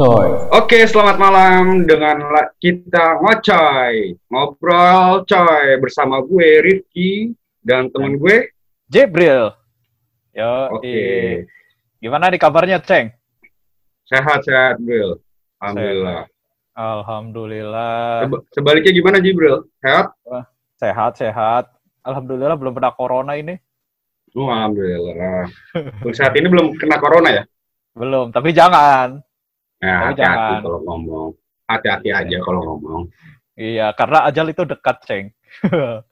Ngocoy. 0.00 0.56
Oke, 0.56 0.88
selamat 0.88 1.20
malam 1.20 1.84
dengan 1.84 2.24
kita 2.56 3.20
ngocoy. 3.20 4.16
Ngobrol 4.32 5.28
coy 5.28 5.66
bersama 5.76 6.24
gue 6.24 6.48
Rifki 6.64 7.36
dan 7.60 7.92
temen 7.92 8.16
gue. 8.16 8.48
Jibril. 8.88 9.52
Yo, 10.32 10.80
Oke. 10.80 11.44
gimana 12.00 12.32
nih 12.32 12.40
kabarnya, 12.40 12.80
Ceng? 12.80 13.12
Sehat-sehat, 14.08 14.80
Bril. 14.80 15.20
Alhamdulillah. 15.60 16.24
Alhamdulillah. 16.72 18.24
Seba- 18.24 18.44
sebaliknya 18.56 18.96
gimana, 18.96 19.20
Jibril? 19.20 19.68
Sehat? 19.84 20.16
Sehat, 20.80 21.12
sehat. 21.20 21.64
Alhamdulillah 22.08 22.56
belum 22.56 22.72
pernah 22.72 22.96
corona 22.96 23.36
ini. 23.36 23.52
Oh, 24.32 24.48
alhamdulillah. 24.48 25.44
Untuk 26.00 26.16
saat 26.16 26.32
ini 26.40 26.48
belum 26.48 26.72
kena 26.80 26.96
corona 26.96 27.28
ya? 27.36 27.44
Belum, 27.92 28.32
tapi 28.32 28.56
jangan. 28.56 29.20
Nah, 29.80 30.12
hati-hati 30.12 30.52
jangan. 30.60 30.62
kalau 30.64 30.80
ngomong. 30.84 31.28
Hati-hati 31.64 32.08
aja 32.12 32.36
kalau 32.44 32.60
ngomong. 32.68 33.02
Iya, 33.56 33.86
karena 33.96 34.18
ajal 34.28 34.46
itu 34.52 34.62
dekat, 34.68 34.96
Ceng. 35.08 35.26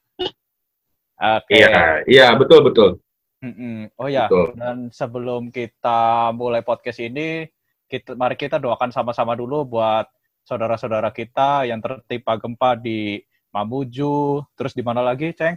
Oke. 1.18 1.52
Iya, 1.52 2.02
iya, 2.06 2.26
betul, 2.38 2.62
betul. 2.64 2.90
Mm-mm. 3.38 3.86
Oh 3.94 4.10
ya, 4.10 4.26
Betul. 4.26 4.58
dan 4.58 4.90
sebelum 4.90 5.54
kita 5.54 6.30
mulai 6.34 6.62
podcast 6.66 6.98
ini, 6.98 7.46
kita 7.86 8.18
mari 8.18 8.34
kita 8.34 8.58
doakan 8.58 8.90
sama-sama 8.90 9.38
dulu 9.38 9.62
buat 9.78 10.10
saudara-saudara 10.42 11.14
kita 11.14 11.62
yang 11.70 11.78
tertimpa 11.78 12.34
gempa 12.34 12.74
di 12.74 13.22
Mamuju, 13.54 14.42
terus 14.58 14.74
di 14.74 14.82
mana 14.82 15.00
lagi, 15.06 15.30
Ceng? 15.32 15.54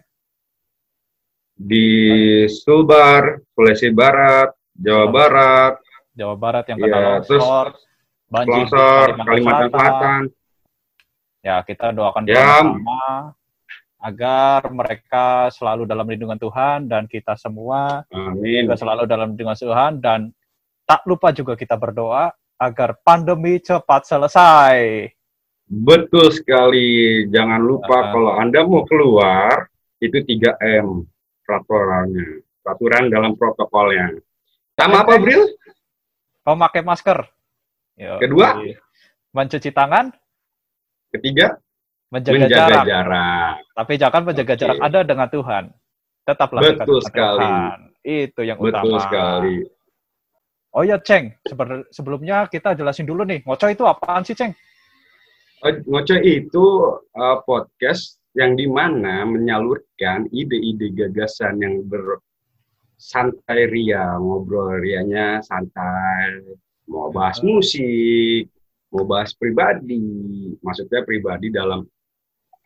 Di 1.57 1.85
Sulbar, 2.49 3.41
Sulawesi 3.53 3.89
Barat, 3.93 4.49
Jawa. 4.73 5.09
Barat, 5.09 5.73
Jawa 6.15 6.35
Barat 6.37 6.65
yang 6.70 6.79
Iya, 6.81 6.85
kena 6.85 7.12
terus 7.25 7.41
longsor, 7.41 7.68
banjir 8.32 8.48
di 8.48 8.60
Longsor, 8.63 9.07
Kalimantan 9.20 9.70
Selatan. 9.70 10.21
Ya, 11.41 11.55
kita 11.62 11.91
doakan 11.91 12.24
Ya. 12.26 12.34
bersama 12.40 13.01
agar 14.01 14.60
mereka 14.71 15.26
selalu 15.51 15.84
dalam 15.85 16.07
lindungan 16.07 16.40
Tuhan 16.40 16.87
dan 16.87 17.05
kita 17.05 17.35
semua 17.35 18.07
Amin. 18.09 18.65
juga 18.65 18.79
selalu 18.79 19.04
dalam 19.05 19.35
lindungan 19.35 19.54
Tuhan 19.54 19.99
dan 19.99 20.32
tak 20.87 21.04
lupa 21.05 21.29
juga 21.29 21.54
kita 21.54 21.76
berdoa 21.77 22.32
agar 22.57 22.98
pandemi 23.04 23.57
cepat 23.59 24.05
selesai. 24.07 25.09
Betul 25.65 26.29
sekali. 26.32 27.26
Jangan 27.29 27.62
lupa 27.62 27.96
Ah. 27.96 28.09
kalau 28.12 28.32
Anda 28.37 28.62
mau 28.63 28.84
keluar, 28.85 29.65
itu 29.98 30.18
3M 30.20 31.05
peraturannya. 31.41 32.43
Peraturan 32.62 33.09
dalam 33.09 33.34
protokolnya. 33.34 34.13
Sama 34.77 35.02
apa, 35.02 35.18
Bril? 35.18 35.41
Memakai 36.46 36.85
masker. 36.85 37.26
Yo, 38.02 38.18
Kedua? 38.18 38.57
mencuci 39.30 39.70
tangan, 39.70 40.10
Ketiga, 41.13 41.54
menjaga, 42.10 42.34
menjaga 42.49 42.49
jarak. 42.49 42.85
jarak. 42.90 43.54
Tapi 43.77 43.93
jangan 44.02 44.21
menjaga 44.26 44.54
Oke. 44.58 44.62
jarak 44.66 44.77
Anda 44.82 44.99
dengan 45.05 45.27
Tuhan. 45.30 45.63
Tetaplah 46.26 46.62
dekat 46.66 46.85
Betul 46.90 46.99
sekali. 47.05 47.46
Tuhan. 47.46 47.77
Itu 48.02 48.41
yang 48.41 48.58
Betul 48.58 48.74
utama. 48.98 49.05
sekali. 49.05 49.55
Oh 50.74 50.82
ya, 50.82 50.98
Ceng. 50.98 51.35
Sebelumnya 51.93 52.49
kita 52.49 52.74
jelasin 52.74 53.05
dulu 53.05 53.21
nih. 53.21 53.46
Ngoco 53.46 53.70
itu 53.70 53.84
apaan 53.85 54.26
sih, 54.26 54.34
Ceng? 54.34 54.55
Oh, 55.62 55.70
Ngoce 55.93 56.18
itu 56.26 56.65
uh, 57.13 57.38
podcast 57.46 58.18
yang 58.34 58.58
di 58.58 58.65
mana 58.65 59.27
menyalurkan 59.30 60.26
ide-ide 60.34 60.90
gagasan 60.96 61.62
yang 61.62 61.86
bersantai 61.86 63.70
ria, 63.70 64.18
ngobrol 64.18 64.80
rianya 64.81 65.44
santai, 65.46 66.41
mau 66.91 67.07
bahas 67.07 67.39
musik, 67.39 68.51
mau 68.91 69.07
bahas 69.07 69.31
pribadi, 69.31 70.51
maksudnya 70.59 71.07
pribadi 71.07 71.47
dalam 71.47 71.88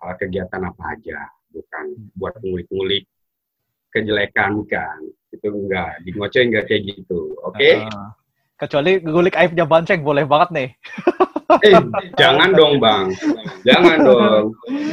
uh, 0.02 0.16
kegiatan 0.18 0.66
apa 0.66 0.98
aja, 0.98 1.30
bukan 1.54 1.86
buat 2.18 2.34
ngulik-ngulik 2.42 3.06
kejelekan 3.94 4.66
kan, 4.66 4.98
itu 5.30 5.46
enggak, 5.46 6.02
di 6.02 6.10
Ngoce 6.18 6.42
enggak 6.42 6.66
kayak 6.66 6.82
gitu, 6.90 7.38
oke? 7.46 7.70
Ah. 7.86 8.12
kecuali 8.56 9.04
ngulik 9.04 9.36
aibnya 9.36 9.68
Banceng, 9.68 10.02
boleh 10.02 10.24
banget 10.24 10.50
nih. 10.56 10.70
Eh, 11.62 11.76
jangan 12.18 12.56
dong 12.58 12.82
bang, 12.82 13.14
jangan 13.68 13.98
dong, 14.02 14.46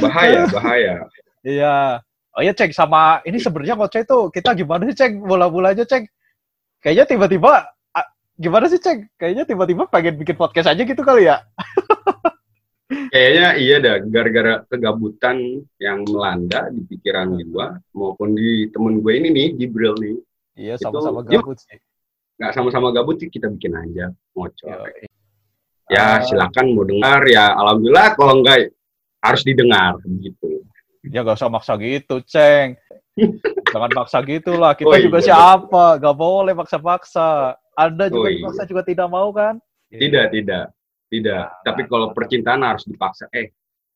bahaya, 0.02 0.44
bahaya. 0.52 1.08
Iya. 1.42 2.02
Oh 2.32 2.40
iya, 2.40 2.56
Ceng. 2.56 2.72
Sama 2.72 3.20
ini 3.28 3.36
sebenarnya 3.36 3.76
Ngoco 3.76 3.98
itu 4.00 4.18
kita 4.32 4.56
gimana 4.56 4.88
sih, 4.88 4.96
Ceng? 4.96 5.20
Bola-bolanya, 5.20 5.84
Ceng. 5.84 6.08
Kayaknya 6.80 7.04
tiba-tiba, 7.04 7.68
gimana 8.34 8.66
sih, 8.68 8.80
Ceng? 8.80 9.08
Kayaknya 9.16 9.44
tiba-tiba 9.44 9.84
pengen 9.86 10.16
bikin 10.16 10.36
podcast 10.36 10.70
aja 10.70 10.82
gitu 10.82 11.02
kali 11.02 11.28
ya? 11.28 11.40
Kayaknya 13.12 13.46
iya 13.56 13.76
dah, 13.80 13.96
gara-gara 14.04 14.54
kegabutan 14.68 15.64
yang 15.80 16.04
melanda 16.04 16.68
di 16.68 16.84
pikiran 16.84 17.40
gua 17.48 17.80
maupun 17.96 18.36
di 18.36 18.68
temen 18.68 19.00
gue 19.00 19.12
ini 19.16 19.28
nih, 19.32 19.48
Jibril 19.56 19.96
nih. 19.96 20.16
Iya, 20.56 20.74
sama-sama 20.76 21.24
gabut 21.24 21.56
sih. 21.56 21.80
Nggak 22.36 22.52
sama-sama 22.52 22.88
gabut 22.92 23.16
sih, 23.16 23.32
kita 23.32 23.48
bikin 23.48 23.72
aja, 23.76 24.12
ngocok. 24.36 24.68
Yoi. 24.68 25.08
Ya, 25.88 26.20
Ah, 26.20 26.24
silakan 26.24 26.72
mau 26.72 26.84
dengar, 26.84 27.20
ya 27.28 27.52
alhamdulillah, 27.52 28.16
kalau 28.16 28.40
enggak 28.40 28.72
harus 29.20 29.42
didengar, 29.44 29.96
gitu. 30.20 30.64
Ya 31.04 31.20
gak 31.20 31.36
usah 31.36 31.52
maksa 31.52 31.76
gitu, 31.80 32.20
Ceng. 32.24 32.76
Jangan 33.72 33.90
maksa 33.92 34.20
gitu 34.24 34.56
lah. 34.56 34.72
Kita 34.72 34.88
Oh, 34.88 34.96
iya, 34.96 35.04
juga 35.04 35.18
betul. 35.20 35.28
siapa? 35.28 35.84
Gak 36.00 36.16
boleh 36.16 36.52
maksa-maksa. 36.56 37.56
Anda 37.82 38.04
juga 38.06 38.20
Oh, 38.20 38.28
iya. 38.28 38.38
dipaksa 38.38 38.62
juga 38.64 38.82
tidak 38.82 39.08
mau 39.08 39.28
kan? 39.30 39.54
Tidak, 39.88 40.24
tidak, 40.30 40.64
tidak. 41.08 41.44
Nah, 41.44 41.62
Tapi 41.62 41.80
nah, 41.82 41.88
kalau 41.88 42.06
nah. 42.08 42.14
percintaan 42.14 42.60
harus 42.62 42.84
dipaksa. 42.84 43.24
Eh, 43.30 43.50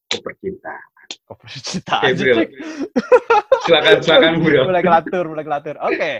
kok 0.06 0.20
percintaan? 0.20 0.86
Kok 1.22 1.36
percintaan 1.38 2.02
Oke, 2.02 2.12
Bril. 2.16 2.36
Ceng? 2.36 2.50
Silakan, 3.62 3.96
silakan, 4.00 4.32
Bril. 4.44 4.62
mulai 4.64 4.82
kelatur, 4.82 5.24
mulai 5.26 5.44
kelatur. 5.44 5.74
Oke, 5.80 6.12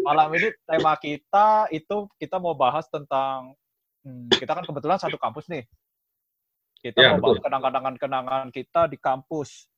malam 0.00 0.28
ini 0.32 0.48
tema 0.62 0.92
kita 0.96 1.46
itu 1.70 1.96
kita 2.16 2.36
mau 2.36 2.52
bahas 2.52 2.88
tentang 2.88 3.52
hmm, 4.02 4.32
kita 4.32 4.50
kan 4.50 4.64
kebetulan 4.64 4.96
satu 4.96 5.16
kampus 5.16 5.46
nih. 5.46 5.64
Kita 6.80 6.96
Ya, 6.96 7.08
mau 7.14 7.20
bahas 7.22 7.36
betul. 7.36 7.44
kenangan-kenangan 7.46 8.44
kita 8.50 8.88
di 8.88 8.96
kampus. 8.96 9.68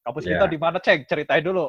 Kampus 0.00 0.24
Ya. 0.24 0.30
kita 0.34 0.44
di 0.48 0.56
mana, 0.56 0.80
Ceng? 0.80 1.04
Ceritain 1.04 1.44
dulu. 1.44 1.68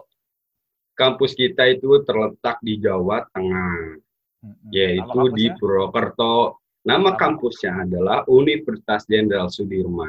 Kampus 0.96 1.32
kita 1.32 1.68
itu 1.68 1.88
terletak 2.04 2.60
di 2.60 2.76
Jawa 2.76 3.24
Tengah. 3.30 4.00
Hmm, 4.40 4.56
yaitu 4.72 5.22
di? 5.36 5.52
Purwokerto. 5.60 6.64
Nama 6.88 7.20
kampusnya 7.20 7.84
adalah 7.84 8.24
Universitas 8.32 9.04
Jenderal 9.04 9.52
Sudirman. 9.52 10.08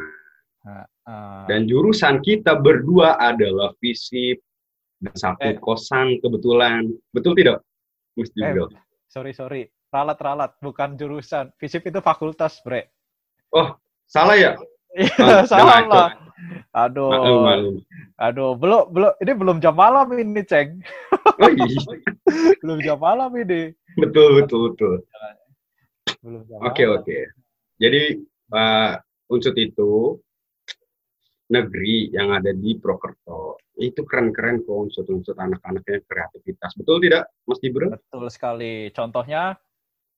Dan 1.50 1.66
jurusan 1.66 2.22
kita 2.22 2.54
berdua 2.54 3.18
adalah 3.18 3.74
FISIP 3.82 4.38
dan 5.02 5.14
satu 5.16 5.50
Eh. 5.50 5.58
kosan 5.58 6.22
kebetulan. 6.22 6.86
Betul 7.10 7.34
tidak? 7.34 7.64
Mas 8.14 8.30
eh, 8.38 8.54
sorry, 9.10 9.32
sorry. 9.34 9.62
Ralat-ralat, 9.90 10.54
bukan 10.62 10.94
jurusan. 10.94 11.50
FISIP 11.58 11.90
itu 11.90 11.98
fakultas, 11.98 12.62
bre. 12.62 12.94
Salah 14.06 14.38
ya? 14.38 14.54
Iya, 14.90 15.14
Ah, 15.18 15.42
salah 15.46 15.80
lah. 15.86 16.08
Aduh, 16.72 17.10
Maklum, 17.10 17.40
maklum. 17.42 17.76
aduh, 18.16 18.50
belum, 18.54 18.82
belum, 18.90 19.12
ini 19.18 19.32
belum 19.34 19.56
jam 19.58 19.74
malam 19.74 20.06
ini, 20.12 20.42
Ceng. 20.42 20.82
Oh, 21.36 21.46
iya. 21.46 21.66
Belum 22.62 22.78
jam 22.80 22.96
malam 22.96 23.30
ini. 23.34 23.74
betul, 23.94 24.38
betul, 24.38 24.70
betul. 24.70 24.94
Belum 26.20 26.42
jam 26.44 26.58
Oke, 26.60 26.82
malam. 26.84 26.98
oke. 26.98 27.18
Jadi, 27.76 28.02
Pak 28.46 28.90
Unsut 29.28 29.54
itu 29.54 30.18
negeri 31.46 32.10
yang 32.10 32.30
ada 32.32 32.50
di 32.50 32.74
Purwokerto. 32.74 33.58
Itu 33.74 34.02
keren-keren 34.02 34.60
kok 34.60 34.76
unsut-unsut 34.86 35.34
anak-anaknya 35.34 36.02
kreativitas. 36.04 36.74
Betul 36.74 37.00
tidak, 37.00 37.30
Mas 37.44 37.58
Jibril? 37.58 37.90
Betul 37.90 38.26
sekali. 38.28 38.74
Contohnya 38.90 39.56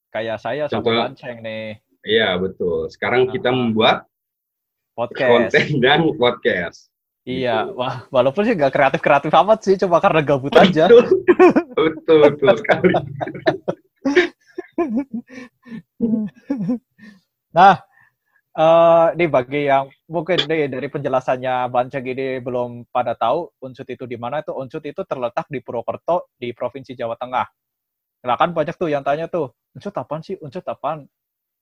kayak 0.08 0.38
saya 0.38 0.64
sama 0.66 0.80
Contoh- 0.82 0.96
Banceng 1.02 1.40
nih, 1.40 1.80
Iya, 2.02 2.34
betul. 2.34 2.90
Sekarang 2.90 3.30
kita 3.30 3.48
Ah. 3.48 3.54
membuat 3.54 3.96
podcast. 4.92 5.52
konten 5.52 5.66
dan 5.80 6.00
podcast. 6.16 6.92
Iya, 7.22 7.70
wah, 7.78 8.02
walaupun 8.10 8.42
sih 8.42 8.58
nggak 8.58 8.74
kreatif-kreatif 8.74 9.30
amat 9.30 9.58
sih, 9.62 9.78
cuma 9.78 10.02
karena 10.02 10.26
gabut 10.26 10.50
aja. 10.58 10.90
Betul, 10.90 11.06
betul, 11.78 12.16
betul 12.26 12.50
sekali. 12.58 12.94
Nah, 17.54 17.78
eh 18.52 19.06
ini 19.14 19.24
bagi 19.30 19.70
yang 19.70 19.86
mungkin 20.10 20.50
nih 20.50 20.66
dari 20.66 20.88
penjelasannya 20.90 21.70
Banceng 21.70 22.04
ini 22.04 22.42
belum 22.42 22.90
pada 22.90 23.14
tahu 23.14 23.54
Unsut 23.64 23.86
itu 23.88 24.04
di 24.04 24.18
mana 24.18 24.42
itu 24.42 24.52
Unsut 24.52 24.82
itu 24.82 25.06
terletak 25.06 25.46
di 25.46 25.62
Purwokerto 25.62 26.34
di 26.36 26.50
Provinsi 26.52 26.98
Jawa 26.98 27.14
Tengah. 27.16 27.46
Nah 28.26 28.36
kan 28.36 28.50
banyak 28.50 28.74
tuh 28.74 28.90
yang 28.90 29.06
tanya 29.06 29.30
tuh, 29.30 29.54
Unsut 29.78 29.94
apaan 29.94 30.26
sih? 30.26 30.36
Unsut 30.42 30.66
apaan? 30.66 31.06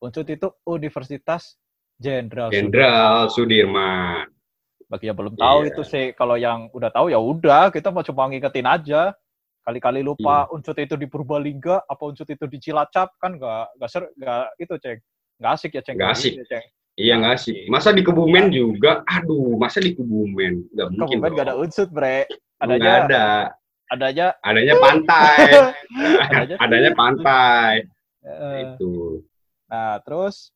Unsut 0.00 0.24
itu 0.32 0.48
Universitas 0.64 1.60
Jenderal 2.00 2.48
Jenderal 2.48 3.28
Sudirman. 3.28 4.24
bagi 4.88 5.06
yang 5.06 5.14
belum 5.14 5.38
tahu 5.38 5.58
Iya. 5.62 5.68
itu 5.70 5.82
sih 5.86 6.04
kalau 6.12 6.34
yang 6.34 6.66
udah 6.74 6.90
tahu 6.90 7.14
ya 7.14 7.20
udah 7.22 7.70
kita 7.70 7.94
mau 7.94 8.02
cuma 8.02 8.26
ngingetin 8.26 8.66
aja 8.66 9.14
kali-kali 9.62 10.02
lupa 10.02 10.48
Iya. 10.48 10.50
unsut 10.50 10.74
itu 10.76 10.98
di 10.98 11.06
Purbalingga 11.06 11.86
apa 11.86 12.02
unsut 12.02 12.26
itu 12.26 12.42
di 12.50 12.58
Cilacap 12.58 13.14
kan 13.14 13.38
nggak 13.38 13.78
nggak 13.78 13.86
ser 13.88 14.10
nggak 14.16 14.44
itu 14.58 14.74
ceng 14.80 14.98
Nggak 15.40 15.52
asik 15.56 15.72
ya, 15.72 15.80
Ceng? 15.80 15.96
Nggak 15.96 16.12
asik. 16.12 16.32
Ya, 16.36 16.44
Ceng? 16.44 16.64
Iya 17.00 17.14
nggak 17.16 17.36
sih. 17.40 17.58
Masa 17.64 17.96
di 17.96 18.04
Kebumen 18.04 18.52
juga, 18.52 19.00
aduh, 19.08 19.56
masa 19.56 19.80
di 19.80 19.96
Kebumen? 19.96 20.68
Nggak 20.68 20.88
mungkin. 20.92 21.16
Kebumen 21.16 21.30
nggak 21.32 21.46
ada 21.48 21.56
unsur, 21.56 21.88
bre. 21.88 22.28
Nggak 22.60 22.60
Adanya, 22.60 22.92
ada. 23.00 23.24
adanya, 23.88 24.26
Adanya 24.44 24.74
pantai. 24.76 25.48
adanya. 26.28 26.56
Adanya 26.60 26.90
pantai. 26.92 27.72
Eh, 28.20 28.56
Itu. 28.68 29.24
Nah, 29.64 29.96
terus 30.04 30.52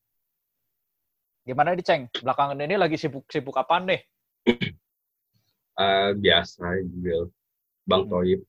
gimana 1.45 1.77
nih, 1.77 1.85
Ceng? 1.85 2.01
Belakangan 2.25 2.57
ini 2.65 2.75
lagi 2.75 2.97
sibuk-sibuk 2.97 3.55
apaan 3.55 3.85
nih? 3.87 4.01
Eh, 5.75 6.11
biasa, 6.15 6.71
Jibril. 6.87 7.27
Bang 7.83 8.07
Hmm. 8.07 8.11
Toib 8.15 8.41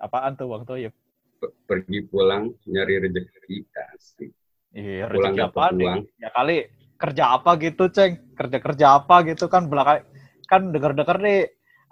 Apaan 0.00 0.32
tuh, 0.32 0.48
Bang 0.48 0.64
Toyib? 0.64 0.96
pe- 1.36 1.54
pergi 1.68 2.08
pulang 2.08 2.56
nyari 2.64 3.04
rezeki 3.04 3.68
asik. 3.94 4.30
Iya, 4.72 5.04
Pulang 5.12 5.36
rezeki 5.36 5.42
apaan 5.44 5.72
nih? 5.76 5.88
Ya 6.16 6.30
kali 6.32 6.56
kerja 6.96 7.24
apa 7.36 7.50
gitu, 7.60 7.92
Ceng? 7.92 8.32
Kerja-kerja 8.32 8.86
apa 8.96 9.16
gitu 9.28 9.44
kan 9.52 9.68
belakang 9.68 10.08
kan 10.48 10.72
denger-denger 10.72 11.18
nih 11.20 11.38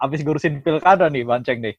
abis 0.01 0.19
ngurusin 0.25 0.65
pilkada 0.65 1.05
nih, 1.13 1.21
Bang 1.21 1.45
Ceng 1.45 1.61
nih. 1.61 1.77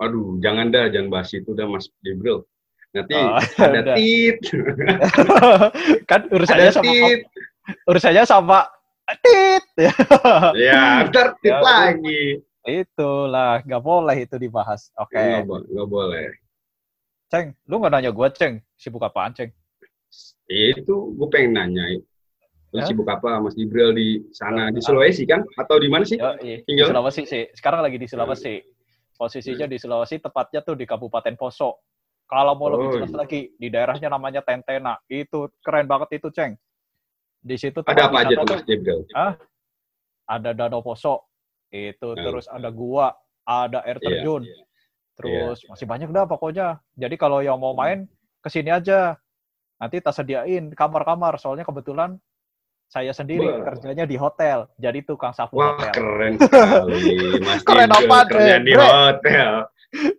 Aduh, 0.00 0.40
jangan 0.40 0.72
dah, 0.72 0.88
jangan 0.88 1.12
bahas 1.12 1.30
itu 1.36 1.52
dah 1.52 1.68
Mas 1.68 1.86
Jibril. 2.00 2.48
Nanti 2.92 3.16
Oh, 3.16 3.40
ada 3.56 3.80
udah. 3.88 3.94
tit, 3.96 4.36
kan 6.10 6.20
urusannya 6.28 6.68
ada 6.68 6.74
sama 6.74 6.92
tit. 6.92 7.20
urusannya 7.88 8.24
sama 8.28 8.58
tit. 9.24 9.64
Ya, 10.60 11.08
ntar 11.08 11.40
tit 11.40 11.50
Ya, 11.50 11.64
lagi. 11.64 12.44
Itulah, 12.62 13.64
nggak 13.64 13.82
boleh 13.82 14.16
itu 14.22 14.36
dibahas. 14.36 14.92
Oke, 14.94 15.16
Nggak, 15.16 15.48
bo- 15.48 15.64
nggak 15.64 15.88
boleh. 15.88 16.26
Ceng, 17.26 17.56
lu 17.64 17.80
nggak 17.80 17.92
nanya 17.92 18.10
gue, 18.12 18.28
Ceng, 18.36 18.60
sibuk 18.76 19.00
apaan, 19.00 19.32
Ceng? 19.32 19.50
Ya, 20.46 20.76
itu 20.76 20.94
gue 21.16 21.28
pengen 21.32 21.56
nanya. 21.56 21.96
Lu 22.70 22.78
Hah? 22.78 22.84
sibuk 22.84 23.08
apa 23.08 23.40
Mas 23.40 23.56
Jibril 23.56 23.92
di 23.92 24.20
sana? 24.30 24.68
Di 24.68 24.78
Ah. 24.78 24.84
Sulawesi 24.84 25.24
kan? 25.24 25.40
Atau 25.56 25.80
di 25.80 25.88
mana 25.88 26.04
sih? 26.04 26.20
Yo, 26.20 26.36
di 26.36 26.60
Tinggal? 26.62 26.92
Sulawesi 26.92 27.24
sih. 27.24 27.48
Sekarang 27.52 27.80
lagi 27.80 27.96
di 27.96 28.04
Sulawesi. 28.04 28.60
Posisinya 29.12 29.64
di 29.64 29.76
Sulawesi, 29.76 30.18
tepatnya 30.18 30.60
tuh 30.60 30.76
di 30.76 30.84
Kabupaten 30.84 31.34
Poso. 31.34 31.80
Kalau 32.32 32.56
mau 32.56 32.72
lebih 32.72 32.96
jelas 32.96 33.12
lagi, 33.12 33.52
di 33.60 33.68
daerahnya 33.68 34.08
namanya 34.08 34.40
Tentena. 34.40 34.96
Itu 35.04 35.52
keren 35.60 35.84
banget 35.84 36.16
itu, 36.16 36.32
Ceng. 36.32 36.56
Di 37.44 37.60
situ 37.60 37.84
Ada 37.84 38.08
apa 38.08 38.24
aja 38.24 38.34
tuh 38.40 38.56
Mas 38.56 39.36
ada 40.24 40.50
danau 40.56 40.80
Poso. 40.80 41.28
Itu 41.68 42.16
Ah. 42.16 42.24
terus 42.24 42.46
ada 42.48 42.72
gua, 42.72 43.12
ada 43.44 43.84
air 43.84 44.00
Iya, 44.00 44.04
terjun. 44.08 44.42
iya. 44.48 44.64
Terus 45.12 45.58
masih 45.68 45.84
banyak 45.84 46.08
dah 46.08 46.24
pokoknya. 46.24 46.80
Jadi 46.96 47.20
kalau 47.20 47.44
yang 47.44 47.60
mau 47.60 47.76
main 47.76 48.08
ke 48.40 48.48
sini 48.48 48.72
aja. 48.72 49.20
Nanti 49.76 50.00
tak 50.00 50.14
sediain 50.16 50.72
kamar-kamar. 50.72 51.36
Soalnya 51.36 51.68
kebetulan 51.68 52.16
saya 52.92 53.08
sendiri 53.16 53.48
Wah. 53.48 53.64
kerjanya 53.72 54.04
di 54.04 54.20
hotel. 54.20 54.68
Jadi 54.76 55.00
tukang 55.08 55.32
sapu 55.32 55.56
Wah, 55.56 55.80
hotel. 55.80 55.92
keren 55.96 56.32
sekali 56.44 57.40
Mas 57.40 57.64
Keren 57.64 57.88
Jibril 57.88 58.04
apaan, 58.04 58.26
kerja 58.28 58.56
di 58.60 58.72
Bre? 58.76 58.84
hotel. 58.84 59.52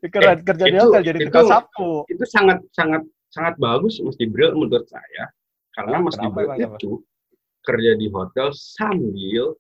Keren 0.10 0.38
kerja 0.42 0.66
di 0.66 0.74
itu- 0.74 0.82
hotel 0.90 1.02
jadi 1.06 1.20
itu- 1.22 1.28
tukang 1.30 1.46
sapu. 1.46 1.92
Itu 2.10 2.26
sangat 2.26 2.58
sangat 2.74 3.02
sangat 3.30 3.54
bagus 3.62 4.02
Mas 4.02 4.18
Jibril 4.18 4.58
menurut 4.58 4.90
saya. 4.90 5.30
Karena 5.78 6.02
Mas 6.02 6.18
kenapa 6.18 6.50
Jibril 6.50 6.58
ya, 6.58 6.68
itu 6.74 6.92
kerja 7.62 7.92
di 7.94 8.08
hotel 8.10 8.48
sambil 8.58 9.54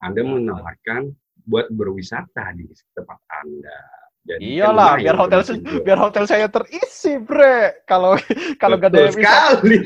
Anda 0.00 0.20
menawarkan 0.24 1.12
buat 1.44 1.68
berwisata 1.68 2.56
di 2.56 2.64
tempat 2.96 3.20
Anda. 3.44 3.80
Jadi 4.26 4.58
kan 4.58 4.74
Iyalah, 4.74 4.90
biar 4.98 5.14
lumayan, 5.14 5.16
hotel 5.22 5.40
biar 5.86 5.98
hotel 6.02 6.24
saya 6.26 6.46
terisi, 6.50 7.14
bre. 7.22 7.86
Kalau 7.86 8.18
kalau 8.62 8.74
gak 8.74 8.90
ada 8.92 9.06
yang 9.06 9.14
sekali. 9.14 9.78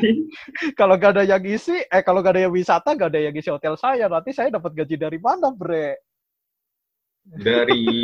kalau 0.72 0.94
gak 0.96 1.12
ada 1.20 1.22
yang 1.28 1.44
isi, 1.44 1.76
eh 1.84 2.00
kalau 2.00 2.24
gak 2.24 2.40
ada 2.40 2.48
yang 2.48 2.52
wisata, 2.56 2.96
gak 2.96 3.12
ada 3.12 3.20
yang 3.20 3.36
isi 3.36 3.52
hotel 3.52 3.76
saya. 3.76 4.08
Nanti 4.08 4.32
saya 4.32 4.48
dapat 4.48 4.72
gaji 4.72 4.96
dari 4.96 5.20
mana, 5.20 5.52
bre? 5.52 6.00
Dari 7.28 7.84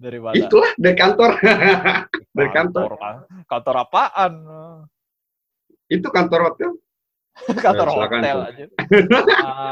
Dari 0.00 0.16
mana? 0.16 0.32
itulah 0.32 0.72
dari 0.80 0.96
kantor. 0.96 1.30
dari 2.32 2.50
kantor. 2.56 2.90
Kantor, 2.96 3.44
kantor 3.44 3.74
apaan? 3.84 4.32
Itu 5.92 6.08
kantor 6.08 6.40
hotel. 6.50 6.70
kantor 7.60 7.86
silakan, 7.94 8.20
hotel 8.24 8.38
aja. 8.48 8.64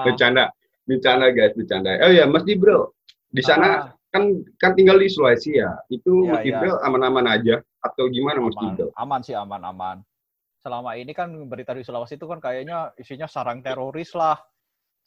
Bercanda. 0.04 0.44
Bercanda 0.84 1.26
guys, 1.32 1.56
bercanda. 1.56 1.96
Oh 2.04 2.12
ya, 2.12 2.28
Mas 2.28 2.44
Jibril. 2.44 2.92
Di 3.32 3.40
sana 3.40 3.68
ah, 3.88 3.97
kan 4.08 4.22
kan 4.56 4.72
tinggal 4.72 4.96
di 4.96 5.08
Sulawesi 5.08 5.60
ya. 5.60 5.76
Itu 5.88 6.24
Iya, 6.24 6.32
Mas 6.32 6.44
iya. 6.44 6.74
Aman-aman 6.84 7.26
aja 7.28 7.60
atau 7.80 8.08
gimana 8.08 8.40
Mas 8.40 8.56
aman, 8.56 8.62
Jibril? 8.74 8.88
aman 8.96 9.20
sih 9.20 9.34
aman 9.36 9.62
aman. 9.64 9.96
Selama 10.58 10.98
ini 10.98 11.12
kan 11.14 11.30
berita 11.46 11.76
di 11.76 11.84
Sulawesi 11.84 12.16
itu 12.16 12.26
kan 12.26 12.40
kayaknya 12.40 12.90
isinya 12.96 13.28
sarang 13.28 13.60
teroris 13.60 14.10
lah. 14.16 14.40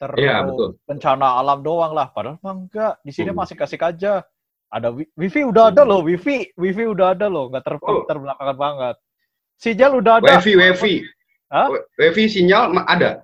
Terus 0.00 0.18
Iya, 0.18 0.42
betul. 0.42 0.70
bencana 0.82 1.38
alam 1.38 1.62
doang 1.62 1.92
lah. 1.94 2.10
Padahal 2.10 2.38
mah 2.42 2.54
enggak. 2.58 2.94
Di 3.04 3.12
sini 3.14 3.30
Hmm. 3.30 3.38
masih 3.44 3.54
kasih 3.54 3.78
aja. 3.78 4.24
Ada 4.72 4.88
wi- 4.88 5.12
wifi 5.20 5.44
udah 5.44 5.68
ada 5.68 5.84
loh, 5.84 6.00
wifi, 6.00 6.48
wifi 6.56 6.88
udah 6.88 7.12
ada 7.12 7.28
loh, 7.28 7.52
nggak 7.52 7.60
ter 7.60 7.76
Oh. 7.84 8.08
terbelakang 8.08 8.56
banget. 8.56 8.96
Sinyal 9.60 10.00
udah 10.00 10.14
ada. 10.18 10.40
Wifi, 10.40 10.52
wifi. 10.56 10.94
Hah? 11.52 11.68
Wifi 12.00 12.24
sinyal 12.26 12.72
ada. 12.88 13.20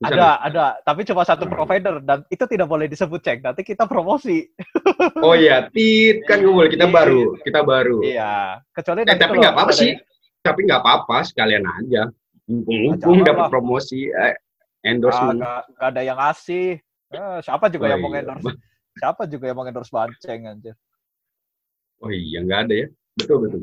Di 0.00 0.08
Ada, 0.08 0.16
sana? 0.16 0.32
ada, 0.48 0.64
tapi 0.80 1.04
cuma 1.04 1.28
satu 1.28 1.44
Hmm. 1.44 1.52
provider 1.52 2.00
dan 2.00 2.24
itu 2.32 2.40
tidak 2.48 2.72
boleh 2.72 2.88
disebut 2.88 3.20
cek. 3.20 3.44
Nanti 3.44 3.60
kita 3.60 3.84
promosi. 3.84 4.48
Oh 5.20 5.36
iya, 5.36 5.68
tit 5.68 6.24
kan 6.24 6.40
nggak 6.40 6.54
boleh 6.56 6.70
kita 6.72 6.86
baru, 6.88 7.36
kita 7.44 7.60
baru. 7.60 8.00
Iya, 8.00 8.64
kecuali 8.72 9.04
Eh, 9.04 9.16
tapi 9.20 9.36
nggak 9.36 9.52
apa-apa 9.52 9.72
sih. 9.76 9.92
Tapi 10.40 10.64
nggak 10.64 10.80
apa-apa, 10.80 11.16
sekalian 11.28 11.68
aja. 11.68 12.08
Mumpung 12.48 13.20
dapat 13.20 13.52
promosi, 13.52 14.08
eh, 14.08 14.40
endorsement. 14.80 15.36
nggak 15.36 15.62
nggak 15.76 15.88
ada 15.92 16.00
yang 16.00 16.16
ngasih. 16.16 16.80
Eh, 17.12 17.38
siapa 17.44 17.68
juga 17.68 17.84
Oh, 17.84 17.90
yang 17.92 18.00
mau 18.00 18.08
iya. 18.08 18.24
endorse? 18.24 18.50
Siapa 18.96 19.22
juga 19.28 19.44
yang 19.52 19.56
mau 19.60 19.68
endorse 19.68 19.92
banceng 19.92 20.40
anjir. 20.48 20.74
Oh 22.00 22.08
iya, 22.08 22.40
nggak 22.40 22.60
ada 22.64 22.74
ya. 22.74 22.86
Betul 23.20 23.36
betul. 23.44 23.60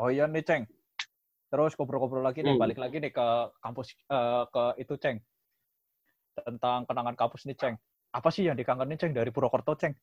Oh 0.00 0.08
iya 0.08 0.24
nih, 0.24 0.40
Ceng. 0.40 0.64
Terus 1.48 1.72
ngobrol-ngobrol 1.80 2.20
lagi 2.20 2.44
nih, 2.44 2.54
Hmm. 2.54 2.60
balik 2.60 2.76
lagi 2.76 3.00
nih 3.00 3.12
ke 3.12 3.26
kampus 3.64 3.96
eh, 4.08 4.44
ke 4.52 4.64
itu, 4.84 4.94
Ceng. 5.00 5.16
Tentang 6.38 6.84
kenangan 6.84 7.16
kampus 7.16 7.48
nih, 7.48 7.56
Ceng. 7.56 7.74
Apa 8.12 8.28
sih 8.28 8.44
yang 8.44 8.56
dikangenin, 8.56 9.00
Ceng, 9.00 9.16
dari 9.16 9.32
Purwokerto, 9.32 9.72
Ceng? 9.80 9.96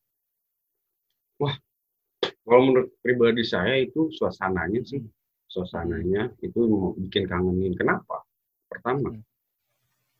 Kalau 2.45 2.61
menurut 2.61 2.93
pribadi 3.01 3.41
saya 3.45 3.81
itu 3.81 4.09
suasananya 4.13 4.81
sih, 4.85 5.01
suasananya 5.49 6.33
itu 6.41 6.59
mau 6.65 6.93
bikin 6.97 7.25
kangenin. 7.29 7.73
Kenapa? 7.77 8.25
Pertama, 8.69 9.13
Hmm. 9.13 9.21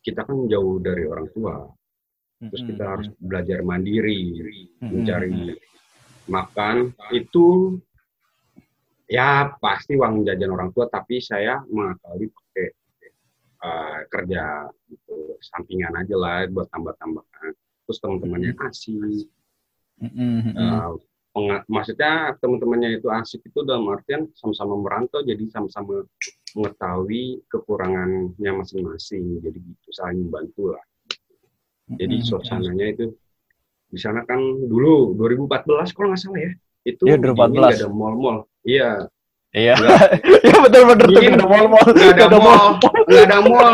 kita 0.05 0.25
kan 0.25 0.46
jauh 0.46 0.77
dari 0.77 1.05
orang 1.10 1.29
tua, 1.34 1.65
terus 2.38 2.62
Mm-mm, 2.62 2.70
kita 2.70 2.84
harus 2.86 3.08
belajar 3.17 3.60
mandiri, 3.65 4.70
mencari 4.82 5.58
makan 6.29 6.94
itu 7.13 7.77
ya 9.05 9.53
pasti 9.62 9.97
uang 9.97 10.25
jajan 10.25 10.51
orang 10.51 10.69
tua, 10.74 10.89
tapi 10.89 11.21
saya 11.21 11.62
mengakali 11.69 12.29
pakai 12.29 12.67
eh, 13.65 14.00
kerja 14.09 14.43
gitu, 14.89 15.38
sampingan 15.41 15.93
aja 15.97 16.15
lah 16.17 16.45
buat 16.50 16.67
tambah-tambahan. 16.69 17.53
Terus 17.85 17.97
teman-temannya 18.01 18.57
asik, 18.65 19.29
Mm-mm, 19.95 20.51
mm-mm. 20.51 21.00
Uh, 21.35 21.59
maksudnya 21.67 22.35
teman-temannya 22.39 23.00
itu 23.00 23.07
asik 23.12 23.43
itu 23.43 23.59
dalam 23.67 23.91
artian 23.91 24.27
sama-sama 24.39 24.79
merantau 24.79 25.19
jadi 25.19 25.43
sama-sama 25.51 26.07
mengetahui 26.55 27.43
kekurangannya 27.51 28.51
masing-masing 28.55 29.43
jadi 29.43 29.59
gitu 29.59 29.89
saling 29.91 30.27
membantu 30.27 30.75
lah 30.75 30.83
jadi 32.00 32.24
Mm-mm. 32.24 32.27
suasananya 32.27 32.85
itu 32.88 33.05
di 33.91 34.00
sana 34.00 34.24
kan 34.24 34.39
dulu 34.39 35.15
2014 35.19 35.95
kalau 35.95 36.07
nggak 36.15 36.21
salah 36.24 36.39
ya 36.39 36.51
itu 36.88 37.03
dingin, 37.03 37.35
2014. 37.35 37.51
nggak 37.51 37.74
ada 37.83 37.88
mall-mall 37.91 38.38
iya 38.65 38.89
Iya. 39.51 39.72
Nggak- 39.74 40.12
Iya 40.45 40.57
betul-betul 40.60 41.07
tuh 41.07 41.22
ada 41.24 41.45
mall-mall. 41.45 41.86
nggak 41.88 42.12
ada 42.19 42.27
mall 42.36 42.65
nggak 43.07 43.24
ada 43.24 43.39
mall 43.41 43.74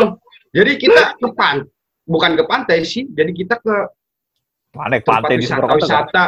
jadi 0.50 0.72
kita 0.76 1.02
ke 1.16 1.28
pan 1.32 1.66
bukan 2.04 2.30
ke 2.34 2.44
pantai 2.44 2.78
sih 2.82 3.08
jadi 3.08 3.30
kita 3.30 3.58
ke 3.58 3.90
Mana 4.70 4.96
tempat 4.96 5.20
pantai 5.20 5.36
di 5.36 5.42
wisata 5.42 5.68
wisata. 5.68 6.24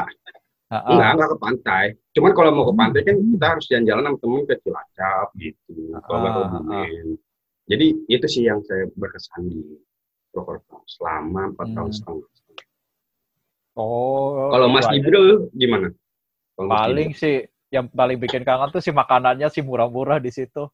Enggak, 0.69 1.11
enggak 1.15 1.29
ke 1.31 1.39
pantai. 1.39 1.85
Cuman 2.11 2.31
kalau 2.35 2.51
mau 2.51 2.67
ke 2.67 2.75
pantai 2.75 3.01
kan 3.01 3.17
kita 3.17 3.47
harus 3.47 3.65
jalan-jalan 3.65 4.03
sama 4.05 4.19
temen 4.19 4.43
ke 4.43 4.55
Cilacap 4.59 5.29
gitu. 5.39 5.73
Kalau 5.99 6.19
nggak 6.19 6.29
ke. 6.31 6.41
Kebumen. 6.43 7.07
Jadi 7.65 7.87
itu 8.07 8.27
sih 8.27 8.43
yang 8.43 8.61
saya 8.61 8.85
berkesan 8.91 9.47
di 9.47 9.65
Purwokerto 10.29 10.77
selama 10.85 11.55
empat 11.55 11.69
tahun 11.71 11.89
Hmm. 11.89 11.95
setengah. 11.95 12.29
Oh. 13.75 14.51
Kalau 14.51 14.67
Mas 14.69 14.85
aja. 14.85 14.93
Jibril 14.93 15.49
gimana? 15.51 15.89
Kalau 16.53 16.69
Mas 16.69 16.79
paling 16.85 17.11
sih 17.15 17.37
yang 17.75 17.91
paling 17.91 18.17
bikin 18.17 18.47
kangen 18.47 18.71
tuh 18.71 18.79
sih 18.79 18.95
makanannya 18.95 19.51
sih 19.51 19.67
murah-murah 19.67 20.23
di 20.23 20.31
situ. 20.31 20.71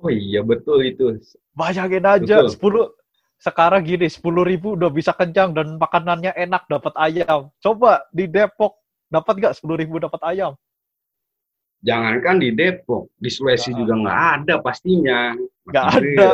Oh 0.00 0.08
iya 0.10 0.40
betul 0.40 0.80
itu. 0.82 1.20
Bayangin 1.52 2.02
aja 2.02 2.40
Betul. 2.40 2.88
10 2.96 3.44
sekarang 3.44 3.84
gini 3.84 4.08
10 4.08 4.18
ribu 4.42 4.72
udah 4.74 4.88
bisa 4.88 5.12
kenyang 5.12 5.52
dan 5.52 5.76
makanannya 5.76 6.32
enak 6.32 6.64
dapat 6.66 6.96
ayam. 6.96 7.52
Coba 7.60 8.08
di 8.08 8.24
Depok 8.26 8.80
dapat 9.06 9.34
nggak 9.36 9.54
10 9.60 9.76
ribu 9.76 10.00
dapat 10.00 10.18
ayam? 10.24 10.56
Jangankan 11.82 12.38
di 12.38 12.54
Depok, 12.54 13.10
di 13.18 13.26
Sulawesi 13.26 13.74
Ah. 13.74 13.76
juga 13.76 13.94
nggak 13.98 14.18
ada 14.38 14.54
pastinya. 14.62 15.34
Nggak 15.66 15.86
ada. 15.98 16.28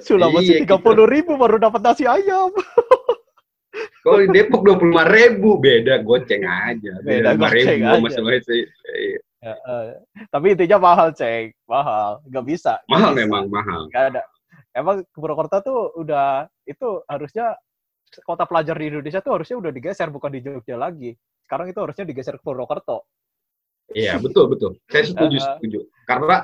Sulawesi 0.00 0.52
Iya, 0.56 0.60
tiga 0.64 0.76
puluh 0.80 1.04
ribu 1.04 1.36
baru 1.36 1.60
dapat 1.60 1.80
nasi 1.80 2.08
ayam. 2.08 2.48
Kalau 4.00 4.20
di 4.20 4.28
Depok 4.32 4.64
dua 4.64 4.76
puluh 4.76 4.92
lima 4.96 5.04
ribu 5.04 5.60
beda 5.60 6.00
goceng 6.00 6.44
aja. 6.44 6.92
Beda 7.00 7.36
lima 7.36 7.48
goceng 7.48 7.52
ribu 7.52 7.84
aja. 7.84 7.96
sama 7.96 8.08
Sulawesi. 8.12 8.58
Iya. 8.64 9.18
Ya, 9.44 9.54
eh, 9.60 9.88
tapi 10.32 10.56
intinya 10.56 10.78
mahal, 10.80 11.12
ceng. 11.12 11.52
Mahal. 11.68 12.24
Nggak 12.24 12.44
bisa. 12.48 12.80
Mahal 12.88 13.12
bisa. 13.12 13.20
memang 13.20 13.44
mahal. 13.46 13.92
Nggak 13.92 14.04
ada. 14.08 14.22
Emang 14.72 15.04
Purwokerto 15.12 15.60
tuh 15.60 15.80
udah 16.00 16.48
itu 16.64 17.04
harusnya 17.04 17.52
kota 18.24 18.48
pelajar 18.48 18.72
di 18.74 18.88
Indonesia 18.88 19.20
tuh 19.20 19.36
harusnya 19.36 19.60
udah 19.60 19.70
digeser 19.70 20.08
bukan 20.08 20.32
di 20.32 20.40
Jogja 20.40 20.74
lagi. 20.74 21.12
Sekarang 21.44 21.68
itu 21.68 21.76
harusnya 21.76 22.02
digeser 22.02 22.40
ke 22.40 22.42
Purwokerto. 22.42 23.04
Iya 23.92 24.16
betul 24.16 24.48
betul. 24.48 24.80
Saya 24.88 25.04
setuju 25.04 25.36
Eh, 25.36 25.38
eh. 25.38 25.46
setuju. 25.60 25.78
Karena 26.08 26.36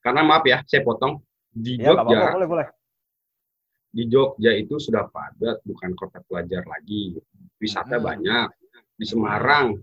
karena 0.00 0.20
maaf 0.24 0.44
ya 0.48 0.64
saya 0.64 0.80
potong 0.80 1.20
di 1.46 1.76
Ya, 1.76 1.92
Jogja 1.92 2.00
apa-apa, 2.00 2.32
boleh, 2.32 2.48
boleh. 2.48 2.66
di 3.90 4.02
Jogja 4.06 4.50
itu 4.54 4.78
sudah 4.78 5.04
padat 5.06 5.60
bukan 5.60 5.92
kota 5.92 6.24
pelajar 6.24 6.64
lagi. 6.64 7.20
Wisata 7.58 7.98
Hmm. 7.98 8.06
banyak. 8.06 8.48
Di 8.96 9.04
Semarang 9.04 9.76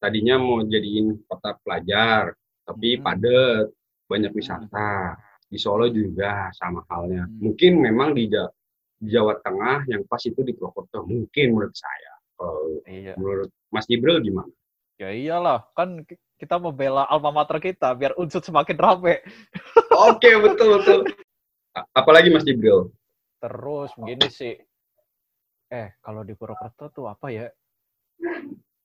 tadinya 0.00 0.40
mau 0.40 0.64
jadiin 0.64 1.20
kota 1.28 1.54
pelajar 1.60 2.32
tapi 2.64 2.96
Hmm. 2.96 3.04
padat 3.04 3.66
banyak 4.08 4.32
wisata. 4.32 5.20
Di 5.50 5.58
Solo 5.58 5.90
juga 5.90 6.46
sama 6.54 6.86
halnya. 6.88 7.26
Hmm. 7.26 7.38
Mungkin 7.42 7.72
memang 7.78 8.14
di, 8.14 8.30
Ja- 8.30 8.50
di 8.96 9.10
Jawa 9.10 9.38
Tengah 9.42 9.82
yang 9.86 10.06
pas 10.06 10.22
itu 10.22 10.40
di 10.40 10.54
Purwokerto 10.54 11.02
mungkin 11.04 11.46
menurut 11.52 11.76
saya. 11.76 12.12
Iya. 12.88 13.20
menurut 13.20 13.52
Mas 13.68 13.84
Jibril 13.84 14.16
gimana? 14.24 14.48
Ya 14.96 15.12
iyalah, 15.12 15.68
kan 15.76 16.08
ki- 16.08 16.16
kita 16.40 16.56
membela 16.56 17.04
alma 17.04 17.28
mater 17.28 17.60
kita 17.60 17.92
biar 17.92 18.16
unsur 18.16 18.40
semakin 18.40 18.80
rame. 18.80 19.20
Oke 20.08 20.40
betul 20.40 20.80
betul. 20.80 21.00
Apalagi 21.92 22.32
Mas 22.32 22.48
Jibril? 22.48 22.88
Terus 23.44 23.92
begini 23.92 24.32
sih. 24.32 24.56
Eh, 25.68 25.92
kalau 26.00 26.24
di 26.24 26.32
Purwokerto 26.32 26.88
tuh 26.88 27.12
apa 27.12 27.28
ya? 27.28 27.52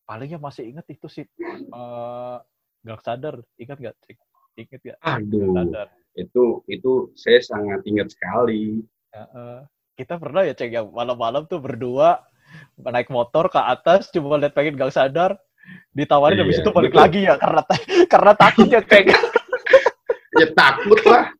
Palingnya 0.06 0.38
masih 0.38 0.70
inget 0.70 0.86
itu 0.88 1.08
sih. 1.10 1.26
eh 1.50 2.38
Gang 2.86 3.02
Sadar, 3.02 3.42
ingat 3.58 3.78
nggak? 3.82 3.96
Cik? 4.06 4.18
Ingat 4.56 4.80
nggak? 4.82 4.98
Gang 5.02 5.18
Aduh, 5.26 5.50
Sadar. 5.52 5.88
itu 6.16 6.44
itu 6.70 6.92
saya 7.18 7.42
sangat 7.42 7.82
ingat 7.84 8.14
sekali. 8.14 8.86
Ya, 9.12 9.24
eh, 9.26 9.60
kita 9.98 10.16
pernah 10.16 10.46
ya 10.46 10.54
cek 10.54 10.70
yang 10.70 10.88
malam-malam 10.94 11.50
tuh 11.50 11.58
berdua 11.58 12.22
naik 12.78 13.10
motor 13.10 13.50
ke 13.50 13.58
atas 13.58 14.14
cuma 14.14 14.38
lihat 14.38 14.54
pengen 14.54 14.78
Gang 14.78 14.94
Sadar 14.94 15.36
ditawarin 15.92 16.46
habis 16.46 16.62
Iya, 16.62 16.64
itu 16.64 16.72
balik 16.72 16.94
betul. 16.94 17.02
lagi 17.02 17.20
ya 17.26 17.34
karena 17.42 17.62
karena 18.06 18.32
takut 18.38 18.68
ya 18.70 18.82
cek 18.86 19.06
Ya 20.40 20.48
takut 20.52 21.00
lah. 21.08 21.32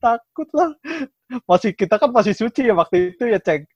takut 0.00 0.48
lah 0.56 0.72
masih 1.44 1.76
kita 1.76 2.00
kan 2.00 2.08
masih 2.08 2.32
suci 2.32 2.64
ya 2.64 2.74
waktu 2.74 3.12
itu 3.14 3.28
ya 3.28 3.38
cek 3.38 3.68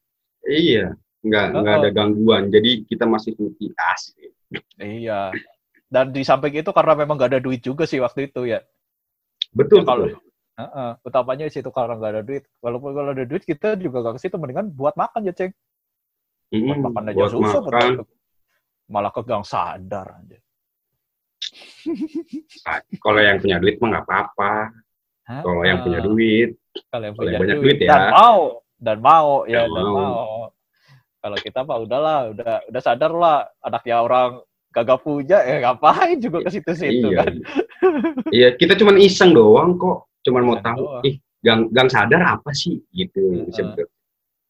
Iya, 0.43 0.97
nggak 1.23 1.47
nggak 1.55 1.75
ada 1.79 1.91
gangguan. 1.95 2.51
Jadi 2.51 2.83
kita 2.89 3.07
masih 3.07 3.37
suci 3.39 3.71
asli. 3.79 4.32
Iya. 4.77 5.31
Dan 5.93 6.09
di 6.11 6.25
samping 6.25 6.57
itu 6.57 6.71
karena 6.73 6.97
memang 6.97 7.21
gak 7.21 7.37
ada 7.37 7.41
duit 7.43 7.61
juga 7.61 7.85
sih 7.85 8.01
waktu 8.01 8.33
itu 8.33 8.49
ya. 8.49 8.65
Betul 9.53 9.85
Ya, 9.85 9.89
kalau 9.89 10.07
betul. 10.09 10.21
Heeh, 10.53 10.91
utamanya 11.09 11.45
di 11.49 11.53
situ 11.53 11.69
karena 11.73 11.97
gak 11.97 12.13
ada 12.13 12.23
duit. 12.25 12.45
Walaupun 12.61 12.93
kalau 12.93 13.11
ada 13.13 13.25
duit 13.25 13.45
kita 13.45 13.77
juga 13.77 14.01
gak 14.05 14.17
ke 14.17 14.29
situ 14.29 14.37
mendingan 14.37 14.69
buat 14.73 14.97
makan 14.97 15.29
ya, 15.29 15.33
Ceng. 15.37 15.53
Buat 16.53 16.77
Mm, 16.77 16.85
makan 16.85 17.03
aja 17.09 17.17
buat 17.17 17.31
susah 17.33 17.61
makan. 17.65 17.73
malah 17.73 17.93
ke, 17.97 18.05
malah 18.93 19.13
ke 19.13 19.21
gang 19.25 19.45
sadar 19.45 20.07
aja. 20.21 20.39
Ah, 22.65 22.81
Kalau 23.01 23.21
yang 23.21 23.41
punya 23.41 23.57
duit 23.59 23.77
mah 23.81 23.89
nggak 23.93 24.05
apa-apa. 24.07 24.53
Kalau 25.23 25.63
yang 25.65 25.81
punya 25.81 26.01
duit, 26.05 26.51
kalau 26.93 27.05
yang 27.09 27.15
punya 27.17 27.31
yang 27.33 27.43
banyak 27.43 27.57
duit, 27.61 27.77
duit 27.79 27.79
ya. 27.85 27.89
dan 27.89 28.03
mau 28.13 28.41
dan 28.77 28.99
mau 29.01 29.29
ya 29.49 29.65
Dan 29.65 29.71
dan 29.71 29.85
mau. 29.85 29.97
mau. 29.97 30.37
Kalau 31.23 31.39
kita 31.39 31.63
mah 31.63 31.79
udahlah, 31.79 32.35
udah 32.35 32.67
udah 32.67 32.81
sadar 32.83 33.15
lah 33.15 33.47
anaknya 33.63 34.03
orang 34.03 34.43
kagak 34.75 34.99
punya 35.07 35.39
ya 35.39 35.63
ngapain 35.63 36.19
juga 36.19 36.43
ke 36.43 36.51
situ-situ 36.51 37.09
iya. 37.09 37.23
kan. 37.23 37.35
Iya, 38.33 38.49
kita 38.57 38.75
cuman 38.75 38.97
iseng 38.97 39.31
doang 39.31 39.77
kok. 39.77 40.09
Cuman 40.25 40.43
mau 40.43 40.57
tahu, 40.59 40.83
doang. 40.83 41.03
ih, 41.05 41.17
gang 41.45 41.69
gang 41.71 41.87
sadar 41.87 42.25
apa 42.25 42.51
sih 42.51 42.81
gitu. 42.91 43.45
Betul. 43.47 43.85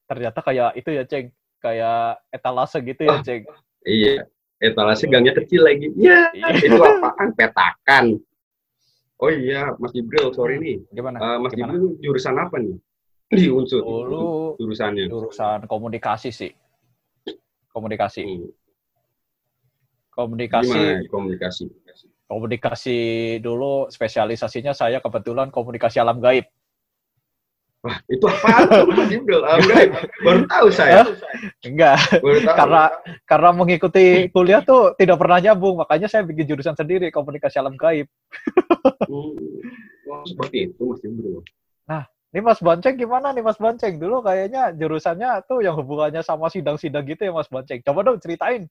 Ternyata 0.07 0.39
kayak 0.41 0.71
itu 0.79 0.91
ya, 0.95 1.03
Ceng. 1.05 1.29
Kayak 1.59 2.23
etalase 2.31 2.79
gitu 2.81 3.03
ya, 3.03 3.19
Ah. 3.19 3.21
Ceng. 3.21 3.43
Iya, 3.83 4.25
etalase 4.63 5.05
gangnya 5.11 5.35
kecil 5.35 5.67
lagi. 5.67 5.91
Ya, 5.99 6.31
Iya. 6.31 6.55
itu 6.57 6.79
apaan? 6.79 7.29
Petakan. 7.35 8.05
Oh 9.19 9.31
iya, 9.31 9.75
Mas 9.77 9.91
Jibril, 9.91 10.31
sorry 10.33 10.57
nih. 10.59 10.77
Gimana? 10.91 11.19
Eh, 11.19 11.37
Mas 11.39 11.53
Gimana? 11.53 11.75
Jibril 11.75 11.99
jurusan 12.01 12.37
apa 12.39 12.57
nih? 12.63 12.77
Di 13.33 13.49
unsur 13.49 13.81
Dulu 13.83 14.55
jurusannya. 14.61 15.09
jurusan 15.11 15.67
komunikasi 15.67 16.31
sih. 16.31 16.53
Komunikasi. 17.73 18.23
Hmm. 18.23 18.49
Komunikasi. 20.13 20.69
Gimana 20.69 21.09
komunikasi? 21.09 21.65
Komunikasi 22.29 22.99
dulu 23.41 23.89
spesialisasinya 23.89 24.77
saya 24.77 25.01
kebetulan 25.01 25.49
komunikasi 25.49 26.01
alam 26.01 26.21
gaib. 26.21 26.45
Wah, 27.83 27.99
itu 28.07 28.23
apa? 28.31 28.87
Ah, 28.87 29.59
enggak, 29.59 30.07
baru 30.23 30.41
tahu 30.47 30.69
saya. 30.71 31.03
Enggak, 31.67 31.99
Baru 32.23 32.39
tahu. 32.47 32.55
karena 32.55 32.83
karena 33.27 33.51
mengikuti 33.51 34.05
kuliah 34.31 34.63
tuh 34.63 34.95
tidak 34.95 35.19
pernah 35.19 35.43
nyambung, 35.43 35.83
makanya 35.83 36.07
saya 36.07 36.23
bikin 36.23 36.47
jurusan 36.47 36.79
sendiri 36.79 37.11
komunikasi 37.11 37.59
alam 37.59 37.75
gaib. 37.75 38.07
Hmm. 39.03 39.35
Oh, 40.07 40.23
seperti 40.29 40.71
itu 40.71 40.83
Mas 40.85 41.03
Jibril. 41.03 41.43
Ini 42.33 42.41
Mas 42.41 42.65
Bonceng 42.65 42.97
gimana 42.97 43.29
nih 43.31 43.45
Mas 43.45 43.61
Bonceng? 43.61 44.01
Dulu 44.01 44.25
kayaknya 44.25 44.73
jurusannya 44.73 45.45
tuh 45.45 45.61
yang 45.61 45.77
hubungannya 45.77 46.25
sama 46.25 46.49
sidang-sidang 46.49 47.05
gitu 47.05 47.29
ya 47.29 47.33
Mas 47.33 47.45
Bonceng. 47.47 47.85
Coba 47.85 48.01
dong 48.03 48.17
ceritain. 48.19 48.65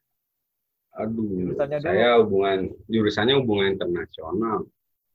Aduh, 0.98 1.53
Jurusannya 1.53 1.77
dulu. 1.77 1.86
saya 1.88 2.10
hubungan 2.20 2.60
jurusannya 2.89 3.36
hubungan 3.38 3.68
internasional. 3.77 4.65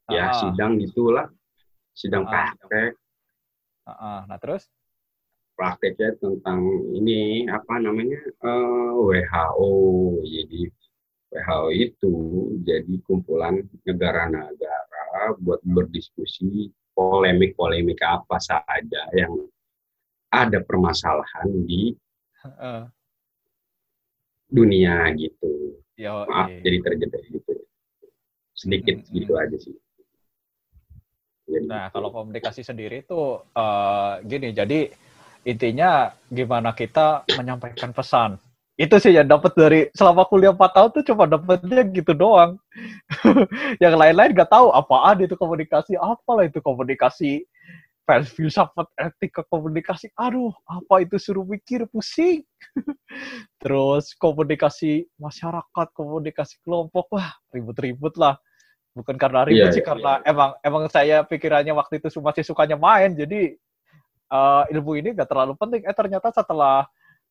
Ya, 0.06 0.30
Ah, 0.30 0.34
sidang 0.38 0.78
gitulah. 0.78 1.26
Sidang 1.90 2.22
Ah. 2.30 2.54
praktek. 2.54 2.94
ah, 3.82 3.90
ah. 3.90 4.18
Nah 4.30 4.38
terus? 4.38 4.70
Prakteknya 5.58 6.14
tentang 6.16 6.62
ini 6.94 7.50
apa 7.50 7.82
namanya? 7.82 8.22
eh, 8.22 8.90
WHO. 8.94 9.72
Jadi 10.22 10.70
WHO 11.34 11.66
itu 11.74 12.12
jadi 12.62 12.94
kumpulan 13.02 13.58
negara-negara 13.82 15.34
buat 15.42 15.58
berdiskusi 15.66 16.70
polemik-polemik 16.96 18.00
apa 18.00 18.40
saja 18.40 19.02
yang 19.12 19.36
ada 20.32 20.58
permasalahan 20.64 21.48
di 21.68 21.92
Heeh. 22.40 22.88
dunia 24.48 25.12
gitu. 25.20 25.76
Yo, 26.00 26.24
Maaf, 26.28 26.48
iya. 26.52 26.60
jadi 26.64 26.78
terjebak 26.82 27.22
gitu. 27.28 27.52
Sedikit 28.56 28.96
Mm, 28.96 29.04
mm, 29.04 29.14
gitu 29.20 29.32
aja 29.36 29.56
sih. 29.60 29.76
Jadi 31.46 31.66
Nah, 31.68 31.88
gitu. 31.88 31.94
kalau 32.00 32.08
komunikasi 32.10 32.64
sendiri 32.64 33.04
itu 33.04 33.20
eh, 33.52 34.12
gini, 34.24 34.56
jadi 34.56 34.88
intinya 35.46 36.10
gimana 36.32 36.72
kita 36.72 37.28
menyampaikan 37.36 37.92
pesan. 37.92 38.40
Itu 38.76 39.00
sih 39.00 39.16
yang 39.16 39.24
dapat 39.24 39.56
dari 39.56 39.80
selama 39.96 40.28
kuliah 40.28 40.52
4 40.52 40.60
tahun 40.76 40.90
tuh 40.92 41.04
cuma 41.08 41.24
dapetnya 41.24 41.80
gitu 41.96 42.12
doang. 42.12 42.60
yang 43.82 43.96
lain-lain 43.96 44.36
nggak 44.36 44.52
tahu 44.52 44.68
apaan 44.68 45.24
itu 45.24 45.32
komunikasi, 45.32 45.96
apalah 45.96 46.44
itu 46.44 46.60
komunikasi, 46.60 47.48
filsafat 48.06 48.86
etika 49.00 49.48
komunikasi. 49.48 50.12
Aduh, 50.14 50.52
apa 50.68 51.02
itu 51.02 51.16
suruh 51.16 51.48
mikir 51.48 51.88
pusing. 51.88 52.44
Terus 53.64 54.12
komunikasi 54.20 55.08
masyarakat, 55.16 55.86
komunikasi 55.96 56.60
kelompok, 56.60 57.16
wah 57.16 57.32
ribut-ribut 57.56 58.14
lah. 58.20 58.36
Bukan 58.92 59.16
karena 59.16 59.48
ribut 59.48 59.72
Iya, 59.72 59.72
sih, 59.72 59.80
iya, 59.80 59.88
karena 59.88 60.12
emang 60.28 60.50
emang 60.60 60.84
saya 60.92 61.24
pikirannya 61.24 61.72
waktu 61.72 61.96
itu 61.96 62.12
masih 62.20 62.44
sukanya 62.44 62.76
main, 62.76 63.16
jadi 63.16 63.56
eh, 64.32 64.62
ilmu 64.76 65.00
ini 65.00 65.16
nggak 65.16 65.28
terlalu 65.32 65.56
penting. 65.56 65.82
Eh 65.88 65.96
ternyata 65.96 66.28
setelah 66.28 66.84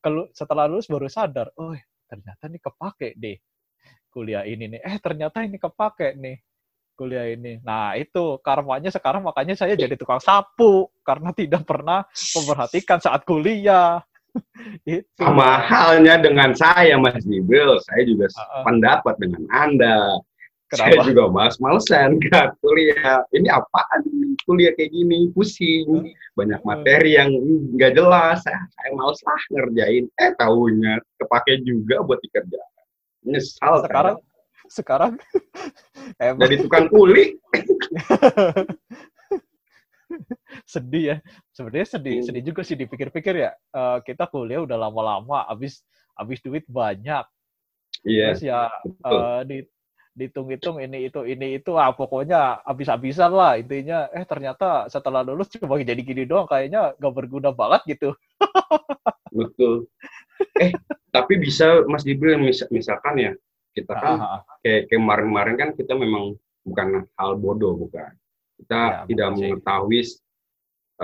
kelu- 0.05 0.29
setelah 0.38 0.69
lulus 0.69 0.85
baru 0.85 1.09
sadar, 1.09 1.50
oh 1.57 1.74
ternyata 2.05 2.45
ini 2.45 2.62
kepake 2.62 3.17
deh 3.17 3.38
kuliah 4.13 4.45
ini 4.45 4.77
nih. 4.77 4.81
Eh 4.85 4.97
ternyata 5.01 5.41
ini 5.41 5.57
kepake 5.57 6.13
nih 6.13 6.38
kuliah 6.93 7.25
ini. 7.33 7.57
Nah 7.65 7.97
itu 7.97 8.38
karmanya 8.45 8.93
sekarang 8.93 9.25
makanya 9.25 9.57
saya 9.57 9.74
jadi 9.74 9.97
tukang 9.97 10.21
sapu 10.21 10.88
karena 11.01 11.33
tidak 11.33 11.65
pernah 11.65 12.05
memperhatikan 12.38 13.01
saat 13.01 13.25
kuliah. 13.25 14.05
itu. 14.83 15.07
sama 15.15 15.63
halnya 15.63 16.19
dengan 16.19 16.51
saya 16.51 17.00
Mas 17.00 17.24
Jibril, 17.24 17.79
saya 17.88 18.03
juga 18.03 18.27
Ah, 18.35 18.43
ah. 18.43 18.63
pendapat 18.67 19.15
dengan 19.15 19.43
Anda. 19.47 20.19
Saya 20.65 20.98
Kenapa? 20.98 21.05
juga 21.05 21.24
males-malesan 21.29 22.10
kan 22.34 22.50
kuliah. 22.57 23.22
Ini 23.29 23.48
apaan 23.53 24.01
kuliah 24.43 24.74
kayak 24.74 24.91
gini, 24.91 25.29
pusing. 25.29 26.10
Banyak 26.34 26.60
Hmm. 26.60 26.67
materi 26.67 27.15
yang 27.15 27.29
nggak 27.77 27.93
jelas. 27.93 28.41
Saya, 28.41 28.60
saya 28.74 28.89
males 28.93 29.22
lah 29.22 29.41
ngerjain. 29.53 30.05
Eh 30.17 30.31
tahunya 30.36 30.93
kepake 31.22 31.53
juga 31.62 32.01
buat 32.01 32.19
dikerjakan. 32.19 32.84
Nyesal 33.25 33.74
Sekarang 33.86 34.17
sekarang 34.65 35.12
saya. 35.22 36.19
emang 36.34 36.41
jadi 36.43 36.55
tukang 36.60 36.86
kuli. 36.89 37.38
sedih 40.65 41.03
ya. 41.05 41.17
Sebenarnya 41.51 41.88
sedih, 41.88 42.15
Hmm. 42.19 42.25
sedih 42.25 42.43
juga 42.43 42.62
sih 42.62 42.74
dipikir-pikir 42.74 43.36
ya. 43.38 43.51
Eh, 43.53 43.98
kita 44.01 44.25
kuliah 44.25 44.62
udah 44.62 44.77
lama-lama, 44.79 45.45
habis 45.45 45.86
habis 46.15 46.41
duit 46.41 46.65
banyak. 46.65 47.25
Iya, 48.01 48.34
Terus 48.34 48.41
ya 48.43 48.60
betul. 48.81 49.19
eh, 49.19 49.41
di 49.45 49.57
dihitung-hitung 50.15 50.79
ini 50.79 51.12
itu 51.12 51.19
ini 51.27 51.60
itu 51.60 51.75
ah 51.75 51.91
pokoknya 51.91 52.63
habis-habisan 52.63 53.31
lah 53.36 53.60
intinya 53.60 54.07
eh 54.15 54.24
ternyata 54.24 54.88
setelah 54.88 55.22
lulus 55.27 55.51
cuma 55.53 55.75
jadi 55.79 56.00
gini 56.00 56.24
doang 56.24 56.48
kayaknya 56.48 56.95
gak 56.95 57.13
berguna 57.15 57.51
banget 57.51 57.81
gitu 57.98 58.10
Betul. 59.34 59.88
Eh, 60.60 60.72
tapi 61.12 61.34
bisa 61.39 61.84
Mas 61.88 62.03
Jibril 62.07 62.39
mis- 62.39 62.67
misalkan 62.72 63.15
ya, 63.19 63.31
kita 63.75 63.93
kan 63.95 64.15
Ah, 64.19 64.24
ah, 64.24 64.41
ah. 64.41 64.57
kayak 64.63 64.88
kemarin-kemarin 64.91 65.55
kan 65.60 65.69
kita 65.75 65.93
memang 65.95 66.36
bukan 66.67 66.88
hal 67.19 67.31
bodoh 67.39 67.75
bukan. 67.75 68.12
Kita 68.60 68.79
Ya, 68.79 69.00
tidak 69.07 69.29
betul 69.36 69.39
mengetahui 69.60 70.01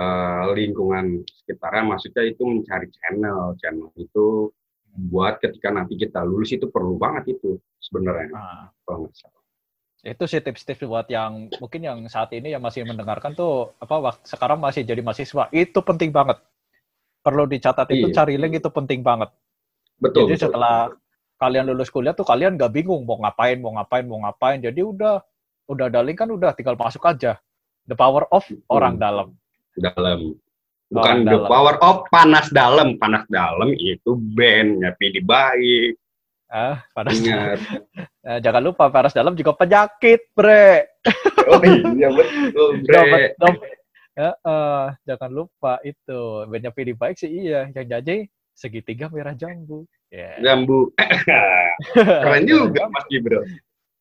eh, 0.02 0.44
lingkungan 0.56 1.06
sekitarnya, 1.28 1.82
maksudnya 1.92 2.22
itu 2.32 2.42
mencari 2.48 2.88
channel. 2.96 3.40
Channel 3.60 3.88
itu 4.00 4.26
buat 4.92 5.40
ketika 5.40 5.68
nanti 5.68 5.96
kita 5.96 6.20
lulus 6.20 6.52
itu 6.52 6.68
perlu 6.68 6.96
banget 6.96 7.32
itu 7.32 7.56
sebenarnya 7.78 8.28
Ah. 8.32 8.66
kalau 8.82 9.06
nggak 9.06 9.16
salah. 9.16 9.40
itu 10.02 10.24
sih 10.26 10.40
tips-tips 10.40 10.82
buat 10.82 11.06
yang 11.06 11.46
mungkin 11.56 11.80
yang 11.80 11.98
saat 12.06 12.34
ini 12.34 12.50
yang 12.50 12.58
masih 12.58 12.82
mendengarkan 12.82 13.32
tuh 13.32 13.70
apa 13.78 13.94
wak- 14.02 14.22
sekarang 14.22 14.58
masih 14.58 14.82
jadi 14.82 14.98
mahasiswa 14.98 15.46
itu 15.50 15.78
penting 15.78 16.10
banget 16.10 16.42
perlu 17.22 17.46
dicatat 17.46 17.86
itu 17.88 18.10
Iya. 18.10 18.14
cari 18.16 18.34
link 18.34 18.58
itu 18.58 18.66
penting 18.68 19.00
banget 19.00 19.30
Betul. 19.96 20.26
jadi 20.26 20.34
betul. 20.34 20.44
setelah 20.50 20.90
kalian 21.38 21.70
lulus 21.70 21.86
kuliah 21.86 22.12
tuh 22.12 22.22
kalian 22.22 22.58
nggak 22.58 22.70
bingung 22.72 23.02
mau 23.02 23.14
ngapain 23.16 23.56
mau 23.56 23.70
ngapain 23.72 24.02
mau 24.02 24.18
ngapain 24.20 24.58
jadi 24.58 24.82
udah 24.82 25.22
udah 25.66 25.84
ada 25.86 26.02
link 26.02 26.18
kan 26.18 26.28
udah 26.28 26.50
tinggal 26.50 26.74
masuk 26.74 27.02
aja 27.02 27.38
the 27.86 27.94
power 27.94 28.26
of 28.28 28.42
orang 28.68 28.98
dalam 28.98 29.30
dalam 29.72 30.34
bukan 30.92 31.16
the 31.24 31.36
dalam. 31.40 31.48
power 31.48 31.74
of 31.80 31.96
panas 32.12 32.46
dalam. 32.52 33.00
Panas 33.00 33.24
dalam 33.32 33.72
itu 33.74 34.14
bandnya 34.36 34.92
pilih 35.00 35.24
baik. 35.24 35.96
Ah 36.52 36.84
panas 36.92 37.16
ingat. 37.18 37.58
Eh, 38.22 38.38
jangan 38.44 38.62
lupa 38.62 38.92
panas 38.92 39.16
dalam 39.16 39.32
juga 39.32 39.56
penyakit 39.56 40.30
bre. 40.36 40.86
Oh 41.48 41.58
iya 41.96 42.12
betul 42.12 42.78
bre. 42.86 43.32
Dapat 43.40 43.72
ya, 44.12 44.30
eh, 44.36 44.86
jangan 45.08 45.30
lupa 45.32 45.80
itu. 45.82 46.46
Bandnya 46.46 46.70
pilih 46.70 46.94
baik 46.94 47.16
sih 47.16 47.32
iya. 47.32 47.72
Yang 47.72 47.86
jadi 47.88 48.16
segitiga 48.52 49.08
merah 49.08 49.32
jambu. 49.32 49.88
Ya 50.12 50.36
jambu. 50.44 50.92
Keren 51.96 52.44
juga 52.44 52.86
mas 52.92 53.08
Gibran. 53.08 53.48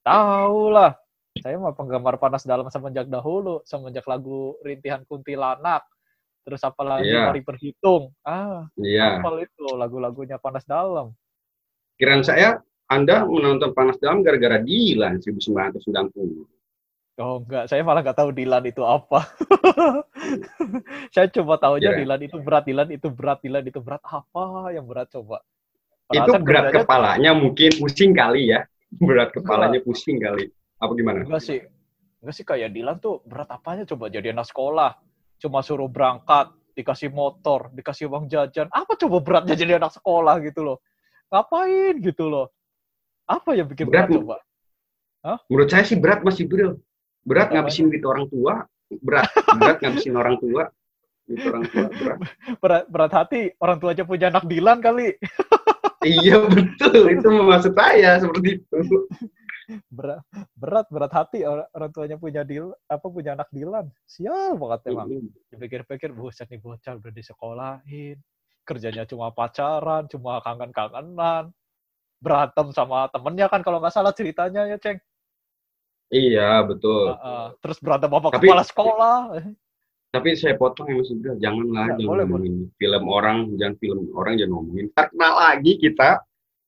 Tahu 0.03 0.75
lah 0.75 0.91
saya 1.39 1.55
mah 1.55 1.71
penggemar 1.71 2.19
panas 2.19 2.43
dalam 2.43 2.67
semenjak 2.67 3.07
dahulu 3.07 3.63
semenjak 3.63 4.03
lagu 4.03 4.60
rintihan 4.67 5.07
kuntilanak 5.07 5.88
terus 6.41 6.62
apalagi 6.62 7.05
Iya. 7.05 7.29
mari 7.29 7.41
berhitung 7.41 8.10
ah 8.21 8.65
iya. 8.77 9.21
hafal 9.21 9.39
itu 9.39 9.65
lagu-lagunya 9.71 10.38
panas 10.38 10.65
dalam. 10.65 11.13
Kiraan 11.95 12.21
saya 12.21 12.60
anda 12.86 13.24
menonton 13.24 13.71
panas 13.71 13.95
dalam 13.98 14.19
gara-gara 14.19 14.57
Dilan 14.57 15.21
1990 15.21 16.50
oh 17.21 17.38
enggak. 17.39 17.69
Saya 17.69 17.86
malah 17.86 18.01
nggak 18.01 18.17
tahu 18.17 18.33
Dilan 18.33 18.65
itu 18.65 18.81
apa. 18.81 19.29
Saya 21.13 21.27
coba 21.29 21.60
tahunya 21.60 21.93
Kira- 21.93 22.00
Dilan 22.01 22.21
itu 22.25 22.38
berat 22.39 22.63
Dilan 22.65 22.89
itu 22.89 23.07
berat 23.12 23.39
Dilan 23.39 23.63
itu 23.63 23.79
berat. 23.79 24.01
Apa 24.01 24.74
yang 24.74 24.89
berat 24.89 25.12
coba? 25.12 25.45
Itu 26.10 26.17
Perasaan 26.27 26.41
berat 26.43 26.63
kerjanya- 26.65 26.81
kepalanya 26.83 27.31
mungkin 27.31 27.69
pusing 27.77 28.12
kali 28.12 28.50
ya. 28.50 28.65
Berat 28.91 29.29
kepalanya 29.31 29.79
pusing 29.79 30.17
kali. 30.17 30.50
Apa 30.81 30.91
gimana? 30.98 31.21
Enggak 31.24 31.43
sih. 31.45 31.60
Enggak 32.19 32.36
sih 32.36 32.45
kayak 32.45 32.74
Dilan 32.74 32.98
tuh 32.98 33.21
berat 33.24 33.48
apanya 33.48 33.86
coba? 33.86 34.10
Jadi 34.10 34.33
anak 34.33 34.50
sekolah. 34.50 34.91
Cuma 35.41 35.65
suruh 35.65 35.89
berangkat, 35.89 36.53
dikasih 36.77 37.09
motor, 37.09 37.74
dikasih 37.74 38.05
uang 38.05 38.29
jajan. 38.29 38.70
Apa 38.70 38.94
coba 38.94 39.18
beratnya 39.20 39.57
jadi 39.57 39.81
anak 39.81 39.98
sekolah 39.98 40.37
gitu 40.46 40.61
loh. 40.61 40.77
Ngapain 41.33 41.98
gitu 41.98 42.29
loh. 42.29 42.53
Apa 43.25 43.57
yang 43.57 43.66
bikin 43.66 43.89
berat, 43.89 44.05
Berat, 44.07 44.18
coba? 44.22 44.37
menurut 45.50 45.70
saya 45.70 45.85
sih 45.85 45.98
berat 46.01 46.25
mas 46.25 46.37
Jibril 46.37 46.81
berat 47.22 47.53
Berat 47.53 47.61
ngabisin 47.61 47.94
duit 47.94 48.01
orang 48.01 48.25
tua 48.25 48.66
berat 48.89 49.29
berat 49.61 49.77
ngabisin 49.85 50.13
orang 50.18 50.35
tua 50.42 50.63
duit 51.29 51.42
orang 51.46 51.63
tua 51.70 51.85
berat 51.94 52.18
Berat, 52.61 52.83
berat 52.89 53.11
hati 53.13 53.42
orang 53.61 53.77
tua 53.77 53.94
aja 53.94 54.03
punya 54.03 54.33
anak 54.33 54.50
Dilan 54.50 54.81
kali. 54.81 55.13
iya 56.01 56.42
betul 56.42 57.05
itu 57.13 57.27
maksud 57.29 57.74
saya 57.77 58.18
seperti 58.18 58.57
itu 58.57 58.77
Berat, 59.88 60.22
berat, 60.53 60.88
berat 60.88 61.12
hati 61.12 61.44
orang, 61.44 61.68
orang 61.72 61.92
tuanya 61.92 62.18
punya 62.18 62.42
Dil, 62.42 62.72
apa 62.86 63.05
punya 63.05 63.34
anak 63.34 63.48
Dilan. 63.50 63.88
Sial 64.03 64.55
banget 64.55 64.92
emang. 64.92 65.07
Dipikir-pikir, 65.48 66.12
buset 66.12 66.48
nih 66.48 66.57
bocah 66.57 66.96
udah 66.96 67.12
disekolahin. 67.12 68.18
Kerjanya 68.62 69.03
cuma 69.03 69.29
pacaran, 69.29 70.05
cuma 70.05 70.40
kangen-kangenan. 70.40 71.50
Berantem 72.18 72.70
sama 72.70 73.10
temennya 73.10 73.48
kan 73.48 73.62
kalau 73.62 73.81
nggak 73.81 73.92
salah 73.92 74.12
ceritanya 74.12 74.66
ya, 74.66 74.77
Ceng. 74.77 75.00
iya 76.12 76.60
betul 76.62 77.16
Heeh. 77.16 77.55
terus 77.64 77.79
berantem 77.79 78.12
sama 78.12 78.29
Tapi- 78.29 78.44
kepala 78.44 78.64
sekolah. 78.68 79.18
tapi 80.12 80.36
saya 80.36 80.60
potong 80.60 80.92
ya 80.92 81.00
mas 81.00 81.07
Jibril 81.07 81.40
janganlah 81.40 81.88
Ya, 81.88 81.96
jangan 81.96 82.10
boleh, 82.12 82.24
ngomongin 82.27 82.55
film 82.75 83.03
orang 83.07 83.38
jangan 83.55 83.75
film 83.79 84.03
orang 84.12 84.34
jangan 84.36 84.51
ngomongin 84.60 84.86
Ntar 84.92 85.07
lagi 85.16 85.72
kita 85.79 86.20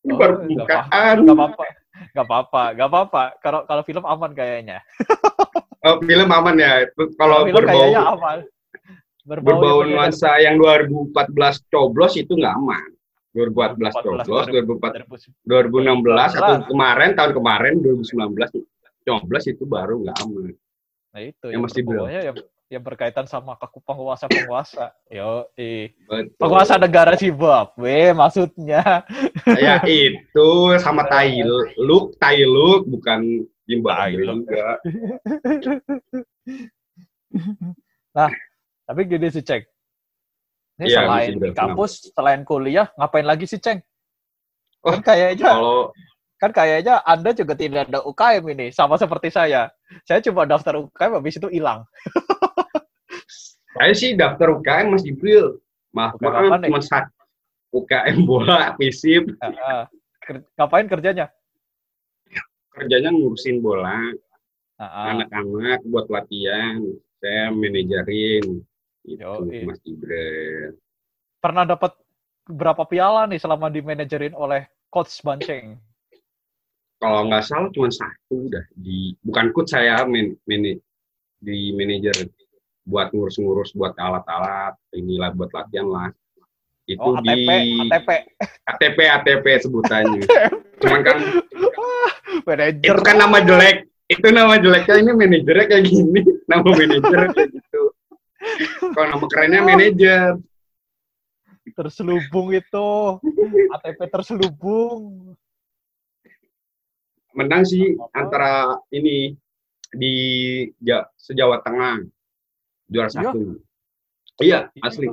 ini 0.07 0.11
Oh, 0.15 0.17
baru 0.17 0.35
Gak 0.47 0.87
apa-apa. 1.27 1.63
Gak 1.93 2.25
apa-apa, 2.25 2.63
gak 2.73 2.87
apa-apa. 2.89 3.23
Kalau 3.37 3.59
kalau 3.69 3.83
film 3.85 4.03
aman 4.03 4.33
kayaknya. 4.33 4.81
oh, 5.85 5.99
film 6.01 6.29
aman 6.31 6.55
ya 6.57 6.71
kalau 7.19 7.45
film 7.45 7.59
berbau 7.59 7.69
kayaknya 7.69 8.01
aman. 8.07 8.37
berbau 9.23 9.87
yang 9.87 9.89
nuansa 9.95 10.31
yang 10.43 10.55
2014 10.59 11.71
coblos 11.71 12.13
itu 12.19 12.35
nggak 12.35 12.55
aman 12.59 12.91
2014 13.31 14.03
coblos 14.03 14.45
2004 14.51 15.07
2016 15.47 16.39
atau 16.43 16.55
kemarin 16.67 17.09
tahun 17.15 17.31
kemarin 17.31 17.73
2019 17.79 18.19
coblos 19.07 19.43
itu 19.47 19.63
baru 19.63 20.03
nggak 20.03 20.17
aman 20.27 20.51
Nah 21.13 21.21
itu 21.21 21.45
yang 21.45 21.53
yang 21.53 21.61
mesti 21.61 21.79
bilang. 21.85 22.09
pokoknya 22.09 22.21
yang 22.25 22.35
yang 22.73 22.81
berkaitan 22.81 23.29
sama 23.29 23.53
ke 23.53 23.69
penguasa-penguasa. 23.85 24.89
Yo, 25.13 25.45
eh. 25.53 25.93
Betul. 26.09 26.33
Penguasa 26.41 26.81
negara 26.81 27.13
Zimbabwe 27.13 28.17
maksudnya. 28.17 29.05
ya 29.61 29.77
itu 29.85 30.49
sama 30.81 31.05
Tailuk 31.05 32.17
Tailuk 32.17 32.89
bukan 32.89 33.45
Zimbabwe 33.69 34.25
juga 34.25 34.81
Tapi 38.83 39.01
gini 39.09 39.27
sih, 39.31 39.41
Ceng. 39.45 39.63
Ini 40.81 40.85
Iya, 40.89 41.05
selain 41.05 41.37
di 41.37 41.49
kampus, 41.53 42.11
selain 42.11 42.41
kuliah, 42.43 42.89
ngapain 42.97 43.25
lagi 43.25 43.45
sih, 43.45 43.61
Ceng? 43.61 43.79
Oh, 44.83 44.91
kan 44.99 45.15
kayaknya 45.15 45.55
kalau 45.55 45.95
kan 46.43 46.51
kayaknya 46.51 46.99
Anda 47.07 47.31
juga 47.31 47.55
tidak 47.55 47.87
ada 47.87 48.03
UKM 48.03 48.43
ini, 48.51 48.67
sama 48.75 48.99
seperti 48.99 49.31
saya. 49.31 49.71
Saya 50.03 50.19
coba 50.19 50.43
daftar 50.43 50.83
UKM 50.83 51.23
habis 51.23 51.39
itu 51.39 51.47
hilang. 51.47 51.87
saya 53.73 53.93
sih 53.93 54.13
daftar 54.13 54.53
UKM 54.53 54.87
Mas 54.89 55.03
Jibril 55.03 55.57
maaf 55.91 56.15
UKM 56.15 56.49
maaf 56.49 56.61
cuma 56.61 56.81
satu 56.81 57.11
UKM 57.73 58.17
bola 58.23 58.77
fisip 58.77 59.33
Heeh. 59.41 59.83
Ker- 60.23 60.45
ngapain 60.55 60.87
kerjanya? 60.87 61.27
kerjanya 62.73 63.09
ngurusin 63.09 63.59
bola 63.59 63.97
Heeh. 64.81 65.05
anak-anak 65.17 65.79
buat 65.85 66.07
latihan 66.09 66.81
saya 67.17 67.49
manajerin 67.49 68.61
itu 69.03 69.19
Yoi. 69.19 69.67
Mas 69.67 69.79
Jibril 69.81 70.77
Pernah 71.37 71.67
dapat 71.67 71.91
berapa 72.47 72.87
piala 72.87 73.27
nih 73.27 73.35
selama 73.37 73.67
di 73.67 73.79
manajerin 73.79 74.31
oleh 74.33 74.63
Coach 74.87 75.19
Banceng? 75.21 75.75
kalau 76.97 77.27
nggak 77.27 77.43
salah 77.43 77.67
cuma 77.75 77.91
satu 77.91 78.47
udah 78.47 78.63
di 78.79 79.11
bukan 79.19 79.51
coach 79.51 79.75
saya 79.75 80.07
men, 80.07 80.39
mani- 80.47 80.79
di 81.43 81.75
manajer 81.75 82.15
buat 82.83 83.09
ngurus-ngurus 83.09 83.71
buat 83.71 83.95
alat-alat 83.95 84.75
inilah 84.91 85.31
buat 85.31 85.49
latihan 85.49 85.87
lah 85.87 86.09
itu 86.83 86.99
Oh, 86.99 87.15
di 87.17 87.31
ATP, 87.31 87.49
ATP. 87.87 88.09
ATP 88.65 88.97
ATP 88.99 89.45
sebutannya 89.61 90.21
cuman 90.83 90.99
kan 91.01 91.17
Manajer. 92.43 92.83
itu 92.85 93.01
kan 93.01 93.15
nama 93.17 93.39
jelek 93.39 93.87
itu 94.05 94.27
nama 94.29 94.57
jeleknya 94.57 94.95
ini 94.97 95.11
manajernya 95.11 95.65
kayak 95.65 95.83
gini 95.85 96.19
nama 96.51 96.59
manajer 96.61 97.21
kayak 97.31 97.49
gitu 97.51 97.81
kalau 98.91 99.07
nama 99.09 99.25
kerennya 99.25 99.61
manajer 99.61 100.35
terselubung 101.71 102.51
itu. 102.51 102.91
ATP 103.71 103.99
terselubung. 104.05 105.31
menang 107.31 107.63
sih 107.63 107.95
Apa? 107.95 108.11
antara 108.13 108.53
ini 108.89 109.33
di 109.89 110.13
Ja- 110.77 111.07
sejawa 111.15 111.63
Tengah 111.63 112.03
juara 112.89 113.09
Iya? 113.09 113.15
satu 113.19 113.39
iya 114.41 114.59
asli 114.81 115.07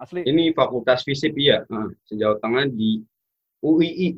Asli. 0.00 0.20
ini 0.24 0.52
fakultas 0.56 1.04
fisip 1.04 1.36
iya 1.36 1.64
Nah, 1.68 1.88
sejawa 2.08 2.36
Tengah 2.40 2.68
di 2.72 3.00
UII 3.60 4.16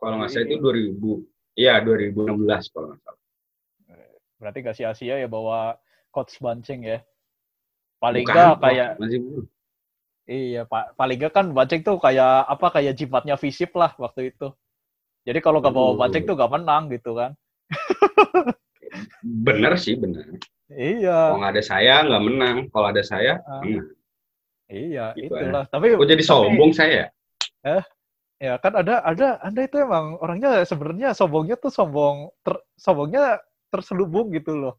kalau 0.00 0.18
nggak 0.18 0.30
salah 0.32 0.46
itu 0.48 0.56
2000 0.58 1.60
iya 1.60 1.78
2016 1.84 2.72
kalau 2.74 2.86
nggak 2.92 3.00
salah 3.02 3.20
Berarti 4.42 4.58
gak 4.66 4.74
sia-sia 4.74 5.22
ya 5.22 5.30
bawa 5.30 5.78
Coach 6.10 6.42
Banceng 6.42 6.82
ya. 6.82 6.98
Paling 8.02 8.26
Pak. 8.26 8.58
kayak 8.58 8.98
masih 8.98 9.22
belum. 9.22 9.46
iya, 10.26 10.66
Pak. 10.66 10.98
Paling 10.98 11.16
enggak 11.22 11.30
kan 11.38 11.46
Banceng 11.54 11.86
tuh 11.86 12.02
kayak 12.02 12.50
apa 12.50 12.66
kayak 12.74 12.98
jimatnya 12.98 13.38
Visip 13.38 13.70
lah 13.78 13.94
waktu 13.94 14.34
itu. 14.34 14.50
Jadi 15.22 15.38
kalau 15.38 15.62
nggak 15.62 15.70
bawa. 15.70 15.94
Banceng 15.94 16.26
tuh 16.26 16.34
nggak 16.34 16.52
menang 16.58 16.90
gitu 16.90 17.14
kan. 17.14 17.38
Bener 19.46 19.78
sih, 19.78 19.94
bener. 19.94 20.26
Iya. 20.72 21.18
Kalau 21.32 21.38
nggak 21.42 21.54
ada 21.58 21.64
saya, 21.64 21.94
nggak 22.06 22.22
menang. 22.24 22.56
Kalau 22.72 22.86
ada 22.88 23.02
saya, 23.04 23.32
menang. 23.60 23.86
Iya, 24.72 25.06
Gitu 25.12 25.28
itulah. 25.36 25.64
Tapi 25.68 25.86
Kok 25.96 26.08
jadi 26.08 26.22
tapi- 26.24 26.30
sombong 26.32 26.72
saya? 26.72 27.12
Ya 28.42 28.58
kan 28.58 28.74
ada 28.74 28.98
ada 29.06 29.38
Anda 29.38 29.70
itu 29.70 29.78
emang 29.78 30.18
orangnya 30.18 30.66
sebenarnya 30.66 31.14
sombongnya 31.14 31.54
tuh 31.54 31.70
sombong 31.70 32.26
ter, 32.42 32.58
sombongnya 32.74 33.38
terselubung 33.70 34.34
gitu 34.34 34.58
loh. 34.58 34.74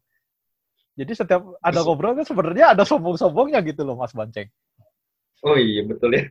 Jadi 0.94 1.16
setiap 1.16 1.42
ada 1.64 1.80
ngobrol 1.80 2.12
kan 2.14 2.28
sebenarnya 2.28 2.76
ada 2.76 2.84
sombong-sombongnya 2.84 3.64
gitu 3.64 3.82
loh 3.88 3.96
Mas 3.96 4.12
Banceng. 4.12 4.46
Oh 5.42 5.56
iya, 5.56 5.80
betul 5.82 6.12
ya. 6.12 6.28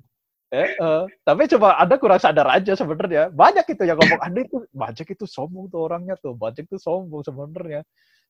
Eh, 0.54 0.78
eh, 0.78 1.04
tapi 1.26 1.50
coba 1.50 1.82
Anda 1.82 1.98
kurang 1.98 2.22
sadar 2.22 2.46
aja 2.54 2.78
sebenarnya. 2.78 3.34
Banyak 3.34 3.66
itu 3.66 3.82
yang 3.82 3.98
ngomong 3.98 4.22
Anda 4.22 4.40
itu 4.46 4.62
Banceng 4.70 5.10
itu 5.10 5.26
sombong 5.26 5.74
tuh 5.74 5.90
orangnya 5.90 6.14
tuh. 6.22 6.38
Banceng 6.38 6.70
itu 6.70 6.78
sombong 6.78 7.26
sebenarnya. 7.26 7.82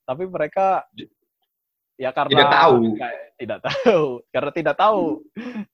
Tapi 0.08 0.24
mereka 0.32 0.88
ya 1.96 2.10
karena 2.12 2.32
Tidak 2.34 2.52
tahu. 2.52 2.76
kayak- 2.98 3.22
tidak 3.34 3.60
tahu 3.66 4.06
karena 4.34 4.52
tidak 4.54 4.76
tahu. 4.78 5.04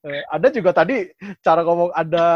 Eh, 0.02 0.22
Anda 0.32 0.48
juga 0.50 0.70
tadi 0.74 1.06
cara 1.40 1.60
ngomong 1.62 1.92
Anda 1.94 2.26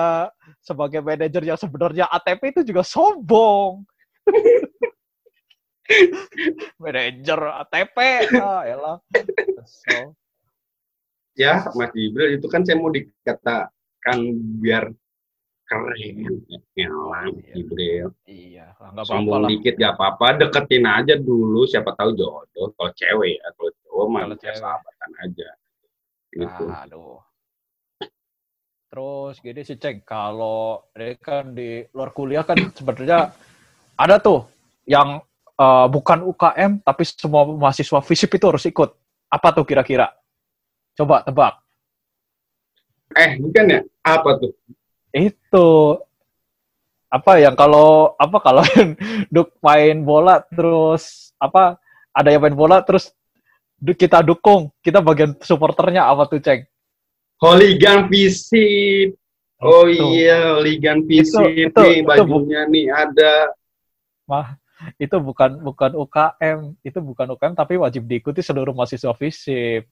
sebagai 0.61 1.01
manajer 1.01 1.42
yang 1.42 1.59
sebenarnya 1.59 2.07
ATP 2.07 2.55
itu 2.55 2.61
juga 2.62 2.85
sombong. 2.85 3.83
manajer 6.81 7.40
ATP, 7.64 7.97
ah, 8.40 8.62
elah. 8.64 8.97
Kesel. 9.12 10.16
Ya, 11.35 11.66
Mas 11.75 11.90
Jibril, 11.92 12.38
itu 12.38 12.47
kan 12.47 12.62
saya 12.62 12.79
mau 12.79 12.88
dikatakan 12.88 14.18
biar 14.62 14.94
keren. 15.77 16.15
Ya, 16.75 16.89
Mas 16.91 17.35
Iya. 17.35 17.55
Jibril. 17.55 18.07
Iya, 18.25 18.67
lah, 18.79 18.89
nggak 18.91 19.05
apa-apa 19.05 19.11
Sombong 19.11 19.43
lah. 19.43 19.49
dikit 19.51 19.75
gak 19.75 19.93
apa-apa, 19.95 20.27
deketin 20.39 20.85
aja 20.85 21.15
dulu, 21.17 21.65
siapa 21.65 21.95
tahu 21.95 22.15
jodoh. 22.15 22.71
Kalau 22.75 22.93
cewek 22.93 23.39
ya, 23.39 23.47
kalau 23.55 23.71
cowok 23.83 24.07
mah 24.07 24.21
Kalau 24.23 24.35
ya 24.35 24.41
cewek. 24.43 24.59
sahabatan 24.59 25.11
aja. 25.23 25.49
Gitu. 26.31 26.65
Aduh. 26.67 27.19
Terus 28.89 29.35
gini 29.39 29.61
sih 29.63 29.75
Ceng, 29.75 30.07
kalau 30.07 30.87
ini 30.95 31.19
kan 31.19 31.51
di 31.51 31.83
luar 31.91 32.15
kuliah 32.15 32.47
kan 32.47 32.55
sebenarnya 32.71 33.35
ada 33.97 34.17
tuh 34.19 34.47
yang 34.87 35.19
eh, 35.55 35.87
bukan 35.91 36.23
UKM 36.23 36.79
tapi 36.81 37.03
semua 37.03 37.43
mahasiswa 37.43 37.99
FISIP 37.99 38.39
itu 38.39 38.47
harus 38.47 38.63
ikut. 38.65 38.91
Apa 39.27 39.51
tuh 39.51 39.67
kira-kira? 39.67 40.15
Coba 40.95 41.27
tebak. 41.27 41.59
Eh, 43.15 43.35
bukan 43.39 43.65
ya? 43.67 43.81
Apa 44.03 44.39
tuh? 44.39 44.55
Itu 45.14 46.03
apa 47.07 47.38
yang 47.38 47.55
kalau 47.55 48.18
apa 48.18 48.42
kalau 48.42 48.64
duk 49.35 49.55
main 49.62 50.03
bola 50.03 50.42
terus 50.50 51.31
apa 51.38 51.79
ada 52.11 52.35
yang 52.35 52.42
main 52.42 52.59
bola 52.59 52.83
terus 52.83 53.14
kita 53.79 54.24
dukung, 54.24 54.72
kita 54.81 54.98
bagian 54.98 55.37
supporternya 55.38 56.09
apa 56.09 56.24
tuh 56.27 56.40
Ceng? 56.40 56.64
Holigan 57.38 58.09
Visip. 58.09 59.12
Oh 59.61 59.85
Itu. 59.85 60.09
iya, 60.16 60.57
Holigan 60.57 61.05
Visip 61.05 61.44
itu- 61.53 61.79
nih, 61.85 62.00
itu 62.00 62.24
bu- 62.24 62.42
bajunya 62.48 62.61
nih 62.66 62.87
ada. 62.90 63.35
itu 64.98 65.16
bukan 65.20 65.61
bukan 65.62 65.92
UKM, 65.94 66.59
itu 66.83 66.98
bukan 66.98 67.27
UKM 67.37 67.55
tapi 67.55 67.79
wajib 67.79 68.09
diikuti 68.09 68.40
seluruh 68.40 68.72
mahasiswa 68.72 69.12
FISIP. 69.14 69.85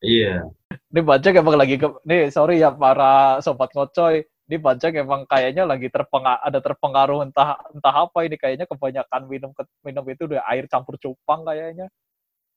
Iya. 0.00 0.48
Ini 0.88 1.00
Bajang 1.04 1.34
emang 1.36 1.58
lagi 1.60 1.76
ke, 1.76 1.86
nih 2.06 2.30
sorry 2.32 2.62
ya 2.62 2.70
para 2.72 3.42
sobat 3.44 3.68
ngocoy, 3.74 4.24
ini 4.50 4.58
Bajang 4.58 4.98
emang 4.98 5.22
kayaknya 5.30 5.62
lagi 5.62 5.86
terpengaruh 5.86 6.42
ada 6.42 6.58
terpengaruh 6.58 7.22
entah 7.22 7.54
entah 7.70 8.10
apa 8.10 8.26
ini 8.26 8.34
kayaknya 8.34 8.66
kebanyakan 8.66 9.30
minum 9.30 9.54
ke- 9.54 9.70
minum 9.86 10.02
itu 10.10 10.26
udah 10.26 10.42
air 10.50 10.66
campur 10.66 10.98
cupang 10.98 11.46
kayaknya. 11.46 11.86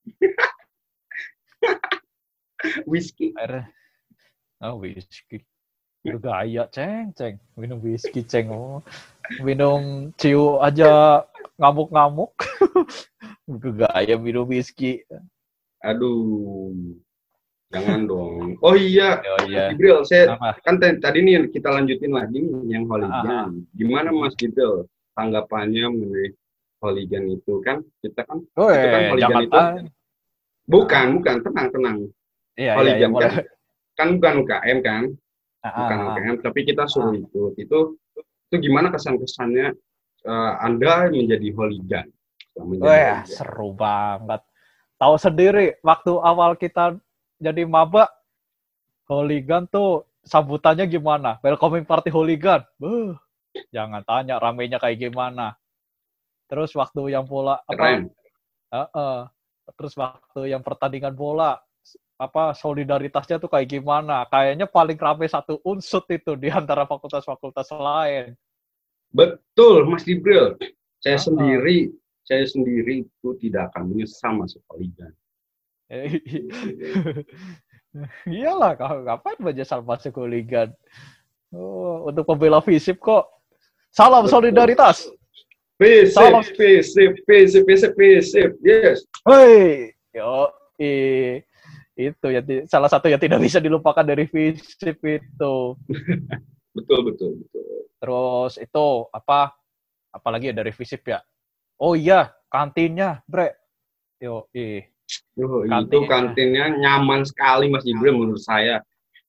Whisky. 2.90 3.30
Air 3.38 3.70
Oh, 4.64 4.80
whisky. 4.80 5.44
Itu 6.08 6.24
gaya, 6.24 6.64
ceng, 6.72 7.12
ceng. 7.12 7.36
Minum 7.60 7.84
whisky, 7.84 8.24
ceng. 8.24 8.48
Oh. 8.48 8.80
Minum 9.44 10.08
ciu 10.16 10.56
aja 10.64 11.20
ngamuk-ngamuk. 11.60 12.32
Itu 13.60 13.76
gaya 13.76 14.16
minum 14.16 14.48
whisky. 14.48 15.04
Aduh. 15.84 16.72
Jangan 17.74 18.02
dong. 18.06 18.54
Oh 18.62 18.76
iya, 18.78 19.18
Oh 19.34 19.50
iya. 19.50 19.74
Jibril, 19.74 20.06
saya 20.06 20.38
Apa? 20.38 20.54
kan 20.62 20.78
tadi 20.78 21.20
nih 21.20 21.50
kita 21.50 21.74
lanjutin 21.74 22.14
lagi 22.14 22.38
nih 22.38 22.62
yang 22.70 22.84
Ah, 22.86 22.90
Holigan. 22.94 23.50
Gimana 23.74 24.10
Mas 24.14 24.38
Jibril 24.38 24.86
tanggapannya 25.18 25.90
mengenai 25.90 26.30
Holigan 26.78 27.24
itu 27.32 27.54
kan 27.62 27.82
kita 28.00 28.22
kan 28.24 28.46
Oh, 28.54 28.70
Itu 28.70 28.88
kan 28.88 29.00
eh, 29.00 29.10
hooligan 29.10 29.22
jangan 29.24 29.44
itu- 29.44 29.58
ah. 29.58 29.74
bukan 30.64 31.06
bukan 31.18 31.36
tenang 31.42 31.68
tenang 31.70 31.98
Iya, 32.00 32.14
iya, 32.54 32.64
iya, 32.64 32.74
Holigan 32.78 33.10
boleh. 33.10 33.24
kan 33.24 33.34
kan 33.94 34.08
bukan 34.16 34.34
UKM 34.40 34.78
kan 34.80 35.04
Ah, 35.60 35.72
bukan 35.74 35.98
ah, 35.98 36.04
ah. 36.04 36.10
UKM 36.14 36.36
tapi 36.42 36.60
kita 36.62 36.84
suruh 36.86 37.14
ikut 37.16 37.54
itu 37.58 37.80
itu 38.48 38.56
gimana 38.60 38.88
kesan 38.88 39.18
kesannya 39.18 39.74
Anda 40.60 41.10
menjadi 41.10 41.50
Holigan 41.52 42.08
Menjadi 42.54 42.80
Wah, 42.80 42.94
hooligan. 43.18 43.26
seru 43.26 43.70
banget. 43.74 44.42
Tahu 44.94 45.16
sendiri, 45.18 45.66
waktu 45.82 46.14
awal 46.16 46.54
kita 46.54 46.96
jadi 47.40 47.64
maba, 47.66 48.10
hooligan 49.10 49.66
tuh 49.68 50.06
sambutannya 50.24 50.86
gimana? 50.88 51.38
Welcoming 51.44 51.84
party 51.84 52.10
hooligan. 52.10 52.64
Buh, 52.80 53.14
jangan 53.74 54.02
tanya 54.06 54.40
ramenya 54.40 54.80
kayak 54.80 55.12
gimana. 55.12 55.56
Terus 56.48 56.74
waktu 56.76 57.14
yang 57.14 57.26
bola 57.26 57.60
apa? 57.64 57.72
keren 57.74 58.02
Heeh. 58.74 59.18
Terus 59.80 59.94
waktu 59.96 60.52
yang 60.52 60.60
pertandingan 60.60 61.16
bola 61.16 61.56
apa 62.20 62.54
solidaritasnya 62.56 63.40
tuh 63.40 63.50
kayak 63.52 63.70
gimana? 63.70 64.26
Kayaknya 64.28 64.68
paling 64.70 64.98
rame 65.00 65.26
satu 65.28 65.60
unsut 65.64 66.04
itu 66.12 66.36
di 66.36 66.48
antara 66.52 66.84
fakultas-fakultas 66.86 67.72
lain. 67.74 68.36
betul 69.14 69.86
Mas 69.86 70.02
Jibril 70.02 70.58
saya 70.98 71.22
Ah. 71.22 71.24
sendiri 71.30 71.94
saya 72.26 72.50
sendiri 72.50 73.06
itu 73.06 73.30
tidak 73.38 73.70
akan 73.70 73.94
menyesal 73.94 74.34
masuk 74.34 74.64
Holigan 74.74 75.14
Eh, 75.14 75.23
Iyalah, 78.26 78.74
kau 78.74 79.06
ngapain 79.06 79.38
menyesal 79.38 79.86
masuk 79.86 80.18
hooligan? 80.18 80.74
Oh, 81.54 82.10
untuk 82.10 82.26
pembela 82.26 82.58
FISIP 82.58 82.98
kok. 82.98 83.30
Salam 83.94 84.26
solidaritas. 84.26 85.06
Visip, 85.78 86.18
Salam. 86.18 86.42
visip, 86.58 87.12
visip, 87.30 87.64
visip, 87.70 87.92
visip, 87.94 88.50
yes. 88.66 89.06
Hei, 89.26 89.94
yo, 90.10 90.50
i- 90.82 91.42
itu 91.94 92.26
ya 92.34 92.42
salah 92.66 92.90
satu 92.90 93.06
yang 93.06 93.22
tidak 93.22 93.38
bisa 93.38 93.62
dilupakan 93.62 94.02
dari 94.02 94.26
FISIP 94.26 94.98
itu. 95.22 95.56
Betul, 96.74 97.06
betul, 97.06 97.38
betul. 97.38 97.86
Terus 98.02 98.58
itu 98.58 98.86
apa? 99.14 99.54
Apalagi 100.10 100.50
ya 100.50 100.58
dari 100.58 100.74
FISIP 100.74 101.06
ya? 101.06 101.22
Oh 101.78 101.94
iya, 101.94 102.34
kantinnya, 102.50 103.22
Bre. 103.30 103.54
Yo, 104.18 104.50
ih. 104.58 104.82
Yuh, 105.34 105.66
itu 105.66 105.70
Kantinnya. 105.70 106.08
kantinnya 106.10 106.66
nyaman 106.78 107.22
sekali 107.26 107.68
Mas 107.68 107.84
Jibril 107.84 108.16
menurut 108.16 108.42
saya. 108.42 108.82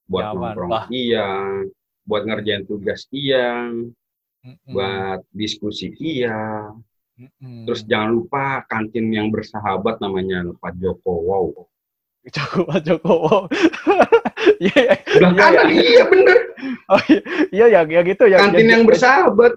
Buat 0.05 0.37
Nyaman, 0.37 0.41
nongkrong 0.53 0.71
bah. 0.71 0.85
iya, 0.93 1.29
buat 2.05 2.29
ngerjain 2.29 2.69
tugas 2.69 3.09
iya, 3.09 3.73
Mm-mm, 4.45 4.69
buat 4.69 5.25
diskusi 5.33 5.97
iya. 5.97 6.69
mm-mm. 7.17 7.65
Terus 7.65 7.89
jangan 7.89 8.13
lupa 8.13 8.69
kantin 8.69 9.09
yang 9.09 9.33
bersahabat 9.33 10.05
namanya 10.05 10.45
Pak 10.61 10.77
Joko. 10.77 11.25
Wow. 11.25 11.47
Joko 12.37 12.69
Pak 12.69 12.81
Jokowo. 12.85 13.37
Iya, 14.61 15.01
Udah 15.25 15.31
Iya, 15.33 15.41
kanan, 15.41 15.69
iya. 15.73 15.81
iya 15.89 16.03
bener. 16.05 16.39
Oh 16.93 17.01
iya, 17.09 17.21
iya 17.49 17.67
yang 17.81 17.89
yang 17.89 18.07
itu 18.09 18.25
yang 18.29 18.41
Kantin 18.45 18.69
yang 18.69 18.85
bersahabat. 18.85 19.57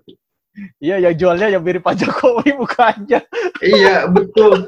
Iya, 0.80 0.96
yang 1.04 1.14
jualnya 1.20 1.48
yang 1.52 1.60
mirip 1.60 1.84
Pak 1.84 2.00
Jokowi 2.00 2.56
bukannya. 2.56 3.20
Iya, 3.60 4.08
betul. 4.08 4.64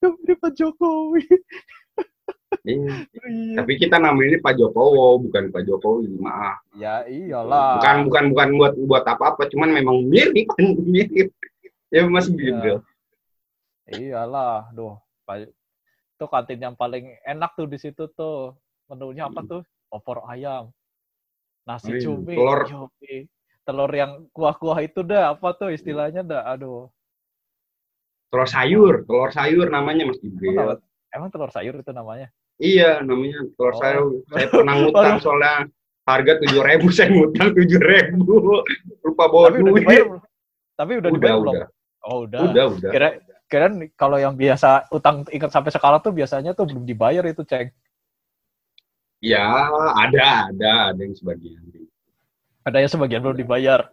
Mirip 0.00 0.38
Pak 0.40 0.52
Jokowi. 0.56 1.22
Iya. 2.64 3.06
Iya. 3.14 3.56
Tapi 3.62 3.72
kita 3.78 4.00
namanya 4.00 4.36
ini 4.36 4.38
Pak 4.40 4.56
Jokowo, 4.56 5.20
bukan 5.22 5.52
Pak 5.52 5.62
Jokowi. 5.68 6.08
Maaf. 6.18 6.58
Ya 6.74 7.04
iyalah. 7.06 7.78
Bukan 7.78 7.96
bukan 8.08 8.24
bukan 8.34 8.48
buat 8.58 8.74
buat 8.88 9.04
apa-apa, 9.06 9.46
cuman 9.52 9.70
memang 9.76 10.02
mirip, 10.08 10.48
mirip. 10.92 11.30
Ya 11.92 12.06
Mas 12.08 12.26
Iya. 12.30 12.34
Jibril. 12.36 12.78
Iyalah, 13.90 14.70
duh. 14.74 14.96
Pak 15.26 15.50
itu 15.50 16.24
kantin 16.28 16.60
yang 16.60 16.76
paling 16.76 17.16
enak 17.24 17.54
tuh 17.56 17.66
di 17.68 17.78
situ 17.80 18.08
tuh. 18.12 18.54
Menunya 18.90 19.30
apa 19.30 19.40
tuh? 19.46 19.62
Opor 19.90 20.26
ayam. 20.26 20.74
Nasi 21.66 22.02
cumi. 22.02 22.34
telur. 22.34 22.66
Telur 23.62 23.90
yang 23.94 24.26
kuah-kuah 24.34 24.82
itu 24.82 25.06
dah, 25.06 25.34
apa 25.36 25.54
tuh 25.54 25.70
istilahnya 25.70 26.26
dah. 26.26 26.42
Aduh. 26.50 26.90
Telur 28.30 28.46
sayur, 28.46 28.94
telur 29.04 29.30
sayur 29.30 29.66
namanya 29.66 30.06
Mas 30.06 30.18
Jibril. 30.18 30.54
nama- 30.54 30.78
Emang 31.10 31.28
telur 31.28 31.50
sayur 31.50 31.74
itu 31.74 31.90
namanya? 31.90 32.30
Iya, 32.56 33.02
namanya 33.02 33.42
telur 33.58 33.74
Oh. 33.74 33.78
sayur. 33.78 34.06
Saya 34.30 34.46
pernah 34.54 34.74
ngutang 34.78 35.18
soalnya 35.18 35.66
harga 36.06 36.32
tujuh 36.38 36.60
ribu, 36.60 36.86
saya 36.94 37.10
ngutang 37.10 37.50
tujuh 37.52 37.80
ribu. 37.80 38.62
Lupa 39.02 39.24
bawa 39.26 39.50
Tapi 39.50 39.58
udah 39.58 39.66
duit. 39.66 39.82
dibayar 39.82 40.04
belum? 40.06 40.22
Tapi 40.72 40.92
udah, 40.92 41.00
Udah, 41.02 41.10
dibayar 41.12 41.36
belum? 41.36 41.54
udah, 41.54 41.66
Oh, 42.00 42.18
udah. 42.24 42.40
udah, 42.46 42.64
udah. 42.72 42.90
Kira 42.90 43.08
kira 43.44 43.66
kalau 43.92 44.16
yang 44.16 44.32
biasa 44.32 44.86
utang 44.88 45.26
ingat 45.28 45.50
sampai 45.50 45.68
sekarang 45.68 45.98
tuh 45.98 46.14
biasanya 46.14 46.54
tuh 46.54 46.64
belum 46.64 46.86
dibayar 46.86 47.26
itu, 47.26 47.42
Ceng. 47.42 47.68
Ya, 49.20 49.44
ada, 49.98 50.48
ada, 50.48 50.72
ada 50.94 51.00
yang 51.02 51.12
sebagian. 51.12 51.60
Ada 52.64 52.78
yang 52.80 52.88
sebagian 52.88 53.20
belum 53.20 53.36
dibayar. 53.36 53.92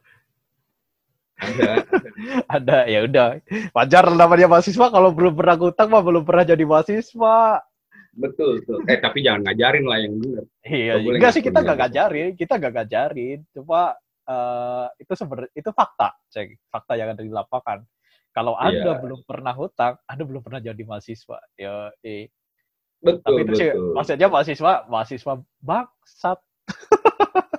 Ada. 1.37 1.69
Ada, 2.57 2.77
ya 2.89 2.99
udah. 3.05 3.27
Wajar 3.73 4.05
namanya 4.13 4.49
mahasiswa 4.49 4.89
kalau 4.89 5.13
belum 5.13 5.37
pernah 5.37 5.55
ngutang 5.57 5.87
mah 5.93 6.01
belum 6.01 6.23
pernah 6.25 6.43
jadi 6.45 6.63
mahasiswa. 6.65 7.61
Betul, 8.17 8.65
betul. 8.65 8.81
Eh, 8.89 8.97
tapi 8.97 9.21
jangan 9.21 9.45
ngajarin 9.45 9.85
lah 9.85 9.97
yang 10.01 10.13
benar. 10.17 10.43
Iya, 10.65 10.93
enggak 10.97 11.31
sih 11.37 11.43
kita 11.45 11.61
nggak 11.61 11.77
ngajarin, 11.77 12.31
kita 12.33 12.53
nggak 12.57 12.73
ngajarin. 12.73 13.39
Cuma 13.53 13.93
eh, 14.27 14.87
itu 14.97 15.13
sebenarnya 15.13 15.51
itu 15.53 15.69
fakta, 15.69 16.17
cek 16.33 16.57
fakta 16.73 16.93
yang 16.97 17.13
ada 17.13 17.21
di 17.21 17.29
lapangan. 17.29 17.85
Kalau 18.33 18.53
anda 18.57 18.97
Iya. 18.97 19.01
belum 19.01 19.21
pernah 19.25 19.53
hutang, 19.53 19.97
anda 20.09 20.23
belum 20.25 20.41
pernah 20.41 20.61
jadi 20.61 20.81
mahasiswa. 20.85 21.37
Ya, 21.57 21.93
eh. 22.01 22.29
Betul, 22.97 23.21
tapi 23.21 23.41
itu 23.45 23.53
sih 23.53 23.69
betul. 23.69 23.93
maksudnya 23.93 24.27
mahasiswa, 24.29 24.73
mahasiswa 24.89 25.33
bangsat, 25.61 26.39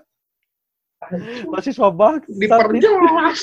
mahasiswa 1.51 1.89
bangsat. 1.93 2.37
Diperjelas. 2.37 3.41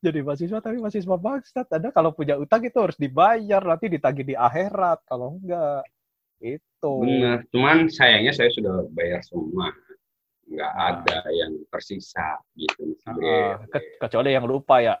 Jadi 0.00 0.18
mahasiswa 0.24 0.58
tapi 0.62 0.76
mahasiswa 0.80 1.16
bangsat. 1.18 1.66
Anda 1.72 1.90
kalau 1.92 2.12
punya 2.16 2.38
utang 2.38 2.62
itu 2.64 2.78
harus 2.80 2.96
dibayar, 2.96 3.60
nanti 3.62 3.86
ditagih 3.92 4.24
di 4.24 4.34
akhirat. 4.36 5.04
Kalau 5.06 5.36
enggak, 5.38 5.84
itu. 6.42 6.94
Benar. 7.02 7.46
Cuman 7.54 7.86
sayangnya 7.92 8.32
saya 8.34 8.50
sudah 8.50 8.86
bayar 8.92 9.22
semua. 9.22 9.70
Nggak 10.52 10.72
ada 10.74 11.18
yang 11.32 11.52
tersisa 11.72 12.36
gitu. 12.58 12.92
Ah, 13.08 13.62
ke- 13.70 13.96
kecuali 13.96 14.34
yang 14.36 14.44
lupa 14.44 14.82
ya. 14.82 14.96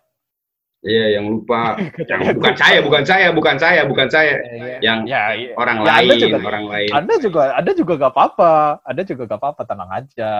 Iya, 0.82 1.18
yang 1.18 1.30
lupa. 1.30 1.78
yang 2.10 2.20
bukan 2.34 2.54
saya, 2.58 2.78
bukan 2.82 3.02
saya, 3.06 3.28
bukan 3.30 3.56
saya, 3.56 3.82
bukan 3.86 4.08
saya. 4.10 4.34
Yang 4.82 4.98
Ya, 5.06 5.22
iya. 5.38 5.54
orang 5.54 5.86
Ya, 5.86 5.94
Anda 5.94 6.14
lain, 6.14 6.22
juga- 6.26 6.42
orang 6.50 6.64
lain. 6.66 6.90
Anda 6.90 7.14
juga, 7.22 7.42
Anda 7.54 7.72
juga 7.78 7.92
gak 8.02 8.12
apa-apa. 8.12 8.52
Anda 8.82 9.02
juga 9.06 9.22
gak 9.30 9.38
apa-apa, 9.38 9.62
tenang 9.62 9.90
aja. 9.94 10.32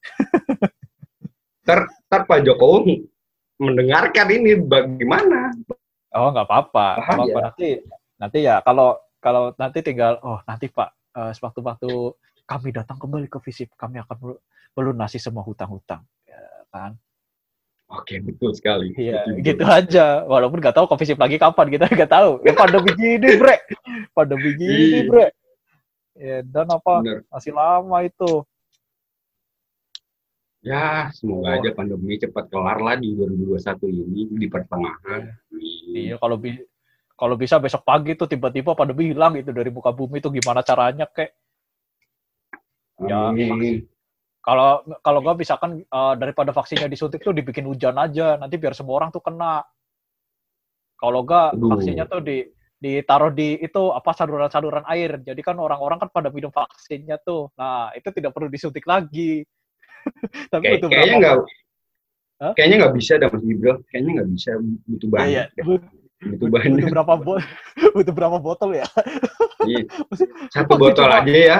Ntar 1.66 2.22
Pak 2.26 2.40
Jokowi 2.42 3.06
mendengarkan 3.60 4.26
ini 4.32 4.56
bagaimana? 4.58 5.52
Oh, 6.10 6.32
nggak 6.34 6.46
apa-apa. 6.48 6.86
Bahaya. 6.98 7.14
apa-apa. 7.14 7.40
Nanti, 7.52 7.68
nanti 8.18 8.38
ya 8.42 8.58
kalau 8.64 8.98
kalau 9.20 9.52
nanti 9.54 9.78
tinggal, 9.84 10.18
oh 10.24 10.40
nanti 10.48 10.66
Pak, 10.66 10.88
eh, 11.14 11.30
sewaktu-waktu 11.36 11.90
kami 12.48 12.74
datang 12.74 12.98
kembali 12.98 13.30
ke 13.30 13.38
visip, 13.44 13.70
kami 13.78 14.02
akan 14.02 14.16
melu- 14.18 14.42
melunasi 14.74 15.22
semua 15.22 15.44
hutang-hutang. 15.46 16.02
Ya, 16.26 16.40
kan? 16.72 16.98
Oke, 17.90 18.22
betul 18.22 18.54
sekali. 18.54 18.94
Iya, 18.94 19.26
Betul, 19.26 19.32
betul. 19.34 19.46
gitu 19.50 19.64
aja. 19.66 20.06
Walaupun 20.22 20.62
nggak 20.62 20.76
tahu 20.78 20.86
ke 20.86 20.94
visip 21.02 21.18
lagi 21.18 21.36
kapan, 21.36 21.66
kita 21.74 21.90
nggak 21.90 22.10
tahu. 22.10 22.30
Ya 22.46 22.54
pandemi 22.54 22.90
gini, 22.94 23.28
bre. 23.34 23.56
Pandemi 24.14 24.50
gini, 24.54 24.78
Iya. 24.78 25.00
bre. 25.10 25.26
Ya, 26.14 26.36
dan 26.46 26.66
apa, 26.70 26.92
Bener. 27.02 27.18
masih 27.26 27.50
lama 27.50 27.98
itu. 28.06 28.46
Ya, 30.60 31.08
semoga 31.16 31.50
Oh. 31.50 31.56
aja 31.56 31.70
pandemi 31.72 32.14
cepat 32.14 32.46
kelar 32.46 32.78
lah 32.78 32.94
di 32.94 33.16
2021 33.16 33.88
ini 33.88 34.28
di 34.28 34.46
pertengahan. 34.46 35.32
Iya, 35.90 36.20
kalau 36.20 36.36
bi 36.36 36.60
kalau 37.16 37.34
bisa 37.36 37.56
besok 37.56 37.82
pagi 37.82 38.12
tuh 38.12 38.28
tiba-tiba 38.28 38.76
pandemi 38.76 39.10
hilang 39.10 39.34
itu 39.34 39.50
dari 39.50 39.72
muka 39.72 39.88
bumi 39.90 40.20
itu 40.20 40.28
gimana 40.30 40.60
caranya 40.60 41.08
kek? 41.08 41.32
Ya, 43.00 43.32
Amin. 43.32 43.88
Kalau 44.40 44.80
kalau 45.04 45.20
nggak 45.20 45.36
misalkan 45.36 45.70
eh, 45.84 46.14
daripada 46.16 46.50
vaksinnya 46.50 46.88
disuntik 46.88 47.20
tuh 47.20 47.36
dibikin 47.36 47.68
hujan 47.68 47.96
aja, 47.96 48.40
nanti 48.40 48.56
biar 48.56 48.72
semua 48.72 48.96
orang 49.00 49.12
tuh 49.12 49.20
kena. 49.20 49.60
Kalau 50.96 51.24
Aduh. 51.24 51.76
vaksinnya 51.76 52.04
tuh 52.04 52.20
di 52.20 52.44
ditaruh 52.80 53.28
di 53.28 53.60
itu 53.60 53.92
apa 53.92 54.16
saluran-saluran 54.16 54.84
air. 54.88 55.20
Jadi 55.20 55.40
kan 55.44 55.56
orang-orang 55.60 56.00
kan 56.00 56.08
pada 56.08 56.32
minum 56.32 56.48
vaksinnya 56.48 57.20
tuh. 57.20 57.52
Nah, 57.56 57.92
itu 57.92 58.08
tidak 58.12 58.32
perlu 58.32 58.48
disuntik 58.48 58.88
lagi. 58.88 59.44
Tapi 60.52 60.64
Kayak- 60.64 60.80
butuh 60.80 60.88
kayaknya 60.88 61.16
nggak 61.20 61.36
Hah? 62.40 62.52
kayaknya 62.56 62.76
nggak 62.80 62.94
bisa 62.96 63.12
dah 63.20 63.28
Mas 63.28 63.44
Gibral. 63.44 63.76
Kayaknya 63.92 64.10
nggak 64.16 64.28
bisa 64.32 64.50
butuh 64.88 65.08
Iya, 65.08 65.20
iya. 65.28 65.44
banyak. 65.44 65.46
But- 65.68 65.88
Butuh 66.20 66.36
butuh 66.36 66.48
banyak. 66.52 66.92
berapa 66.92 67.14
bo- 67.16 67.40
butuh 67.96 68.12
berapa 68.12 68.36
botol 68.40 68.70
ya? 68.76 68.84
Iya. 69.64 69.84
Satu 70.52 70.76
botol 70.76 71.08
cuma- 71.08 71.20
aja 71.20 71.32
ya. 71.36 71.58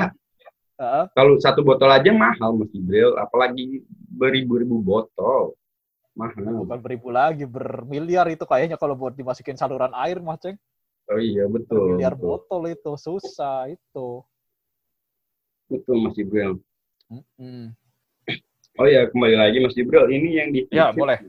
Heeh. 0.80 1.04
Kalau 1.12 1.36
satu 1.36 1.60
botol 1.60 1.92
aja 1.92 2.08
mahal 2.08 2.56
Mas 2.56 2.72
Gibral, 2.72 3.12
apalagi 3.20 3.84
beribu-ribu 4.08 4.80
botol. 4.80 5.52
Mahal. 6.10 6.66
bukan 6.66 6.80
beribu 6.82 7.08
lagi, 7.08 7.46
bermiliar 7.46 8.26
itu 8.28 8.42
kayaknya 8.42 8.74
kalau 8.74 8.98
buat 8.98 9.14
dimasukin 9.14 9.54
saluran 9.54 9.94
air, 9.94 10.18
Mas 10.18 10.42
Ceng. 10.42 10.58
Oh 11.06 11.16
iya 11.16 11.46
betul. 11.46 11.96
Betul, 11.96 12.16
botol 12.18 12.62
itu, 12.66 12.92
susah 12.98 13.70
itu. 13.70 14.24
betul 15.70 15.96
Mas 16.02 16.18
Gibral. 16.18 16.58
Mm-mm. 17.06 17.70
Oh 18.74 18.88
ya 18.90 19.06
kembali 19.06 19.36
lagi 19.38 19.56
Mas 19.62 19.76
Gibral, 19.76 20.10
ini 20.10 20.28
yang 20.34 20.48
di 20.50 20.66
Ya, 20.72 20.90
boleh. 20.90 21.20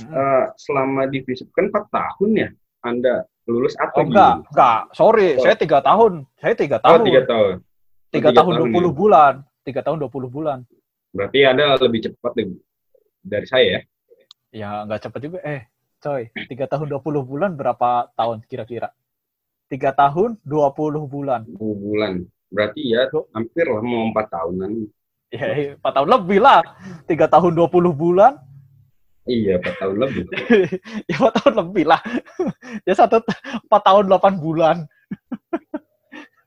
eh, 0.00 0.44
selama 0.56 1.04
di 1.10 1.20
Visip 1.20 1.52
kan 1.52 1.68
4 1.68 1.92
tahun 1.92 2.30
ya 2.32 2.48
Anda 2.80 3.28
lulus 3.44 3.76
Oh, 3.76 3.84
atau 3.84 4.08
enggak, 4.08 4.48
enggak. 4.48 4.80
Sorry, 4.96 5.36
Oh. 5.36 5.44
saya 5.44 5.54
tiga 5.60 5.78
tahun. 5.84 6.24
Saya 6.40 6.54
tiga 6.56 6.80
Oh, 6.80 6.96
tahun. 6.96 7.04
tiga 7.04 7.22
tahun. 7.28 7.54
Tiga 8.10 8.34
tiga 8.34 8.42
tahun 8.42 8.52
tahun 8.58 8.58
dua 8.58 8.74
puluh 8.74 8.92
ya. 8.92 8.98
bulan. 8.98 9.34
Tiga 9.62 9.80
tahun 9.86 9.96
dua 10.02 10.10
puluh 10.10 10.30
bulan. 10.30 10.58
Berarti 11.14 11.38
Anda 11.46 11.78
lebih 11.78 12.10
cepat 12.10 12.32
dari, 13.22 13.46
saya 13.46 13.66
ya? 13.66 13.80
Ya, 14.50 14.70
nggak 14.82 15.06
cepet 15.06 15.20
juga. 15.30 15.38
Eh, 15.46 15.62
coy. 16.02 16.22
Tiga 16.50 16.66
tahun 16.66 16.90
dua 16.90 17.00
puluh 17.02 17.22
bulan 17.22 17.54
berapa 17.54 18.10
tahun 18.18 18.42
kira-kira? 18.50 18.90
Tiga 19.70 19.94
tahun 19.94 20.42
dua 20.42 20.74
puluh 20.74 21.06
bulan. 21.06 21.46
10 21.46 21.54
bulan. 21.58 22.26
Berarti 22.50 22.82
ya 22.82 23.06
hampir 23.30 23.62
lah 23.70 23.78
mau 23.78 24.10
4 24.10 24.26
tahunan. 24.26 24.70
Ya, 25.30 25.78
empat 25.78 25.92
tahun 25.94 26.08
lebih 26.10 26.38
lah. 26.42 26.58
Tiga 27.06 27.30
tahun 27.30 27.54
dua 27.54 27.70
puluh 27.70 27.94
bulan. 27.94 28.34
Iya, 29.30 29.62
4 29.62 29.78
tahun 29.78 29.96
lebih. 30.02 30.24
ya, 31.10 31.14
empat 31.14 31.32
tahun 31.38 31.54
lebih 31.62 31.84
lah. 31.86 32.02
ya, 32.90 32.92
satu, 32.98 33.22
empat 33.70 33.82
tahun 33.86 34.10
delapan 34.10 34.34
bulan. 34.42 34.76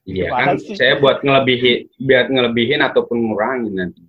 Iya 0.03 0.27
Gimana 0.27 0.43
kan, 0.43 0.55
sih? 0.59 0.75
saya 0.75 0.99
buat 0.99 1.23
ngelebihin, 1.23 1.87
biar 1.95 2.27
ngelebihin 2.27 2.83
ataupun 2.83 3.23
ngurangin 3.23 3.71
nanti. 3.71 4.03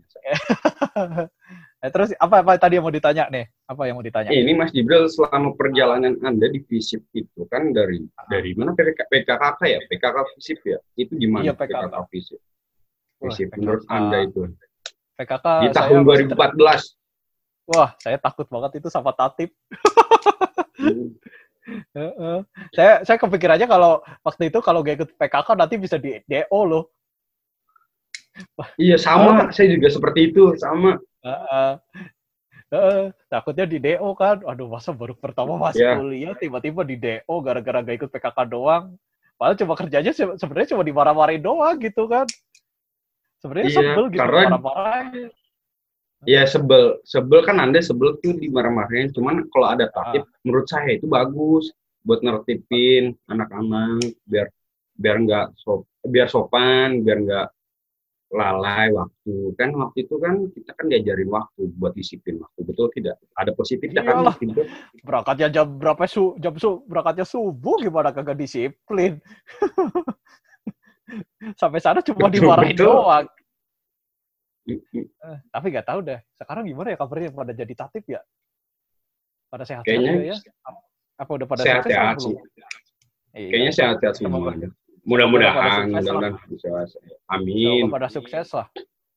Eh, 1.85 1.90
terus 1.94 2.11
apa 2.18 2.42
apa 2.42 2.59
tadi 2.59 2.80
yang 2.80 2.85
mau 2.85 2.90
ditanya 2.90 3.30
nih? 3.30 3.46
Apa 3.70 3.87
yang 3.87 3.94
mau 3.94 4.02
ditanya? 4.02 4.35
Ini 4.35 4.59
Mas 4.59 4.74
Jibril 4.74 5.07
selama 5.07 5.54
perjalanan 5.54 6.18
Anda 6.26 6.50
di 6.50 6.66
FISIP 6.66 7.07
itu 7.14 7.46
kan 7.46 7.70
dari 7.70 8.02
dari 8.26 8.59
mana 8.59 8.74
PK, 8.74 9.07
PKKK 9.07 9.61
ya? 9.62 9.78
PKK 9.87 10.16
FISIP 10.35 10.59
ya? 10.66 10.78
Itu 10.98 11.14
gimana 11.14 11.46
Iya, 11.46 11.54
PKK. 11.54 11.87
PKK 11.87 11.96
FISIP? 12.11 12.40
Wah, 12.42 13.30
FISIP 13.30 13.46
PKK. 13.46 13.59
menurut 13.62 13.83
Anda 13.87 14.18
itu 14.26 14.40
PKK 15.14 15.46
di 15.62 15.68
tahun 15.70 15.98
masih 16.02 16.26
ter- 16.26 16.59
2014. 16.59 17.70
Wah, 17.70 17.90
saya 18.02 18.18
takut 18.18 18.46
banget 18.50 18.83
itu 18.83 18.88
sama 18.90 19.14
Tatip. 19.14 19.54
Heeh. 21.66 22.38
Saya 22.77 23.00
saya 23.03 23.16
kepikirannya 23.16 23.64
kalau 23.64 24.05
waktu 24.20 24.53
itu 24.53 24.59
kalau 24.61 24.85
gak 24.85 25.00
ikut 25.00 25.11
PKK 25.16 25.48
nanti 25.57 25.74
bisa 25.77 25.96
di 25.96 26.20
DO 26.24 26.61
loh. 26.64 26.85
Iya 28.77 28.98
sama, 28.98 29.55
saya 29.55 29.70
juga 29.72 29.88
seperti 29.88 30.35
itu 30.35 30.59
sama. 30.59 30.98
Heeh. 31.22 31.72
Heeh. 32.74 33.03
takutnya 33.31 33.64
di 33.64 33.79
DO 33.79 34.09
kan. 34.18 34.42
Aduh, 34.44 34.66
masa 34.66 34.90
baru 34.90 35.14
pertama 35.14 35.55
masuk 35.57 35.79
Iya. 35.81 35.94
kuliah 35.96 36.35
tiba-tiba 36.35 36.83
di 36.83 36.96
DO 36.98 37.35
gara-gara 37.40 37.81
gak 37.81 37.96
ikut 38.03 38.11
PKK 38.11 38.38
doang. 38.50 38.98
Padahal 39.38 39.59
cuma 39.59 39.74
kerjanya 39.74 40.12
se- 40.14 40.37
sebenarnya 40.38 40.74
cuma 40.74 40.83
dimarah-marahin 40.83 41.42
doang 41.42 41.74
gitu 41.79 42.07
kan. 42.07 42.27
Sebenarnya 43.38 43.66
Iya, 43.70 43.77
sebel 43.79 44.05
gitu 44.11 44.20
karena- 44.20 44.46
marah-marahin. 44.53 45.31
Ya 46.25 46.45
sebel, 46.45 47.01
sebel 47.05 47.45
kan 47.45 47.61
Anda 47.61 47.81
sebel 47.81 48.17
tuh 48.21 48.37
dimarah-marahin. 48.37 49.13
Cuman 49.13 49.49
kalau 49.53 49.73
ada 49.73 49.89
Ah. 49.89 49.93
tatip, 49.93 50.25
menurut 50.43 50.67
saya 50.67 50.97
itu 50.97 51.05
bagus 51.05 51.73
buat 52.05 52.21
nertipin 52.21 53.17
anak-anak 53.29 54.13
biar 54.25 54.49
biar 54.95 55.17
nggak 55.25 55.47
sop, 55.59 55.89
biar 56.05 56.29
sopan, 56.29 57.03
biar 57.03 57.19
nggak 57.25 57.47
lalai 58.35 58.91
waktu. 58.91 59.55
Kan 59.55 59.71
waktu 59.79 60.05
itu 60.05 60.15
kan 60.19 60.51
kita 60.51 60.71
kan 60.75 60.87
diajarin 60.91 61.31
waktu 61.31 61.71
buat 61.79 61.95
disiplin 61.95 62.43
waktu. 62.43 62.61
Betul 62.67 62.91
tidak? 62.93 63.17
Ada 63.39 63.55
positifnya 63.55 64.03
kan? 64.03 64.21
Iyalah. 64.21 64.35
Mas 64.35 64.43
Gibran? 64.43 64.69
Berangkatnya 65.03 65.49
jam 65.55 65.67
berapa 65.79 66.03
su 66.07 66.35
jam 66.43 66.55
su 66.59 66.83
berangkatnya 66.85 67.25
subuh 67.25 67.79
gimana 67.79 68.11
kagak 68.11 68.37
disiplin. 68.37 69.23
Sampai 71.61 71.79
sana 71.79 72.01
cuma 72.01 72.27
Betul, 72.27 72.33
dimarahin 72.43 72.75
betul. 72.75 72.91
doang. 72.91 73.27
Eh, 74.64 75.38
tapi 75.53 75.66
nggak 75.68 75.87
tahu 75.87 76.00
deh. 76.05 76.20
Sekarang 76.37 76.64
gimana 76.64 76.96
ya 76.96 76.98
kabarnya 76.98 77.31
pada 77.37 77.53
jadi 77.53 77.74
tatip 77.77 78.05
ya? 78.09 78.20
Pada 79.53 79.64
sehat-sehat 79.68 80.00
Kayaknya 80.00 80.35
ya? 80.35 80.37
Apa 81.20 81.31
udah 81.37 81.46
pada 81.46 81.62
sehat-sehat 81.62 82.16
sukses 82.16 82.24
apa 82.24 82.24
sih. 82.24 82.35
Iya. 83.35 83.50
Kayaknya 83.53 83.72
sehat-sehat 83.77 84.14
semua. 84.16 84.57
Mudah-mudahan, 85.05 85.92
mudah-mudahan. 85.92 86.35
Amin. 87.29 87.92
Pada 87.92 88.09
sukses 88.09 88.48
lah. 88.57 88.66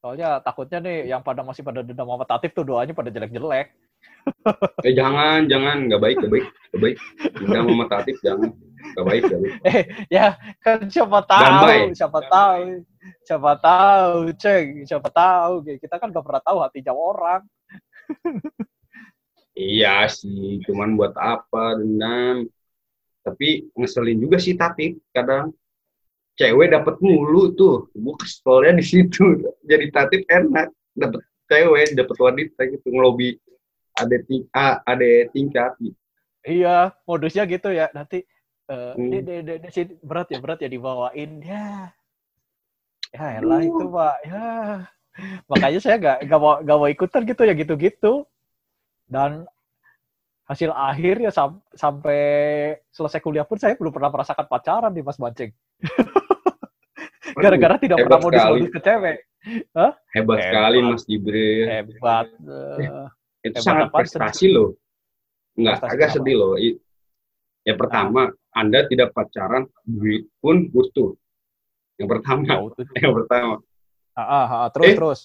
Soalnya 0.04 0.44
takutnya 0.44 0.84
nih 0.84 1.10
yang 1.16 1.24
pada 1.24 1.42
masih 1.42 1.64
pada 1.66 1.82
dendam 1.82 2.06
sama 2.06 2.28
Tatif 2.28 2.54
tuh 2.54 2.68
doanya 2.68 2.94
pada 2.94 3.10
jelek-jelek. 3.10 3.72
eh 4.86 4.94
jangan, 4.94 5.48
jangan, 5.50 5.90
nggak 5.90 6.02
baik, 6.04 6.16
nggak 6.22 6.32
baik, 6.38 6.46
nggak 6.46 6.82
baik. 6.84 6.98
Dendam 7.40 7.66
sama 7.72 7.86
Tatif 7.90 8.16
jangan, 8.22 8.52
nggak 8.94 9.06
baik, 9.06 9.24
baik. 9.28 9.54
Eh 9.66 9.84
ya 10.08 10.38
kan 10.64 10.86
siapa 10.88 11.20
tahu, 11.26 11.92
siapa 11.96 12.20
tahu, 12.28 12.64
siapa 13.28 13.52
tahu, 13.60 14.16
ceng, 14.38 14.68
siapa 14.88 15.10
tahu. 15.12 15.54
Kita 15.80 15.96
kan 15.98 16.14
gak 16.14 16.26
pernah 16.26 16.44
tahu 16.44 16.58
hati 16.64 16.80
jauh 16.86 17.16
orang. 17.16 17.42
iya 19.58 20.08
sih, 20.08 20.64
cuman 20.64 20.96
buat 20.96 21.14
apa 21.18 21.80
dendam? 21.80 22.48
Tapi 23.26 23.68
ngeselin 23.76 24.24
juga 24.24 24.40
sih 24.40 24.56
Tatif 24.56 24.96
kadang 25.12 25.52
cewek 26.38 26.70
dapat 26.70 26.96
mulu 27.02 27.52
tuh 27.58 27.90
gue 27.98 28.16
keselnya 28.22 28.78
di 28.78 28.86
situ 28.86 29.42
jadi 29.70 29.90
tatip 29.90 30.22
enak 30.30 30.70
dapat 30.94 31.22
cewek 31.50 31.98
dapat 31.98 32.18
wanita 32.22 32.62
gitu 32.70 32.88
ngelobi 32.94 33.42
ada 33.98 34.18
ting 34.30 34.46
ada 34.54 35.10
tingkat 35.34 35.74
gitu. 35.82 35.98
iya 36.46 36.94
modusnya 37.10 37.50
gitu 37.50 37.74
ya 37.74 37.90
nanti 37.92 38.22
uh, 38.72 38.94
hmm. 38.96 39.10
de, 39.12 39.20
de, 39.24 39.36
de, 39.44 39.54
de, 39.60 39.84
berat 40.04 40.28
ya 40.32 40.40
berat 40.40 40.60
ya 40.64 40.70
dibawain 40.70 41.32
ya 41.44 41.92
ya 43.16 43.26
elah 43.40 43.62
itu 43.64 43.86
pak 43.88 44.16
ya 44.28 44.48
makanya 45.50 45.80
saya 45.82 45.96
gak, 45.98 46.18
gak 46.30 46.40
mau 46.40 46.62
gak 46.62 46.78
mau 46.78 46.90
ikutan 46.90 47.22
gitu 47.26 47.42
ya 47.48 47.54
gitu 47.58 47.74
gitu 47.80 48.14
dan 49.08 49.48
hasil 50.48 50.72
akhir 50.72 51.20
ya 51.20 51.32
sam 51.32 51.60
sampai 51.76 52.22
selesai 52.92 53.20
kuliah 53.20 53.44
pun 53.44 53.60
saya 53.60 53.76
belum 53.76 53.92
pernah 53.92 54.08
merasakan 54.08 54.48
pacaran 54.48 54.96
di 54.96 55.04
Mas 55.04 55.20
Bancing. 55.20 55.52
Gara-gara 57.44 57.76
tidak 57.78 58.00
pernah 58.08 58.20
modus-modus 58.24 58.72
ke 58.72 58.80
cewek. 58.80 59.18
Hah? 59.76 59.92
Hebat, 60.16 60.40
hebat 60.40 60.40
sekali 60.48 60.78
Mas 60.88 61.04
Jibril. 61.04 61.68
Hebat. 61.68 62.28
Uh, 62.40 63.12
itu 63.44 63.60
hebat 63.60 63.64
sangat 63.64 63.88
prestasi 63.92 64.48
loh. 64.56 64.80
Enggak, 65.60 65.84
prestasi 65.84 65.94
agak 65.94 66.08
apa? 66.08 66.16
sedih 66.16 66.36
loh. 66.40 66.54
Ya 67.68 67.74
pertama, 67.76 68.32
ah. 68.32 68.32
Anda 68.58 68.90
tidak 68.90 69.14
pacaran, 69.14 69.70
duit 69.86 70.26
pun 70.42 70.66
butuh. 70.74 71.14
Yang 72.02 72.10
pertama. 72.18 72.54
Oh, 72.58 72.74
yang 73.06 73.14
pertama. 73.14 73.56
Ah, 74.18 74.22
ah, 74.26 74.46
ah, 74.66 74.68
terus, 74.74 74.90
eh, 74.90 74.96
terus. 74.98 75.20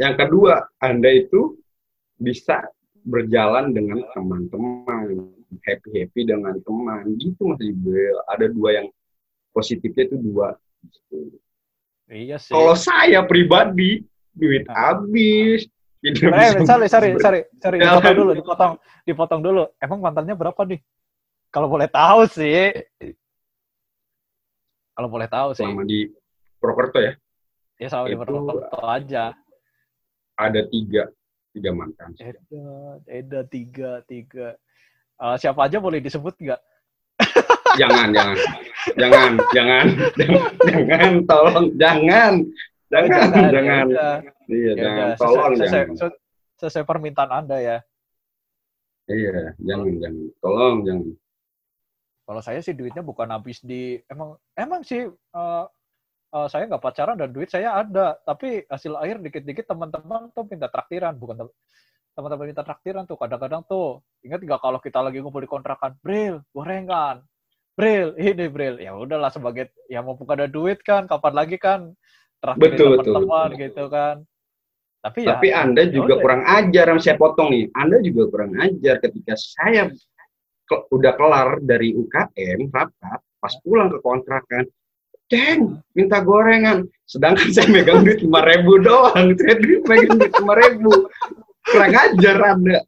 Yang 0.00 0.14
kedua, 0.24 0.54
Anda 0.80 1.12
itu 1.12 1.60
bisa 2.16 2.64
berjalan 3.04 3.76
dengan 3.76 4.00
teman-teman, 4.16 5.28
happy-happy 5.68 6.24
dengan 6.24 6.56
teman. 6.64 7.12
Gitu 7.20 7.40
Mas 7.44 7.60
Jibril. 7.60 8.16
Ada 8.32 8.48
dua 8.48 8.80
yang 8.80 8.88
positifnya 9.52 10.08
itu 10.08 10.16
dua 10.16 10.56
Iya 12.10 12.42
sih. 12.42 12.50
Kalau 12.50 12.74
saya 12.74 13.22
pribadi 13.22 14.02
duit 14.34 14.66
nah. 14.66 14.96
habis. 14.96 15.68
Eh, 16.00 16.64
sorry, 16.64 16.88
sorry, 16.88 17.12
sorry, 17.20 17.44
sorry, 17.60 17.76
dipotong 17.76 18.16
dulu, 18.16 18.32
dipotong, 18.32 18.72
dipotong 19.04 19.40
dulu. 19.44 19.62
Emang 19.76 20.00
mantannya 20.00 20.32
berapa 20.32 20.56
nih? 20.64 20.80
Kalau 21.50 21.66
boleh 21.66 21.90
tahu 21.90 22.30
sih. 22.30 22.70
Kalau 24.94 25.08
boleh 25.10 25.26
tahu 25.26 25.50
sih. 25.58 25.66
Selama 25.66 25.82
di 25.82 26.06
Prokerto 26.62 27.02
ya? 27.02 27.12
Ya 27.82 27.88
sama 27.90 28.06
di 28.06 28.14
Prokerto 28.14 28.78
aja. 28.86 29.34
Ada 30.38 30.70
tiga, 30.70 31.10
tiga 31.50 31.70
mantan. 31.74 32.14
Ada, 32.16 32.40
ada 33.10 33.40
tiga, 33.50 33.90
tiga. 34.06 34.54
Uh, 35.18 35.34
siapa 35.36 35.66
aja 35.66 35.82
boleh 35.82 35.98
disebut 35.98 36.38
nggak? 36.38 36.60
jangan, 37.76 38.08
jangan, 38.14 38.36
jangan, 38.96 39.32
jangan, 39.52 39.86
jangan, 40.64 41.12
tolong, 41.28 41.66
jangan, 41.76 42.32
jangan, 42.88 43.26
jangan, 43.28 43.50
jangan. 43.52 43.86
Iya, 44.48 44.72
jangan, 44.78 45.08
tolong, 45.20 45.52
jangan. 45.60 45.86
Sesuai 46.56 46.84
permintaan 46.88 47.30
Anda 47.44 47.58
ya. 47.60 47.78
Iya, 49.12 49.52
jangan, 49.60 49.92
jangan, 50.00 50.24
tolong, 50.40 50.76
jangan. 50.88 51.08
Kalau 52.30 52.46
saya 52.46 52.62
sih 52.62 52.78
duitnya 52.78 53.02
bukan 53.02 53.26
habis 53.34 53.58
di, 53.58 53.98
emang, 54.06 54.38
emang 54.54 54.86
sih 54.86 55.02
uh, 55.02 55.66
uh, 56.30 56.46
saya 56.46 56.70
nggak 56.70 56.78
pacaran 56.78 57.18
dan 57.18 57.34
duit 57.34 57.50
saya 57.50 57.74
ada, 57.82 58.22
tapi 58.22 58.62
hasil 58.70 58.94
akhir 58.94 59.18
dikit-dikit 59.18 59.66
teman-teman 59.66 60.30
tuh 60.30 60.46
minta 60.46 60.70
traktiran, 60.70 61.18
bukan 61.18 61.50
teman-teman 62.14 62.54
minta 62.54 62.62
traktiran 62.62 63.02
tuh 63.02 63.18
kadang-kadang 63.18 63.66
tuh 63.66 63.98
ingat 64.22 64.46
nggak 64.46 64.62
kalau 64.62 64.78
kita 64.78 65.02
lagi 65.02 65.18
ngumpul 65.18 65.42
di 65.42 65.50
kontrakan, 65.50 65.98
Bril, 66.06 66.38
gorengan, 66.54 67.26
Bril, 67.74 68.14
ini 68.14 68.46
Bril. 68.46 68.78
Ya 68.78 68.94
udahlah 68.94 69.34
sebagai 69.34 69.74
ya 69.90 69.98
mau 69.98 70.14
ada 70.14 70.46
duit 70.46 70.86
kan, 70.86 71.10
kapan 71.10 71.34
lagi 71.34 71.58
kan 71.58 71.90
terakhir 72.38 72.78
teman-teman 72.78 73.48
gitu 73.58 73.90
kan. 73.90 74.22
Tapi, 75.00 75.24
ya, 75.24 75.34
Tapi 75.34 75.48
Anda 75.48 75.88
ya 75.88 75.96
juga 75.96 76.20
kurang 76.20 76.44
ajar, 76.44 76.92
saya 77.00 77.16
potong 77.16 77.50
nih. 77.50 77.72
Anda 77.72 78.04
juga 78.04 78.28
kurang 78.28 78.52
ajar 78.60 79.00
ketika 79.00 79.32
saya 79.32 79.88
ke, 80.70 80.76
udah 80.94 81.12
kelar 81.18 81.58
dari 81.58 81.90
UKM 81.98 82.70
rapat, 82.70 83.18
pas 83.42 83.54
pulang 83.66 83.90
ke 83.90 83.98
kontrakan, 83.98 84.70
Ceng, 85.30 85.78
minta 85.94 86.18
gorengan. 86.22 86.86
Sedangkan 87.06 87.50
saya 87.54 87.70
megang 87.70 88.02
duit 88.06 88.22
lima 88.22 88.42
ribu 88.46 88.82
doang. 88.82 89.34
Saya 89.38 89.54
duit 89.58 89.82
megang 89.86 90.18
duit 90.18 90.34
lima 90.38 90.54
ribu. 90.58 90.92
Kurang 91.70 91.94
ajar 91.94 92.38
Anda. 92.42 92.78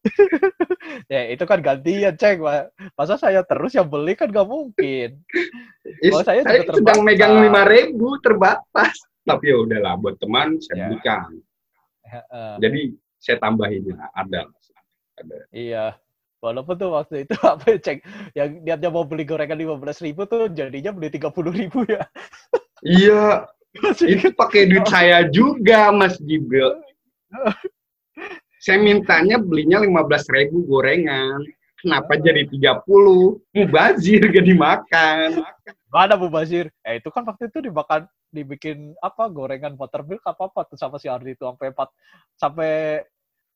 ya 1.12 1.28
itu 1.28 1.44
kan 1.44 1.60
gantian 1.60 2.16
cek 2.16 2.40
masa 2.96 3.20
saya 3.20 3.44
terus 3.44 3.76
yang 3.76 3.84
beli 3.84 4.16
kan 4.16 4.32
gak 4.32 4.48
mungkin 4.48 5.20
Is, 6.00 6.16
saya, 6.24 6.40
saya 6.40 6.64
juga 6.64 6.80
sedang 6.80 7.04
megang 7.04 7.36
lima 7.44 7.68
ribu 7.68 8.16
terbatas 8.24 8.96
tapi 9.28 9.52
ya 9.52 9.60
udahlah 9.60 10.00
buat 10.00 10.16
teman 10.16 10.56
saya 10.56 10.72
ya. 10.72 10.84
belikan 10.88 11.30
uh, 12.32 12.56
jadi 12.64 12.80
saya 13.20 13.36
tambahin 13.44 13.92
ya 13.92 14.08
ada 14.16 14.40
ada 15.20 15.36
iya 15.52 15.84
walaupun 16.40 16.74
tuh 16.76 16.90
waktu 16.92 17.28
itu 17.28 17.34
apa 17.52 17.64
ya, 17.70 17.78
cek 17.80 17.98
yang 18.36 18.48
niatnya 18.64 18.90
mau 18.92 19.04
beli 19.04 19.24
gorengan 19.24 19.60
lima 19.60 19.76
belas 19.76 20.00
ribu 20.00 20.24
tuh 20.24 20.48
jadinya 20.52 20.92
beli 20.92 21.08
tiga 21.12 21.28
puluh 21.32 21.52
ribu 21.52 21.84
ya 21.88 22.04
iya 22.84 23.46
itu 24.12 24.34
pakai 24.34 24.66
duit 24.66 24.88
saya 24.88 25.28
juga 25.30 25.94
mas 25.94 26.18
Jibril 26.18 26.74
saya 28.60 28.76
mintanya 28.76 29.40
belinya 29.40 29.80
lima 29.80 30.04
belas 30.04 30.28
ribu 30.28 30.68
gorengan. 30.68 31.40
Kenapa 31.80 32.12
oh. 32.12 32.20
jadi 32.20 32.44
30? 32.44 33.56
Mubazir 33.56 34.20
gak 34.28 34.44
dimakan. 34.44 35.40
Mana 35.88 36.14
Mubazir? 36.20 36.68
Eh 36.84 37.00
itu 37.00 37.08
kan 37.08 37.24
waktu 37.24 37.48
itu 37.48 37.64
dimakan 37.64 38.04
dibikin 38.28 38.92
apa 39.00 39.32
gorengan 39.32 39.74
buttermilk 39.80 40.20
apa 40.28 40.52
apa 40.52 40.60
tuh 40.68 40.76
sama 40.76 41.00
si 41.00 41.08
Ardi 41.08 41.34
itu 41.34 41.42
sampai 41.42 41.72
empat 41.72 41.88
sampai 42.38 43.02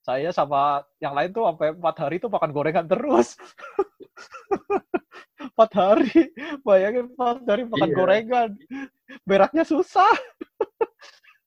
saya 0.04 0.28
sama 0.36 0.84
yang 1.00 1.16
lain 1.16 1.32
tuh 1.32 1.48
sampai 1.48 1.72
empat 1.72 1.96
hari 1.96 2.16
tuh 2.20 2.28
makan 2.28 2.52
gorengan 2.52 2.84
terus. 2.84 3.34
Empat 5.54 5.70
hari, 5.76 6.34
bayangin 6.66 7.14
empat 7.14 7.46
hari 7.46 7.62
makan 7.68 7.88
iya. 7.88 7.96
gorengan, 7.96 8.50
beraknya 9.22 9.62
susah. 9.62 10.10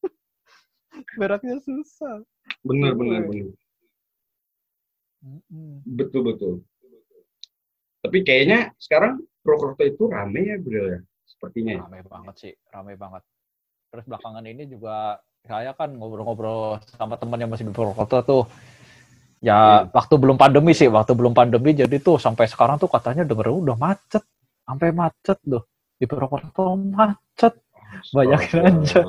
beraknya 1.20 1.60
susah. 1.60 2.24
Benar, 2.64 2.96
benar, 2.96 3.28
benar. 3.28 3.52
Betul, 5.84 6.22
betul. 6.24 6.54
Tapi 8.00 8.24
kayaknya 8.24 8.72
sekarang 8.80 9.20
Purwokerto 9.44 9.84
itu 9.84 10.04
rame 10.08 10.56
ya, 10.56 10.56
bro 10.56 10.84
ya? 10.88 11.00
Sepertinya 11.28 11.72
ya? 11.76 11.84
Rame 11.84 12.00
banget 12.08 12.36
sih, 12.40 12.54
rame 12.72 12.94
banget. 12.96 13.24
Terus 13.92 14.06
belakangan 14.08 14.46
ini 14.48 14.64
juga 14.72 15.20
saya 15.48 15.72
kan 15.74 15.96
ngobrol-ngobrol 15.96 16.84
sama 17.00 17.16
teman 17.16 17.40
yang 17.40 17.50
masih 17.50 17.66
di 17.66 17.74
Purwokerto 17.74 18.20
tuh. 18.28 18.44
Ya, 19.40 19.86
hmm. 19.86 19.96
waktu 19.96 20.14
belum 20.20 20.36
pandemi 20.36 20.76
sih, 20.76 20.92
waktu 20.92 21.14
belum 21.16 21.32
pandemi 21.32 21.72
jadi 21.72 21.98
tuh 22.04 22.20
sampai 22.20 22.52
sekarang 22.52 22.76
tuh 22.78 22.92
katanya 22.92 23.24
denger 23.24 23.50
udah 23.50 23.78
macet. 23.80 24.24
Sampai 24.68 24.92
macet 24.92 25.40
tuh. 25.42 25.64
Di 25.96 26.06
Purwokerto 26.06 26.76
macet. 26.76 27.56
Bayangin 28.12 28.84
aja. 28.84 29.02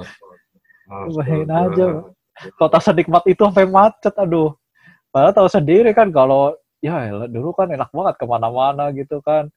Bayangin 0.89 1.51
aja 1.51 1.87
kota 2.55 2.79
senikmat 2.79 3.27
itu 3.27 3.43
sampai 3.43 3.67
macet 3.67 4.15
aduh 4.15 4.55
padahal 5.11 5.35
tahu 5.35 5.49
sendiri 5.51 5.91
kan 5.91 6.15
kalau 6.15 6.55
ya 6.79 7.11
dulu 7.27 7.51
kan 7.57 7.75
enak 7.75 7.91
banget 7.91 8.15
ke 8.15 8.25
mana-mana 8.29 8.95
gitu 8.95 9.19
kan 9.25 9.51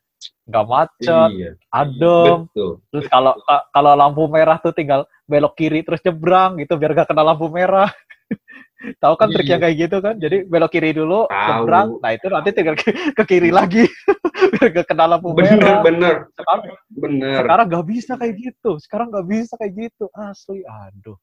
nggak 0.50 0.66
macet 0.66 1.30
iya, 1.34 1.52
adem 1.70 2.50
betul. 2.50 2.82
terus 2.94 3.06
kalau 3.10 3.34
kalau 3.74 3.92
lampu 3.98 4.26
merah 4.30 4.58
tuh 4.62 4.74
tinggal 4.74 5.06
belok 5.32 5.56
kiri 5.56 5.80
terus 5.88 6.04
nyebrang 6.04 6.60
gitu 6.60 6.76
biar 6.76 6.92
gak 6.92 7.08
kena 7.08 7.24
lampu 7.24 7.48
merah 7.48 7.88
tahu 9.04 9.14
kan 9.16 9.32
iya. 9.32 9.36
triknya 9.40 9.58
kayak 9.64 9.76
gitu 9.88 9.98
kan 10.04 10.16
jadi 10.20 10.38
belok 10.44 10.72
kiri 10.76 10.92
dulu 10.92 11.32
Tau. 11.32 11.48
nyebrang 11.48 11.88
nah 12.04 12.12
itu 12.12 12.28
nanti 12.28 12.50
tinggal 12.52 12.76
ke, 12.76 12.92
ke 13.16 13.24
kiri 13.24 13.50
lagi 13.56 13.88
biar 14.52 14.68
gak 14.76 14.88
kena 14.92 15.06
lampu 15.08 15.32
bener, 15.32 15.56
merah 15.56 15.80
bener 15.80 16.16
sekarang 16.36 16.62
bener 16.92 17.42
sekarang 17.48 17.66
nggak 17.72 17.86
bisa 17.88 18.14
kayak 18.20 18.36
gitu 18.36 18.72
sekarang 18.84 19.08
nggak 19.08 19.28
bisa 19.32 19.54
kayak 19.56 19.74
gitu 19.88 20.06
asli 20.12 20.68
aduh 20.68 21.16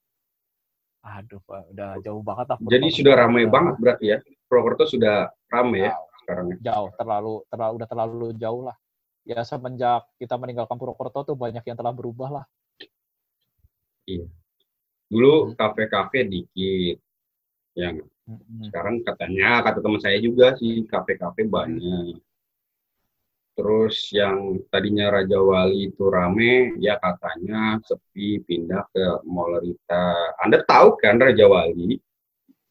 Aduh, 1.08 1.40
Pak, 1.46 1.72
udah 1.72 1.90
jauh 2.04 2.22
banget 2.26 2.46
lah. 2.52 2.58
Jadi 2.68 2.86
sudah 2.90 3.14
ramai 3.16 3.46
udah. 3.46 3.52
banget 3.54 3.74
berarti 3.80 4.04
ya? 4.12 4.18
Purwokerto 4.50 4.84
sudah 4.84 5.30
ramai 5.48 5.88
ya 5.88 5.92
sekarang? 6.24 6.46
Ya? 6.52 6.56
Jauh, 6.72 6.88
terlalu, 6.98 7.34
terlalu, 7.48 7.72
udah 7.80 7.88
terlalu 7.88 8.28
jauh 8.36 8.62
lah. 8.66 8.76
ya 9.28 9.44
semenjak 9.44 10.08
kita 10.16 10.40
meninggalkan 10.40 10.80
Purwokerto 10.80 11.20
tuh 11.20 11.36
banyak 11.36 11.60
yang 11.60 11.76
telah 11.76 11.92
berubah 11.92 12.40
lah. 12.40 12.44
Iya. 14.08 14.26
Dulu 15.12 15.52
kafe-kafe 15.52 16.24
dikit. 16.24 16.96
Yang 17.76 18.08
Mm-mm. 18.24 18.64
sekarang 18.68 19.04
katanya 19.04 19.60
kata 19.60 19.84
teman 19.84 20.00
saya 20.00 20.16
juga 20.20 20.56
sih 20.56 20.88
kafe-kafe 20.88 21.44
banyak. 21.44 22.16
Terus 23.58 24.14
yang 24.14 24.62
tadinya 24.70 25.10
Raja 25.10 25.42
Wali 25.42 25.90
itu 25.90 26.06
rame, 26.06 26.78
ya 26.78 26.94
katanya 27.02 27.82
sepi 27.82 28.38
pindah 28.46 28.86
ke 28.94 29.26
Mall 29.26 29.58
Rita. 29.58 30.38
Anda 30.38 30.62
tahu 30.62 30.94
kan 30.94 31.18
Raja 31.18 31.42
Wali? 31.50 31.98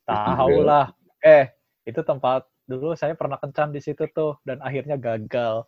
Tahu 0.07 0.63
lah. 0.63 0.95
Eh, 1.19 1.51
itu 1.83 1.99
tempat 2.07 2.47
dulu 2.63 2.95
saya 2.95 3.19
pernah 3.19 3.35
kencan 3.35 3.75
di 3.75 3.83
situ 3.83 4.07
tuh 4.15 4.39
dan 4.47 4.63
akhirnya 4.63 4.95
gagal. 4.95 5.67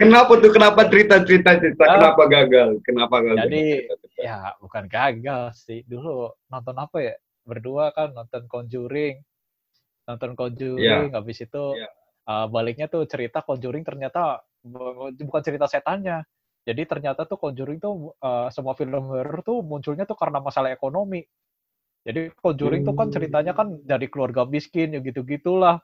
Kenapa 0.00 0.38
tuh? 0.40 0.48
Kenapa 0.54 0.88
cerita-cerita 0.88 1.58
cerita? 1.60 1.84
Kenapa 1.92 2.22
gagal? 2.24 2.80
Kenapa 2.86 3.16
gagal? 3.20 3.50
Jadi. 3.50 3.64
Ya, 4.18 4.52
bukan 4.58 4.90
gagal 4.90 5.54
sih. 5.54 5.86
Dulu 5.86 6.26
nonton 6.50 6.74
apa 6.74 6.98
ya? 6.98 7.14
Berdua 7.46 7.94
kan 7.94 8.10
nonton 8.10 8.50
Conjuring. 8.50 9.22
Nonton 10.10 10.34
Conjuring, 10.34 11.14
habis 11.14 11.38
itu 11.38 11.62
Iya. 11.78 11.88
uh, 12.26 12.46
baliknya 12.50 12.90
tuh 12.90 13.06
cerita 13.06 13.46
Conjuring 13.46 13.86
ternyata 13.86 14.42
bu- 14.60 15.14
bukan 15.14 15.42
cerita 15.46 15.70
setannya. 15.70 16.26
Jadi 16.66 16.82
ternyata 16.84 17.24
tuh 17.24 17.38
Conjuring 17.38 17.78
tuh 17.78 18.12
uh, 18.18 18.50
semua 18.50 18.74
film 18.74 18.98
horror 19.08 19.40
tuh 19.40 19.62
munculnya 19.62 20.02
tuh 20.04 20.18
karena 20.18 20.42
masalah 20.42 20.74
ekonomi. 20.74 21.22
Jadi 22.02 22.32
Conjuring 22.34 22.82
tuh 22.82 22.94
kan 22.98 23.06
Hmm. 23.08 23.14
ceritanya 23.14 23.52
kan 23.54 23.68
dari 23.86 24.10
keluarga 24.10 24.42
miskin 24.44 24.96
ya 24.96 25.00
gitu-gitulah. 25.00 25.78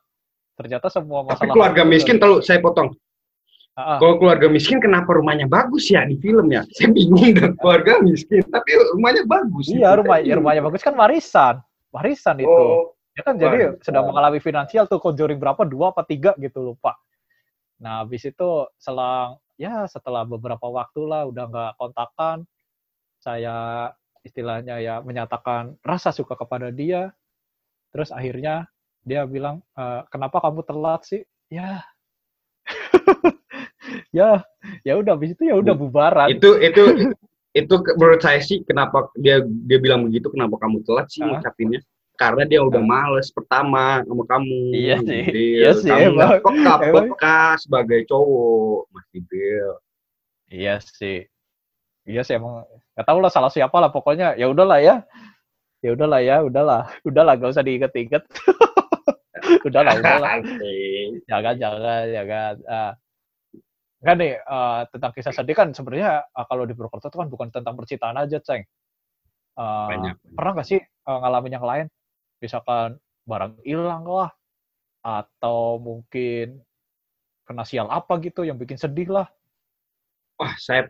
Ternyata 0.58 0.90
semua 0.90 1.22
Tapi 1.22 1.28
masalah 1.38 1.54
keluarga 1.54 1.82
horor 1.86 1.92
miskin, 1.94 2.16
dari- 2.18 2.22
kalau 2.26 2.36
saya 2.42 2.58
potong. 2.58 2.88
Ah. 3.74 3.98
Kalau 3.98 4.22
keluarga 4.22 4.46
miskin, 4.46 4.78
kenapa 4.78 5.18
rumahnya 5.18 5.50
bagus 5.50 5.90
ya 5.90 6.06
di 6.06 6.14
film 6.22 6.46
ya? 6.54 6.62
Saya 6.78 6.94
bingung 6.94 7.34
dan 7.34 7.58
keluarga 7.58 7.98
miskin, 7.98 8.46
tapi 8.46 8.70
rumahnya 8.94 9.26
bagus. 9.26 9.66
Iya, 9.66 9.98
rumah 9.98 10.22
ya, 10.22 10.38
rumahnya 10.38 10.62
bagus 10.62 10.82
kan 10.86 10.94
warisan. 10.94 11.58
Warisan 11.90 12.38
itu. 12.38 12.46
Oh, 12.46 12.94
Ya 13.14 13.22
kan 13.22 13.38
jadi 13.38 13.78
sedang 13.78 14.10
mengalami 14.10 14.42
finansial 14.42 14.90
tuh 14.90 14.98
Conjuring 14.98 15.38
berapa 15.38 15.62
dua 15.62 15.94
apa 15.94 16.02
tiga 16.02 16.34
gitu 16.34 16.74
lupa. 16.74 16.98
Nah 17.78 18.02
habis 18.02 18.26
itu 18.26 18.66
selang 18.74 19.38
ya 19.54 19.86
setelah 19.86 20.26
beberapa 20.26 20.66
waktu 20.66 21.06
lah 21.06 21.22
udah 21.30 21.46
nggak 21.46 21.72
kontakan, 21.78 22.42
saya 23.22 23.90
istilahnya 24.26 24.82
ya 24.82 24.98
menyatakan 24.98 25.78
rasa 25.86 26.10
suka 26.10 26.34
kepada 26.34 26.74
dia. 26.74 27.14
Terus 27.94 28.10
akhirnya 28.10 28.66
dia 29.06 29.22
bilang 29.30 29.62
"E, 29.78 30.02
kenapa 30.10 30.42
kamu 30.42 30.66
telat 30.66 31.06
sih? 31.06 31.22
Ya, 31.46 31.86
ya, 34.10 34.42
ya 34.82 34.94
udah 34.96 35.14
habis 35.14 35.32
itu 35.32 35.42
ya 35.46 35.54
udah 35.54 35.74
bubaran. 35.74 36.28
itu 36.28 36.56
itu 36.58 36.82
itu 37.52 37.74
menurut 37.94 38.18
saya 38.18 38.42
sih 38.42 38.62
kenapa 38.62 39.08
dia 39.14 39.38
dia 39.44 39.78
bilang 39.78 40.04
begitu 40.04 40.26
kenapa 40.28 40.58
kamu 40.58 40.82
telat 40.82 41.06
sih 41.06 41.22
Ah. 41.22 41.38
ngucapinnya 41.38 41.78
karena 42.14 42.42
dia 42.44 42.60
udah 42.60 42.78
males 42.78 43.30
pertama 43.30 44.02
sama 44.02 44.22
kamu 44.24 44.58
Iya 44.70 44.96
sih, 45.00 45.22
Bill. 45.30 45.58
iya 45.58 45.70
sih, 45.74 45.90
kamu 45.90 46.14
emang. 46.14 46.30
peka 46.42 46.74
peka 46.94 47.40
sebagai 47.58 48.00
cowok 48.06 48.90
masih 48.90 49.20
Bill 49.26 49.70
Iya 50.46 50.78
sih. 50.78 51.26
Iya 52.04 52.20
sih 52.22 52.36
emang 52.36 52.62
nggak 52.94 53.06
tahu 53.06 53.18
lah 53.18 53.30
salah 53.30 53.50
siapa 53.50 53.74
lah 53.76 53.90
pokoknya 53.90 54.34
ya 54.34 54.46
udahlah 54.46 54.78
ya. 54.78 55.02
Ya 55.80 55.92
udahlah 55.92 56.20
ya, 56.20 56.40
udahlah. 56.40 56.88
Udahlah 57.04 57.36
gak 57.36 57.52
usah 57.52 57.60
diinget-inget. 57.60 58.24
udahlah, 59.68 60.00
udahlah. 60.00 60.40
Jangan, 61.28 61.54
jangan, 61.60 62.04
jangan. 62.08 62.54
Ah. 62.64 62.92
Kan 64.04 64.16
nih 64.20 64.36
eh, 64.36 64.80
tentang 64.92 65.12
kisah 65.16 65.32
sedih 65.32 65.56
kan 65.56 65.68
sebenarnya 65.72 66.22
eh, 66.28 66.46
kalau 66.46 66.68
di 66.68 66.76
Purwokerto 66.76 67.08
itu 67.08 67.18
kan 67.18 67.28
bukan 67.32 67.48
tentang 67.48 67.74
percintaan 67.74 68.20
aja, 68.20 68.38
Ceng. 68.38 68.62
Banyak 69.56 70.14
pernah 70.36 70.52
nggak 70.60 70.68
sih 70.68 70.80
eh, 70.80 71.18
ngalamin 71.24 71.56
yang 71.56 71.66
lain? 71.66 71.86
Misalkan 72.42 73.00
barang 73.24 73.64
hilang 73.64 74.04
lah, 74.04 74.30
atau 75.00 75.80
mungkin 75.80 76.60
kena 77.44 77.64
sial 77.64 77.88
apa 77.88 78.20
gitu 78.20 78.44
yang 78.44 78.56
bikin 78.56 78.76
sedih 78.80 79.08
lah. 79.12 79.28
wah 80.34 80.52
saya 80.58 80.88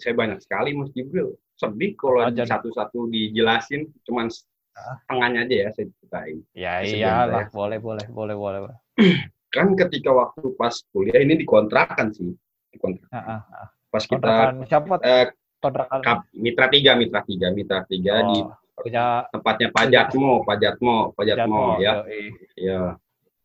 saya 0.00 0.16
banyak 0.16 0.40
sekali 0.42 0.74
Mas 0.74 0.90
Jibril 0.96 1.36
sedih 1.54 1.92
kalau 1.94 2.24
Ah, 2.24 2.32
satu-satu 2.32 3.06
dijelasin 3.12 3.86
cuman 4.08 4.26
Ah. 4.74 4.96
setengahnya 5.04 5.40
aja 5.44 5.54
ya 5.54 5.68
saya 5.76 5.86
ceritain 5.92 6.38
Ya 6.56 6.72
iyalah, 6.80 7.46
boleh, 7.52 7.78
boleh, 7.78 8.06
boleh. 8.08 8.34
boleh. 8.36 8.76
kan 9.54 9.76
ketika 9.76 10.10
waktu 10.14 10.46
pas 10.56 10.72
kuliah 10.90 11.20
ini 11.20 11.36
dikontrakan 11.42 12.16
sih 12.16 12.32
dikontrakan 12.72 13.12
Ah, 13.14 13.22
ah, 13.26 13.40
ah. 13.52 13.68
pas 13.90 14.02
kita 14.06 14.16
Kontrakan 14.16 14.54
siapa? 14.66 14.94
eh, 15.02 15.26
Kontrakan 15.60 15.98
Kap, 16.00 16.18
Mitra 16.32 16.66
tiga, 16.72 16.92
Mitra 16.96 17.20
tiga, 17.26 17.46
Mitra 17.52 17.78
tiga 17.84 18.14
di 18.24 18.38
oh, 18.40 18.56
punya 18.80 19.28
tempatnya 19.28 19.68
Pak 19.68 19.84
Jatmo, 19.92 20.32
Pak 20.40 20.56
Jatmo, 20.56 20.96
Pak 21.12 21.24
Jatmo, 21.28 21.76
Jatmo, 21.76 21.84
ya, 21.84 21.92
yoi. 22.00 22.22
ya, 22.56 22.80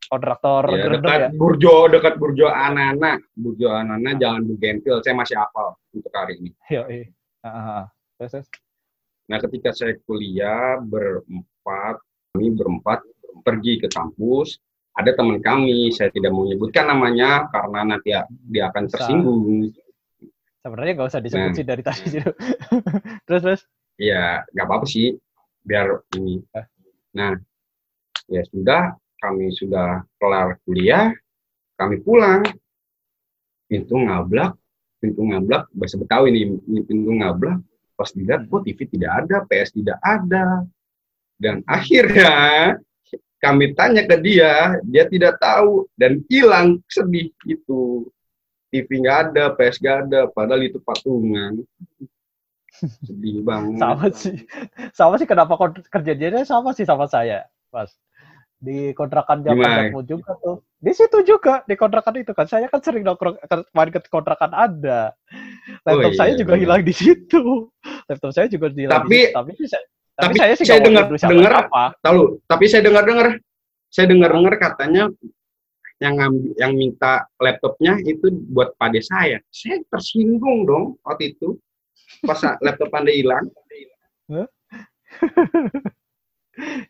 kontraktor 0.08 0.64
ya 0.72 0.78
gerendeng 0.80 1.04
dekat 1.04 1.20
ya. 1.20 1.30
Burjo, 1.36 1.76
dekat 1.92 2.14
Burjo 2.16 2.48
Anana, 2.48 3.20
Burjo 3.36 3.68
Anana, 3.74 4.16
Jalan 4.16 4.48
Bugenpil, 4.48 5.04
saya 5.04 5.12
masih 5.18 5.36
hafal 5.36 5.76
untuk 5.92 6.14
hari 6.16 6.40
ini. 6.40 6.52
Yoi. 6.72 7.02
Ah, 7.44 7.50
ah, 7.52 7.68
ah. 7.84 8.44
Nah, 9.26 9.38
ketika 9.42 9.74
saya 9.74 9.98
kuliah 10.06 10.80
berempat, 10.80 12.00
kami 12.32 12.54
berempat 12.56 13.04
pergi 13.44 13.82
ke 13.82 13.88
kampus, 13.92 14.62
ada 14.96 15.12
teman 15.12 15.44
kami, 15.44 15.92
saya 15.92 16.08
tidak 16.08 16.32
mau 16.32 16.48
menyebutkan 16.48 16.88
namanya 16.88 17.52
karena 17.52 17.80
nanti 17.84 18.16
dia 18.48 18.72
akan 18.72 18.84
tersinggung. 18.88 19.70
Sebenarnya 20.64 20.94
nggak 20.98 21.10
usah 21.12 21.22
disebut 21.22 21.52
Nah. 21.52 21.58
sih 21.60 21.66
dari 21.68 21.84
tadi 21.84 22.04
situ. 22.10 22.32
terus, 23.28 23.42
terus. 23.44 23.62
ya 23.96 24.44
nggak 24.52 24.66
apa-apa 24.68 24.88
sih 24.92 25.16
biar 25.66 26.04
ini 26.20 26.44
nah 27.16 27.34
ya 28.28 28.44
sudah 28.52 28.94
kami 29.24 29.50
sudah 29.56 30.06
kelar 30.20 30.60
kuliah 30.68 31.16
kami 31.80 32.04
pulang 32.04 32.44
pintu 33.66 33.98
ngablak 33.98 34.54
pintu 35.02 35.22
ngablak 35.26 35.70
bahasa 35.74 35.96
Betawi 35.96 36.36
ini, 36.36 36.60
ini 36.70 36.82
pintu 36.86 37.12
ngablak 37.16 37.58
pas 37.96 38.12
dilihat 38.12 38.46
kok 38.52 38.68
TV 38.68 38.80
tidak 38.92 39.12
ada 39.26 39.36
PS 39.48 39.70
tidak 39.74 39.98
ada 40.04 40.68
dan 41.40 41.64
akhirnya 41.66 42.76
kami 43.44 43.76
tanya 43.76 44.04
ke 44.08 44.16
dia 44.20 44.80
dia 44.88 45.04
tidak 45.06 45.38
tahu 45.38 45.86
dan 46.00 46.24
hilang 46.32 46.80
sedih 46.90 47.30
itu 47.46 48.08
TV 48.74 48.88
nggak 49.04 49.18
ada 49.32 49.44
PS 49.54 49.80
nggak 49.80 49.98
ada 50.08 50.20
padahal 50.32 50.62
itu 50.66 50.80
patungan 50.82 51.64
sedih 53.08 53.40
banget 53.46 53.80
Sama 53.80 54.08
sih. 54.12 54.38
Sama 54.92 55.14
sih 55.16 55.28
kenapa 55.28 55.56
kerjanya 55.88 56.44
sama 56.44 56.76
sih 56.76 56.84
sama 56.84 57.08
saya, 57.08 57.48
Mas. 57.72 57.96
Di 58.60 58.96
kontrakan? 58.96 59.46
Jakarta 59.46 60.00
juga 60.04 60.32
tuh. 60.42 60.58
Di 60.80 60.92
situ 60.92 61.18
juga 61.24 61.62
di 61.64 61.76
kontrakan 61.80 62.16
itu 62.20 62.32
kan. 62.36 62.48
Saya 62.50 62.68
kan 62.68 62.82
sering 62.84 63.04
nongkrong 63.06 63.40
main 63.72 63.90
ke 63.92 64.00
kontrakan 64.12 64.52
ada. 64.52 65.14
Laptop 65.86 66.14
iya, 66.14 66.20
saya 66.20 66.34
juga 66.36 66.56
iya. 66.56 66.62
hilang 66.66 66.82
di 66.84 66.94
situ. 66.96 67.70
Laptop 68.10 68.32
saya 68.36 68.48
juga 68.52 68.72
hilang 68.74 69.06
Tapi- 69.06 69.12
di 69.12 69.20
situ. 69.24 69.36
Tapi 69.36 69.52
tapi, 70.16 70.32
tapi 70.32 70.36
saya 70.40 70.54
sih 70.56 70.66
saya 70.66 70.80
dengar- 70.80 71.12
dengar- 71.12 71.68
tahu 72.00 72.40
tapi 72.48 72.66
saya 72.72 72.82
dengar 72.88 73.04
dengar 73.04 73.28
saya 73.92 74.08
dengar 74.12 74.32
dengar 74.32 74.56
katanya 74.60 75.04
yang 76.04 76.20
ngambil 76.20 76.52
yang 76.60 76.72
minta 76.76 77.24
laptopnya 77.40 77.96
itu 78.04 78.28
buat 78.52 78.76
pade 78.76 79.00
saya. 79.00 79.40
Saya 79.48 79.80
tersinggung 79.88 80.68
dong 80.68 81.00
waktu 81.08 81.32
itu 81.36 81.56
pas 82.28 82.36
laptop 82.66 82.92
anda 82.92 83.12
hilang. 83.16 83.48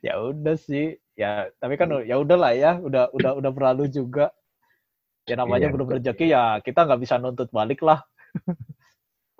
Ya 0.06 0.22
udah 0.22 0.54
sih 0.62 0.94
ya 1.18 1.50
tapi 1.58 1.74
kan 1.74 1.90
ya 2.06 2.22
udahlah 2.22 2.54
ya 2.54 2.78
udah 2.78 3.10
udah 3.10 3.32
udah 3.42 3.52
berlalu 3.54 3.90
juga. 3.90 4.30
Ya 5.26 5.42
namanya 5.42 5.70
Iya, 5.70 5.74
belum 5.74 5.88
rezeki 5.90 6.26
ya 6.30 6.62
kita 6.62 6.86
nggak 6.86 7.02
bisa 7.02 7.18
nuntut 7.18 7.50
balik 7.50 7.82
lah. 7.82 8.06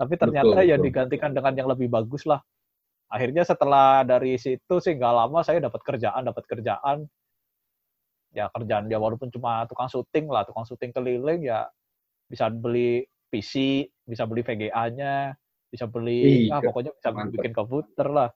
Tapi 0.02 0.18
ternyata 0.18 0.50
Betul, 0.60 0.66
ya 0.66 0.76
betul. 0.76 0.86
digantikan 0.90 1.30
dengan 1.30 1.52
yang 1.54 1.68
lebih 1.70 1.86
bagus 1.86 2.26
lah 2.26 2.42
akhirnya 3.06 3.46
setelah 3.46 4.02
dari 4.02 4.34
situ 4.36 4.82
sih 4.82 4.94
nggak 4.94 5.14
lama 5.14 5.40
saya 5.42 5.62
dapat 5.62 5.80
kerjaan 5.82 6.22
dapat 6.26 6.44
kerjaan. 6.46 7.06
Ya 8.34 8.52
kerjaan 8.52 8.90
ya 8.92 9.00
walaupun 9.00 9.32
cuma 9.32 9.64
tukang 9.64 9.88
syuting 9.88 10.28
lah 10.28 10.44
tukang 10.44 10.68
syuting 10.68 10.92
keliling 10.92 11.46
ya 11.46 11.64
bisa 12.28 12.52
beli 12.52 13.06
PC 13.32 13.86
bisa 14.04 14.28
beli 14.28 14.44
VGA-nya 14.44 15.32
bisa 15.66 15.88
beli 15.88 16.46
Ih, 16.46 16.52
ah 16.52 16.60
ke- 16.60 16.68
pokoknya 16.70 16.92
bisa 16.94 17.08
mantep. 17.10 17.32
bikin 17.40 17.52
komputer 17.52 18.06
lah. 18.08 18.30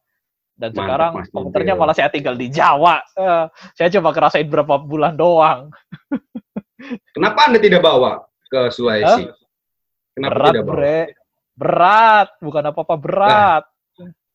Dan 0.61 0.77
Mantep, 0.77 0.81
sekarang 0.85 1.13
Mas 1.17 1.29
komputernya 1.33 1.75
malah 1.79 1.95
saya 1.97 2.13
tinggal 2.13 2.37
di 2.37 2.53
Jawa. 2.53 3.01
Eh, 3.17 3.45
saya 3.73 3.89
cuma 3.97 4.13
ngerasain 4.13 4.45
berapa 4.45 4.77
bulan 4.77 5.17
doang. 5.17 5.73
Kenapa 7.17 7.49
anda 7.49 7.57
tidak 7.63 7.81
bawa 7.81 8.29
ke 8.51 8.69
Sulawesi? 8.69 9.31
Kenapa 10.13 10.33
berat 10.37 10.53
tidak 10.53 10.65
bawa? 10.69 10.75
Bre. 10.77 11.01
Berat 11.57 12.29
bukan 12.41 12.65
apa 12.73 12.81
apa 12.85 12.97
berat 12.97 13.65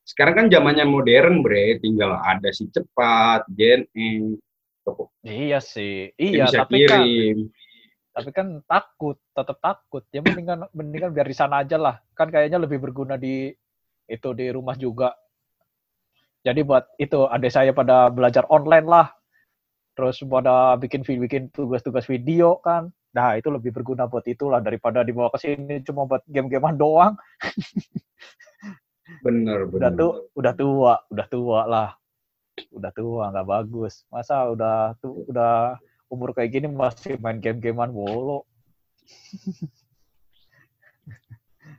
sekarang 0.06 0.34
kan 0.38 0.47
zamannya 0.53 0.86
modern 0.86 1.41
bre. 1.41 1.82
Tinggal 1.82 2.22
ada 2.22 2.53
si 2.53 2.70
cepat 2.70 3.49
Gen 3.49 3.89
toko 4.86 5.10
iya 5.26 5.58
sih. 5.58 6.14
iya 6.22 6.45
bisa 6.45 6.62
tapi 6.62 6.86
kan 6.86 7.01
kirim. 7.01 7.49
tapi 8.14 8.30
kan 8.30 8.47
takut 8.70 9.18
tetap 9.34 9.58
takut. 9.58 10.06
Ya 10.14 10.22
mendingan 10.22 10.70
mendingan 10.78 11.10
biar 11.10 11.26
di 11.26 11.36
sana 11.36 11.66
aja 11.66 11.82
lah. 11.82 11.97
Kan 12.14 12.30
kayaknya 12.30 12.62
lebih 12.62 12.78
berguna 12.78 13.18
di 13.18 13.49
itu 14.06 14.30
di 14.38 14.45
rumah 14.53 14.78
juga. 14.78 15.18
Jadi 16.45 16.62
buat 16.62 16.86
itu 17.01 17.26
adik 17.26 17.49
saya 17.49 17.74
pada 17.74 18.14
belajar 18.14 18.45
online 18.53 18.86
lah. 18.86 19.10
Terus 19.97 20.22
pada 20.22 20.78
bikin 20.78 21.01
bikin 21.01 21.49
tugas-tugas 21.49 22.06
video 22.06 22.62
kan. 22.62 22.93
Nah 23.18 23.34
itu 23.41 23.49
lebih 23.49 23.74
berguna 23.74 24.06
buat 24.06 24.22
itulah 24.30 24.62
daripada 24.62 25.01
dibawa 25.01 25.34
ke 25.34 25.41
sini 25.41 25.82
cuma 25.82 26.03
buat 26.03 26.20
game-gamean 26.28 26.76
doang 26.76 27.16
bener 29.22 29.70
udah 29.70 29.89
bener 29.89 29.91
tuh 29.93 30.14
udah 30.34 30.53
tua 30.58 30.93
udah 31.14 31.28
tua 31.30 31.62
lah. 31.66 31.89
Udah 32.72 32.91
tua 32.95 33.24
nggak 33.32 33.47
bagus. 33.47 34.03
Masa 34.10 34.47
udah 34.49 34.95
tuh 35.03 35.28
udah 35.30 35.78
umur 36.10 36.32
kayak 36.34 36.56
gini 36.56 36.68
masih 36.70 37.18
main 37.22 37.38
game-gamean 37.41 37.91
mulu. 37.91 38.45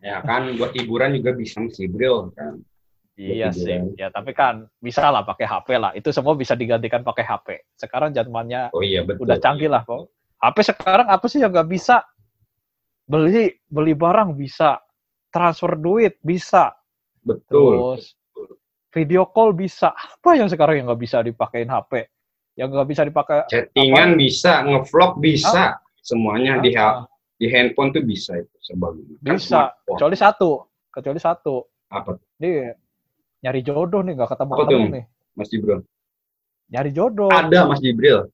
Ya 0.04 0.22
kan 0.22 0.54
buat 0.54 0.76
hiburan 0.76 1.18
juga 1.18 1.34
bisa 1.34 1.58
sih 1.72 1.90
bro 1.90 2.30
kan? 2.36 2.62
Iya 3.16 3.48
sih. 3.48 3.96
ya 3.96 4.12
tapi 4.12 4.36
kan 4.36 4.68
bisa 4.76 5.08
lah 5.08 5.24
pakai 5.24 5.48
HP 5.48 5.68
lah. 5.80 5.90
Itu 5.96 6.12
semua 6.12 6.36
bisa 6.36 6.52
digantikan 6.52 7.00
pakai 7.00 7.24
HP 7.24 7.48
sekarang 7.80 8.12
zamannya 8.12 8.68
oh 8.76 8.84
iya 8.84 9.02
betul. 9.02 9.24
udah 9.24 9.40
canggih 9.40 9.72
lah 9.72 9.82
kok. 9.82 10.12
HP 10.36 10.56
sekarang 10.76 11.08
apa 11.08 11.24
sih 11.26 11.40
yang 11.40 11.50
nggak 11.50 11.70
bisa? 11.72 12.04
Beli 13.08 13.56
beli 13.66 13.96
barang 13.96 14.36
bisa. 14.36 14.78
Transfer 15.32 15.74
duit 15.80 16.20
bisa 16.20 16.76
betul. 17.26 17.98
Terus 17.98 18.14
video 18.94 19.26
call 19.28 19.52
bisa. 19.52 19.90
Apa 19.92 20.38
yang 20.38 20.46
sekarang 20.46 20.78
yang 20.80 20.86
nggak 20.86 21.02
bisa 21.02 21.20
dipakein 21.20 21.68
HP 21.68 22.06
yang 22.56 22.72
nggak 22.72 22.88
bisa 22.88 23.02
dipakai 23.04 23.44
chattingan 23.52 24.16
bisa 24.16 24.64
ngevlog 24.64 25.20
bisa. 25.20 25.76
Semuanya 26.00 26.62
di 26.62 26.70
apa? 26.72 27.02
ha- 27.02 27.04
di 27.36 27.50
handphone 27.52 27.92
tuh 27.92 28.00
bisa 28.00 28.38
itu 28.40 28.56
sebagainya 28.64 29.18
Kan 29.20 29.36
bisa 29.36 29.44
smartphone. 29.68 29.88
kecuali 29.92 30.16
satu 30.16 30.50
kecuali 30.88 31.20
satu. 31.20 31.54
Apa 31.92 32.16
nih 32.40 32.72
nyari 33.44 33.60
jodoh 33.60 34.00
nih 34.00 34.14
nggak 34.16 34.30
ketemu 34.32 34.52
Apa 34.54 34.62
ketemu 34.64 34.86
nih. 34.94 35.04
Mas 35.36 35.48
Jibril? 35.52 35.80
Nyari 36.72 36.90
jodoh. 36.96 37.28
Ada 37.28 37.58
Mas 37.68 37.82
Jibril. 37.84 38.30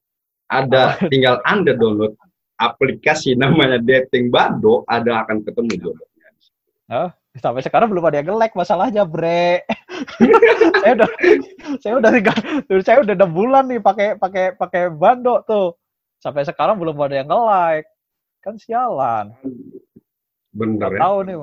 Ada. 0.47 0.95
Tinggal 1.11 1.43
anda 1.43 1.75
download 1.75 2.15
aplikasi 2.55 3.35
namanya 3.35 3.81
dating 3.81 4.31
bado 4.31 4.85
ada 4.87 5.25
akan 5.27 5.43
ketemu 5.43 5.73
jodohnya 5.83 6.29
sampai 7.41 7.65
sekarang 7.65 7.89
belum 7.89 8.05
ada 8.05 8.21
yang 8.21 8.27
nge-like 8.29 8.53
masalahnya 8.53 9.03
bre. 9.05 9.65
Saya 10.83 10.93
udah 10.99 11.09
saya 11.79 11.93
udah 11.95 12.11
tiga 12.11 12.33
saya 12.83 12.97
udah 13.07 13.15
enam 13.15 13.31
bulan 13.31 13.63
nih 13.71 13.79
pakai 13.79 14.19
pakai 14.19 14.51
pakai 14.59 14.91
bando 14.91 15.39
tuh. 15.47 15.79
Sampai 16.19 16.43
sekarang 16.43 16.75
belum 16.75 16.99
ada 16.99 17.23
yang 17.23 17.29
nge-like 17.31 17.87
kan 18.43 18.59
sialan. 18.59 19.31
Bener 20.51 20.75
nggak 20.75 20.91
ya. 20.93 20.99
tahu 20.99 21.17
nih 21.23 21.35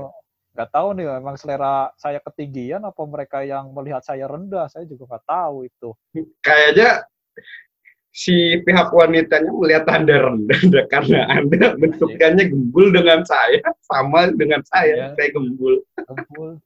nggak 0.51 0.71
tahu 0.77 0.89
nih 0.93 1.05
emang 1.17 1.37
selera 1.41 1.89
saya 1.97 2.21
ketinggian 2.21 2.85
apa 2.85 3.01
mereka 3.09 3.41
yang 3.41 3.73
melihat 3.73 4.05
saya 4.05 4.29
rendah? 4.29 4.69
Saya 4.69 4.85
juga 4.85 5.17
nggak 5.17 5.25
tahu 5.25 5.57
itu. 5.65 5.91
Kayaknya 6.45 7.09
si 8.11 8.59
pihak 8.67 8.91
wanitanya 8.91 9.55
melihat 9.55 9.87
anda 9.87 10.19
rendah 10.19 10.61
karena 10.93 11.31
anda 11.31 11.79
bentukannya 11.79 12.51
gembul 12.51 12.91
dengan 12.91 13.23
saya 13.23 13.63
sama 13.87 14.35
dengan 14.35 14.61
Iya. 14.61 14.69
saya 14.69 14.97
saya 15.15 15.29
gembul. 15.31 15.75
Ampun. 16.11 16.59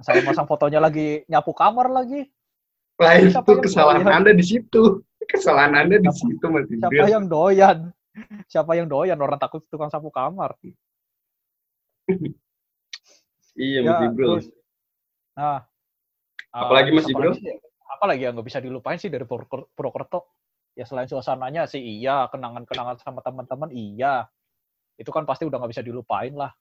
saya 0.00 0.24
masang 0.24 0.48
fotonya 0.48 0.80
lagi 0.80 1.22
nyapu 1.28 1.52
kamar 1.52 1.86
lagi. 1.88 2.26
Lah 2.98 3.20
itu 3.20 3.52
kesalahan 3.60 4.02
doyan? 4.02 4.16
anda 4.16 4.30
di 4.32 4.42
situ. 4.42 5.02
Kesalahan 5.24 5.72
anda 5.76 5.96
di 5.98 6.08
Siapa- 6.08 6.20
situ 6.20 6.44
mas 6.48 6.64
siapa 6.68 7.06
yang 7.06 7.24
doyan? 7.26 7.78
Siapa 8.46 8.72
yang 8.74 8.86
doyan? 8.86 9.18
Orang 9.18 9.36
takut 9.36 9.60
tukang 9.68 9.88
sapu 9.88 10.08
kamar. 10.08 10.56
Iya 13.54 13.80
Ya, 13.80 13.86
mas 13.86 13.98
Jibril 14.02 14.28
terus, 14.40 14.46
nah 15.34 15.62
Apalagi, 16.54 16.90
eh, 16.90 16.94
Mas 16.94 17.06
sih- 17.10 17.58
apalagi 18.04 18.28
yang 18.28 18.36
nggak 18.36 18.48
bisa 18.52 18.60
dilupain 18.60 19.00
sih 19.00 19.08
dari 19.08 19.24
Purwoker- 19.24 19.72
Purwokerto? 19.72 20.28
Ya 20.76 20.84
selain 20.84 21.08
suasananya 21.08 21.64
sih 21.64 21.80
iya 21.80 22.28
kenangan-kenangan 22.28 23.00
sama 23.00 23.24
teman-teman 23.24 23.72
iya. 23.72 24.28
Itu 25.00 25.08
kan 25.08 25.24
pasti 25.24 25.48
udah 25.48 25.56
nggak 25.56 25.72
bisa 25.72 25.80
dilupain 25.80 26.36
lah. 26.36 26.52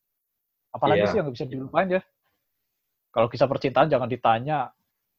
Apalagi 0.72 1.04
Iya. 1.04 1.10
sih 1.12 1.18
yang 1.20 1.28
nggak 1.28 1.36
bisa 1.36 1.48
dilupain 1.52 1.92
ya? 1.92 2.02
Kalau 3.12 3.28
kisah 3.28 3.52
percintaan 3.52 3.92
jangan 3.92 4.08
ditanya. 4.08 4.72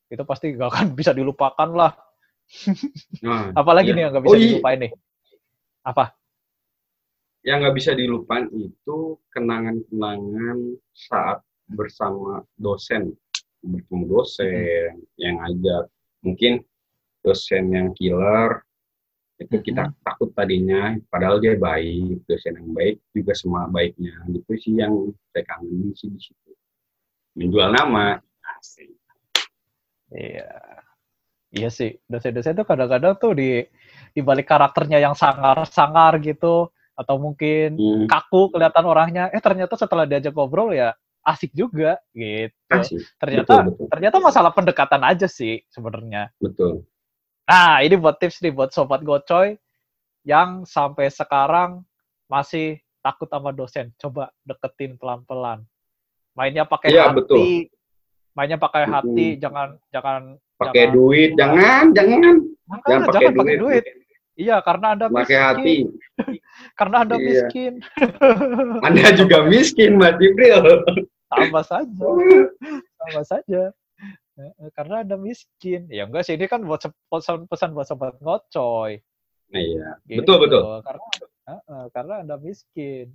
Itu 0.09 0.25
pasti 0.25 0.57
nggak 0.57 0.71
akan 0.73 0.87
bisa 0.97 1.13
dilupakan 1.13 1.69
lah. 1.69 1.93
Nah, 3.21 3.53
apalagi 3.61 3.93
Iya. 3.93 3.97
nih 4.01 4.03
yang 4.09 4.13
nggak 4.17 4.25
bisa 4.25 4.33
Oh, 4.33 4.41
iya. 4.41 4.49
dilupain 4.49 4.79
nih? 4.81 4.93
Apa? 5.85 6.05
Yang 7.45 7.57
nggak 7.61 7.77
bisa 7.77 7.91
dilupain 7.93 8.47
itu 8.57 8.97
kenangan-kenangan 9.29 10.59
saat 10.97 11.45
bersama 11.69 12.41
dosen. 12.57 13.13
Bertemu 13.61 14.05
dosen 14.09 15.05
yang 15.21 15.37
ngajak 15.45 15.93
mungkin 16.25 16.65
dosen 17.21 17.71
yang 17.73 17.93
killer 17.95 18.65
itu 19.39 19.61
kita 19.61 19.91
takut 20.07 20.31
tadinya 20.33 20.95
padahal 21.11 21.43
dia 21.43 21.59
baik 21.59 22.23
dosen 22.25 22.55
yang 22.57 22.71
baik 22.73 22.97
juga 23.13 23.33
semua 23.35 23.67
baiknya. 23.69 24.15
Itu 24.31 24.55
sih 24.57 24.75
yang 24.79 25.13
saya 25.35 25.45
kangenin 25.45 25.91
sih 25.93 26.09
di 26.09 26.21
situ. 26.23 26.51
Menjual 27.37 27.75
nama. 27.75 28.19
Asik 28.59 28.95
Iya. 30.15 30.51
Iya 31.55 31.71
sih, 31.71 31.95
dosen-dosen 32.11 32.59
tuh 32.59 32.67
kadang-kadang 32.67 33.15
tuh 33.19 33.33
di 33.39 33.63
di 34.11 34.21
balik 34.23 34.51
karakternya 34.51 34.99
yang 34.99 35.15
sangar-sangar 35.15 36.19
gitu 36.19 36.71
atau 36.99 37.17
mungkin 37.19 37.79
Hmm, 37.79 38.07
kaku 38.11 38.51
kelihatan 38.55 38.85
orangnya, 38.87 39.31
eh 39.31 39.39
ternyata 39.43 39.79
setelah 39.79 40.07
diajak 40.07 40.35
ngobrol 40.35 40.75
ya 40.75 40.95
asik 41.25 41.51
juga 41.57 41.97
gitu. 42.13 42.53
asik 42.69 43.01
Ternyata 43.17 43.65
betul 43.65 43.73
betul 43.73 43.87
ternyata 43.91 44.17
masalah 44.21 44.53
pendekatan 44.53 45.03
aja 45.03 45.27
sih 45.27 45.65
sebenarnya. 45.73 46.31
betul 46.39 46.85
Nah, 47.45 47.85
ini 47.85 48.01
buat 48.01 48.17
tips 48.17 48.41
nih 48.41 48.57
buat 48.57 48.73
sobat 48.73 49.05
gocoy 49.05 49.61
yang 50.25 50.65
sampai 50.65 51.13
sekarang 51.13 51.85
masih 52.25 52.81
takut 53.05 53.29
sama 53.29 53.53
dosen. 53.53 53.93
Coba 54.01 54.33
deketin 54.49 54.97
pelan-pelan. 54.97 55.61
Mainnya 56.33 56.65
pakai 56.65 56.97
Iya, 56.97 57.13
hati. 57.13 57.17
betul. 57.21 57.37
Mainnya 58.33 58.57
pakai 58.57 58.89
hati, 58.89 59.37
jangan 59.37 59.77
jangan 59.93 60.41
pakai 60.57 60.91
duit 60.91 61.37
jangan 61.37 61.93
jangan 61.93 62.41
Jangan, 62.65 62.81
jangan 62.89 63.09
jangan 63.13 63.33
pakai 63.37 63.57
duit, 63.61 63.83
duit. 63.85 64.04
Iya, 64.35 64.59
karena 64.67 64.99
Anda 64.99 65.07
pakai 65.07 65.23
miskin. 65.31 65.39
hati 65.47 65.75
Karena 66.79 66.97
Anda 67.07 67.17
Iya. 67.17 67.27
miskin. 67.27 67.73
anda 68.87 69.09
juga 69.15 69.39
miskin 69.47 69.91
mas 69.95 70.19
Jibril 70.19 70.59
Sama 71.31 71.63
saja. 71.63 72.09
Sama 72.99 73.23
saja. 73.23 73.63
Karena 74.75 75.07
Anda 75.07 75.15
miskin. 75.15 75.87
Ya 75.87 76.07
enggak 76.07 76.27
sih, 76.27 76.35
ini 76.35 76.51
kan 76.51 76.67
buat 76.67 76.83
se- 76.83 76.99
pesan, 77.07 77.47
pesan 77.47 77.71
buat 77.73 77.87
sobat 77.87 78.19
ngocoy. 78.19 78.99
nah, 79.53 79.61
iya 79.61 79.89
Gitu. 80.03 80.19
betul 80.25 80.37
betul 80.43 80.63
Karena 80.83 81.05
eh, 81.47 81.87
karena 81.95 82.15
Anda 82.27 82.37
miskin. 82.37 83.15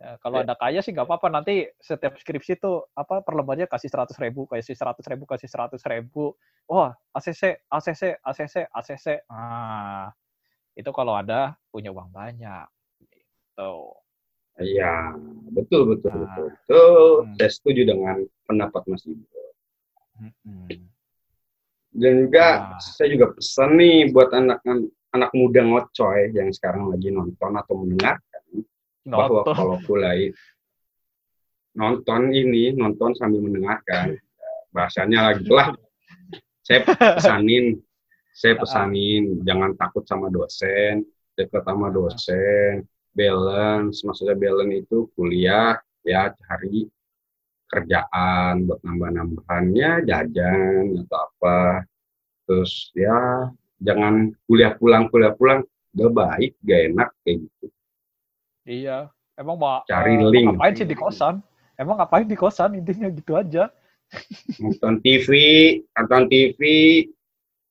Ya, 0.00 0.16
kalau 0.18 0.40
Ya. 0.40 0.48
Anda 0.48 0.54
kaya 0.56 0.80
sih 0.80 0.90
nggak 0.90 1.06
apa-apa. 1.06 1.28
Nanti 1.30 1.68
setiap 1.78 2.16
skripsi 2.16 2.58
tuh 2.58 2.88
apa 2.90 3.20
perlembarnya 3.20 3.68
kasih 3.68 3.86
100 3.86 4.16
ribu, 4.18 4.48
kasih 4.48 4.74
100 4.74 5.04
ribu, 5.06 5.28
kasih 5.28 5.46
100 5.46 5.78
ribu. 5.86 6.34
Wah, 6.66 6.90
ACC, 7.12 7.60
ACC, 7.68 8.16
ACC, 8.18 8.56
ACC. 8.66 9.06
Ah, 9.28 10.08
itu 10.74 10.90
kalau 10.90 11.14
ada 11.14 11.54
punya 11.68 11.90
uang 11.90 12.10
banyak. 12.10 12.66
Gitu. 13.02 13.74
Iya, 14.60 15.16
betul 15.50 15.88
betul 15.88 16.12
Nah. 16.12 16.20
betul. 16.26 16.46
Betul. 16.52 17.10
Hmm. 17.24 17.34
Saya 17.36 17.50
setuju 17.50 17.82
dengan 17.88 18.16
pendapat 18.44 18.82
Mas 18.86 19.04
Ibu. 19.04 19.24
Mm-mm. 20.20 20.68
Dan 21.90 22.12
juga 22.28 22.46
Nah. 22.70 22.78
saya 22.78 23.08
juga 23.08 23.32
pesan 23.32 23.70
nih 23.74 24.12
buat 24.12 24.30
anak 24.30 24.60
anak 25.10 25.30
muda 25.34 25.64
ngocoy 25.64 26.30
yang 26.30 26.52
sekarang 26.54 26.86
lagi 26.86 27.10
nonton 27.10 27.50
atau 27.56 27.74
mendengarkan 27.82 28.44
bahwa 29.08 29.42
Noto. 29.42 29.52
kalau 29.56 29.76
mulai 29.88 30.30
nonton 31.72 32.30
ini 32.30 32.74
nonton 32.74 33.16
sambil 33.18 33.42
mendengarkan 33.42 34.14
bahasanya 34.76 35.34
lagi 35.34 35.46
lah 35.50 35.74
saya 36.62 36.86
pesanin 36.86 37.80
saya 38.40 38.56
pesanin 38.56 39.44
jangan 39.44 39.76
takut 39.76 40.00
sama 40.08 40.32
dosen 40.32 41.04
dekat 41.36 41.60
sama 41.68 41.92
dosen 41.92 42.88
balance 43.12 44.00
maksudnya 44.00 44.32
balance 44.32 44.80
itu 44.80 45.12
kuliah 45.12 45.76
ya 46.00 46.32
cari 46.32 46.88
kerjaan 47.68 48.64
buat 48.64 48.80
nambah-nambahannya 48.80 50.08
jajan 50.08 51.04
atau 51.04 51.18
apa 51.28 51.84
terus 52.48 52.88
ya 52.96 53.52
jangan 53.84 54.32
kuliah 54.48 54.72
pulang 54.80 55.12
kuliah 55.12 55.36
pulang 55.36 55.60
gak 55.92 56.10
baik 56.16 56.56
gak 56.64 56.80
enak 56.88 57.08
kayak 57.22 57.44
gitu 57.44 57.66
Iya. 58.70 59.08
Emang 59.34 59.56
mau 59.56 59.80
Cari 59.88 60.20
eh, 60.20 60.30
link. 60.30 60.46
ngapain 60.52 60.74
sih 60.76 60.86
di 60.86 60.94
kosan? 60.94 61.40
Emang 61.74 61.96
ngapain 61.96 62.28
di 62.28 62.36
kosan? 62.36 62.76
Intinya 62.76 63.08
gitu 63.08 63.34
aja. 63.34 63.72
nonton 64.60 65.00
TV, 65.00 65.28
nonton 65.96 66.22
TV, 66.28 66.60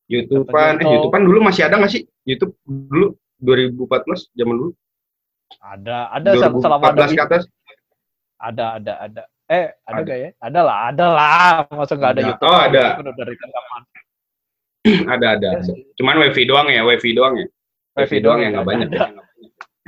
YouTubean, 0.09 0.81
eh 0.81 0.87
YouTubean 0.89 1.23
dulu 1.23 1.39
masih 1.45 1.69
ada 1.69 1.77
nggak 1.77 1.93
sih? 1.93 2.03
YouTube 2.25 2.57
dulu 2.65 3.13
2014 3.39 4.33
zaman 4.33 4.55
dulu 4.57 4.71
Ada, 5.61 6.09
ada 6.13 6.29
sel- 6.37 6.59
selama 6.61 6.83
ada 6.91 7.05
2014 7.05 7.17
ke 7.17 7.23
atas? 7.23 7.43
ada, 8.39 8.65
ada, 8.81 8.93
ada. 9.05 9.21
Eh, 9.49 9.65
ada 9.89 9.97
Ada. 9.97 10.05
gak 10.05 10.17
ya? 10.21 10.29
Ada 10.37 10.59
lah, 10.61 10.77
ada 10.93 11.05
lah. 11.09 11.53
Masa 11.73 11.93
nggak 11.97 12.11
ada 12.13 12.21
Ada. 12.21 12.29
YouTube? 12.29 12.45
Oh, 12.49 12.59
ada. 12.61 12.83
Dari 13.01 13.33
kapan? 13.33 13.81
ada 15.17 15.27
ada. 15.35 15.49
Iya. 15.57 15.73
Cuman 15.97 16.15
wifi 16.21 16.43
doang 16.45 16.67
ya, 16.69 16.81
wifi 16.85 17.09
doang 17.17 17.33
ya. 17.41 17.47
Wifi 17.97 18.17
doang 18.21 18.23
doang 18.23 18.39
yang 18.45 18.51
nggak 18.53 18.65
ada. 18.65 18.69
banyak. 18.69 18.89
ya. 18.93 19.07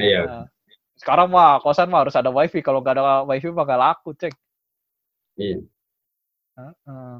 Iya. 0.01 0.21
Nah, 0.25 0.45
Sekarang 0.97 1.27
mah 1.29 1.61
kosan 1.61 1.89
mah 1.93 2.05
harus 2.05 2.17
ada 2.17 2.33
wifi. 2.33 2.61
Kalau 2.65 2.81
nggak 2.81 2.97
ada 2.97 3.21
wifi 3.25 3.53
mah 3.53 3.63
nggak 3.65 3.81
laku, 3.81 4.09
cek. 4.17 4.33
Iya. 5.37 5.61
Heeh. 6.57 7.13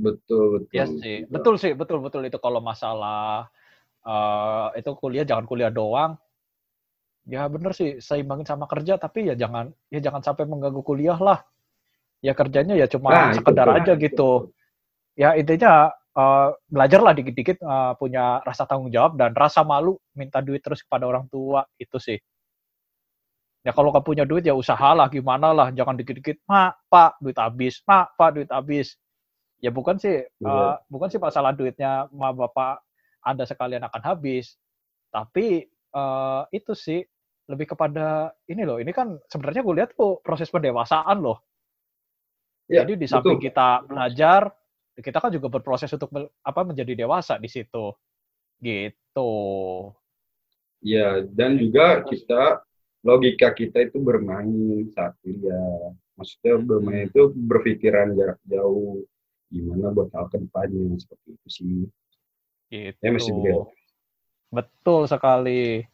Betul 0.00 0.44
betul. 0.56 0.72
Iya 0.72 0.84
sih, 0.88 1.16
betul 1.28 1.54
sih, 1.60 1.72
betul 1.76 1.98
betul 2.00 2.24
itu 2.24 2.38
kalau 2.40 2.60
masalah 2.64 3.52
eh 4.00 4.80
itu 4.80 4.90
kuliah 4.96 5.28
jangan 5.28 5.44
kuliah 5.44 5.68
doang. 5.68 6.16
Ya 7.28 7.44
bener 7.52 7.76
sih, 7.76 8.00
seimbangin 8.00 8.48
sama 8.48 8.64
kerja, 8.64 8.96
tapi 8.96 9.28
ya 9.28 9.36
jangan 9.36 9.70
ya 9.92 10.00
jangan 10.00 10.24
sampai 10.24 10.48
mengganggu 10.48 10.80
kuliah 10.80 11.20
lah. 11.20 11.44
Ya 12.24 12.32
kerjanya 12.32 12.74
ya 12.76 12.88
cuma 12.88 13.12
Nah, 13.12 13.28
itu 13.32 13.44
sekedar 13.44 13.68
tuh. 13.68 13.76
aja 13.76 13.92
gitu. 14.00 14.30
Ya 15.20 15.36
intinya 15.36 15.92
eh, 16.16 16.48
belajarlah 16.72 17.12
dikit-dikit 17.12 17.60
eh, 17.60 17.92
punya 18.00 18.40
rasa 18.40 18.64
tanggung 18.64 18.88
jawab 18.88 19.20
dan 19.20 19.36
rasa 19.36 19.60
malu 19.62 20.00
minta 20.16 20.40
duit 20.40 20.64
terus 20.64 20.80
kepada 20.80 21.04
orang 21.04 21.28
tua 21.28 21.68
itu 21.76 22.00
sih. 22.00 22.16
Ya 23.60 23.76
kalau 23.76 23.92
nggak 23.92 24.06
punya 24.08 24.24
duit 24.24 24.48
ya 24.48 24.56
usahalah 24.56 25.12
gimana 25.12 25.52
lah, 25.52 25.68
jangan 25.68 25.92
dikit-dikit, 25.92 26.40
mak, 26.48 26.80
pak, 26.88 27.20
duit 27.20 27.36
habis, 27.36 27.84
mak, 27.84 28.16
pak, 28.16 28.32
duit 28.32 28.48
habis. 28.48 28.96
Ya 29.60 29.68
bukan 29.68 30.00
sih, 30.00 30.24
Iya. 30.24 30.48
eh, 30.48 30.74
bukan 30.88 31.08
sih 31.12 31.20
masalah 31.20 31.52
duitnya 31.52 32.08
ma 32.16 32.32
bapak 32.32 32.80
anda 33.20 33.44
sekalian 33.44 33.84
akan 33.84 34.02
habis, 34.02 34.56
tapi 35.12 35.68
eh, 35.68 36.42
itu 36.56 36.72
sih 36.72 37.00
lebih 37.50 37.74
kepada 37.74 38.30
ini 38.46 38.62
loh. 38.62 38.78
Ini 38.78 38.88
kan 38.94 39.18
sebenarnya 39.26 39.60
gue 39.66 39.74
lihat 39.76 39.90
tuh 39.98 40.22
proses 40.22 40.48
pendewasaan 40.48 41.18
loh. 41.18 41.42
Iya, 42.70 42.86
Jadi 42.86 42.92
di 43.02 43.06
samping 43.10 43.36
betul. 43.42 43.46
kita 43.50 43.68
belajar, 43.82 44.54
kita 44.94 45.18
kan 45.18 45.30
juga 45.34 45.50
berproses 45.50 45.90
untuk 45.90 46.14
apa 46.46 46.60
menjadi 46.62 46.94
dewasa 46.94 47.36
di 47.42 47.50
situ. 47.50 47.90
Gitu. 48.62 49.32
Iya, 50.80 51.26
dan 51.34 51.58
juga 51.58 52.06
kita 52.06 52.62
logika 53.02 53.50
kita 53.52 53.90
itu 53.90 53.98
bermain 53.98 54.86
saat 54.94 55.18
kuliah. 55.20 55.90
Maksudnya 56.14 56.54
bermain 56.62 57.08
itu 57.10 57.32
berpikiran 57.34 58.14
jarak 58.14 58.38
jauh, 58.46 59.02
gimana 59.50 59.90
buat 59.90 60.08
hal 60.14 60.30
ke 60.30 60.38
depannya 60.38 60.94
seperti 60.96 61.28
itu 61.34 61.48
sih. 61.50 61.76
Gitu. 62.70 62.98
Ya 63.02 63.10
masih 63.10 63.34
beliau. 63.34 63.66
Betul 64.50 65.10
sekali. 65.10 65.84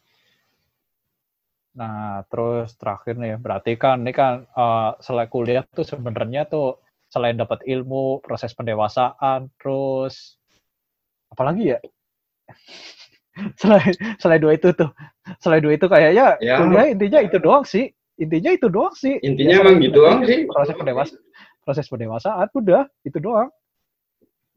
Nah, 1.77 2.25
terus 2.29 2.73
terakhir 2.77 3.17
nih, 3.21 3.37
berarti 3.37 3.77
kan 3.77 4.01
ini 4.01 4.13
kan 4.13 4.45
eh, 4.49 4.91
selain 5.01 5.29
kuliah 5.29 5.65
tuh 5.73 5.85
sebenarnya 5.85 6.49
tuh 6.49 6.81
selain 7.09 7.37
dapat 7.37 7.61
ilmu, 7.65 8.21
proses 8.25 8.53
pendewasaan, 8.57 9.49
terus 9.61 10.41
apalagi 11.29 11.77
ya? 11.77 11.79
selain 13.61 13.93
selain 14.17 14.41
dua 14.41 14.57
itu 14.57 14.73
tuh, 14.73 14.89
selain 15.37 15.61
dua 15.61 15.77
itu 15.77 15.85
kayaknya 15.85 16.41
Ya. 16.41 16.57
kuliah 16.57 16.89
intinya 16.89 17.19
itu 17.21 17.37
doang 17.37 17.65
sih. 17.65 17.93
Intinya 18.17 18.49
itu 18.49 18.65
doang 18.65 18.97
sih. 18.97 19.21
Intinya 19.21 19.53
Ya, 19.53 19.61
emang 19.61 19.77
gitu 19.77 20.01
doang 20.01 20.25
sih. 20.25 20.49
Proses 20.49 20.73
pendewasaan, 20.73 21.21
proses 21.67 21.91
pendewasaan 21.91 22.47
udah 22.55 22.87
itu 23.03 23.19
doang. 23.19 23.51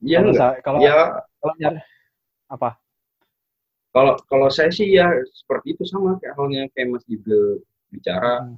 Iya 0.06 0.18
Kalau 0.22 0.32
saya- 0.38 0.61
kalau 0.62 0.78
Ya 0.86 0.94
kalau 1.42 1.54
apa? 2.54 2.70
kalau 3.90 4.14
kalau 4.30 4.48
saya 4.54 4.70
sih 4.70 4.86
ya 4.98 5.11
seperti 5.34 5.74
itu 5.74 5.82
sama 5.82 6.14
kayak 6.22 6.34
halnya 6.38 6.62
kayak 6.74 6.94
Mas 6.94 7.04
Jibril 7.11 7.58
bicara 7.90 8.46
Hmm. 8.46 8.56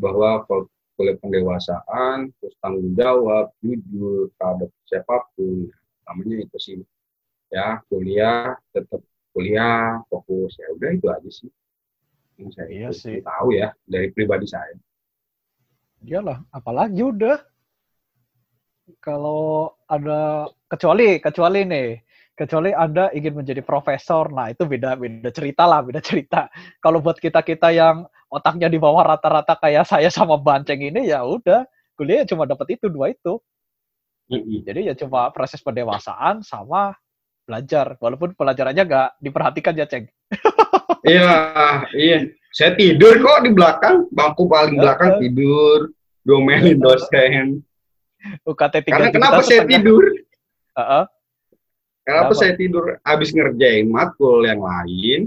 bahwa 0.00 0.40
kalau 0.48 0.64
kuliah 0.96 1.16
pendewasaan, 1.20 2.28
terus 2.40 2.54
tanggung 2.60 2.92
jawab, 2.96 3.52
jujur 3.64 4.28
terhadap 4.36 4.68
siapa 4.88 5.16
pun, 5.36 5.68
namanya 6.04 6.44
itu 6.44 6.58
sih. 6.60 6.78
Ya 7.52 7.80
kuliah 7.88 8.56
tetap 8.72 9.00
kuliah 9.32 10.00
fokus 10.12 10.56
ya 10.60 10.68
udah 10.76 10.90
itu 10.96 11.06
aja 11.08 11.30
sih. 11.32 11.50
Yang 12.40 12.50
saya 12.56 12.68
Iya 12.72 12.88
itu 12.88 12.92
sih. 13.00 13.18
tahu 13.24 13.48
ya 13.56 13.68
dari 13.84 14.08
pribadi 14.16 14.46
saya. 14.48 14.76
Iyalah, 16.04 16.44
apalagi 16.52 17.00
udah. 17.04 17.36
Kalau 18.98 19.76
ada 19.86 20.50
kecuali 20.66 21.22
kecuali 21.22 21.62
nih, 21.62 21.88
kecuali 22.34 22.74
Anda 22.74 23.14
ingin 23.14 23.38
menjadi 23.38 23.62
profesor, 23.62 24.32
nah 24.34 24.50
itu 24.50 24.66
beda 24.66 24.98
beda 24.98 25.30
cerita 25.30 25.70
lah, 25.70 25.86
beda 25.86 26.02
cerita. 26.02 26.50
Kalau 26.82 26.98
buat 26.98 27.22
kita-kita 27.22 27.70
yang 27.70 28.10
otaknya 28.26 28.66
di 28.66 28.82
bawah 28.82 29.06
rata-rata 29.14 29.54
kayak 29.60 29.86
saya 29.86 30.10
sama 30.10 30.40
Banceng 30.40 30.82
ini 30.82 31.10
ya 31.10 31.22
udah, 31.22 31.62
kuliah 31.94 32.26
cuma 32.26 32.48
dapat 32.48 32.74
itu 32.74 32.90
dua 32.90 33.14
itu. 33.14 33.38
Jadi 34.66 34.86
ya 34.86 34.94
cuma 34.94 35.30
proses 35.34 35.58
pendewasaan 35.58 36.46
sama 36.46 36.94
belajar. 37.42 37.98
Walaupun 37.98 38.38
pelajarannya 38.38 38.82
nggak 38.86 39.10
diperhatikan 39.18 39.74
ya, 39.74 39.86
Ceng. 39.90 40.06
Iya, 41.00 41.32
iya. 41.96 42.28
Saya 42.52 42.76
tidur 42.76 43.24
kok 43.24 43.48
di 43.48 43.56
belakang, 43.56 44.04
bangku 44.12 44.44
paling 44.44 44.76
belakang 44.76 45.16
tidur, 45.16 45.88
domelin 46.28 46.76
dosen. 46.76 47.64
UKT 48.44 48.74
3 48.86 48.92
Karena 48.92 49.08
kenapa 49.12 49.40
saya 49.44 49.64
tidur? 49.64 50.04
Heeh. 50.76 51.04
Kenapa 52.00 52.32
Kenapa? 52.32 52.40
saya 52.40 52.52
tidur? 52.56 52.84
Habis 53.04 53.30
ngerjain 53.36 53.86
matkul 53.86 54.42
yang 54.42 54.60
lain, 54.60 55.20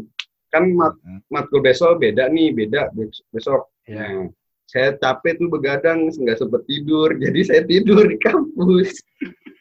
kan 0.49 0.67
mat- 0.73 0.99
matkul 1.29 1.61
besok 1.61 2.01
beda 2.01 2.27
nih, 2.29 2.51
beda 2.53 2.89
bes- 2.91 3.23
besok. 3.29 3.69
Iya. 3.85 3.97
Nah, 3.97 4.27
saya 4.67 4.97
capek 4.97 5.37
tuh 5.37 5.49
begadang, 5.53 6.09
nggak 6.09 6.37
sempet 6.37 6.61
tidur, 6.65 7.13
jadi 7.23 7.39
saya 7.45 7.61
tidur 7.63 8.03
di 8.09 8.17
kampus. 8.19 8.89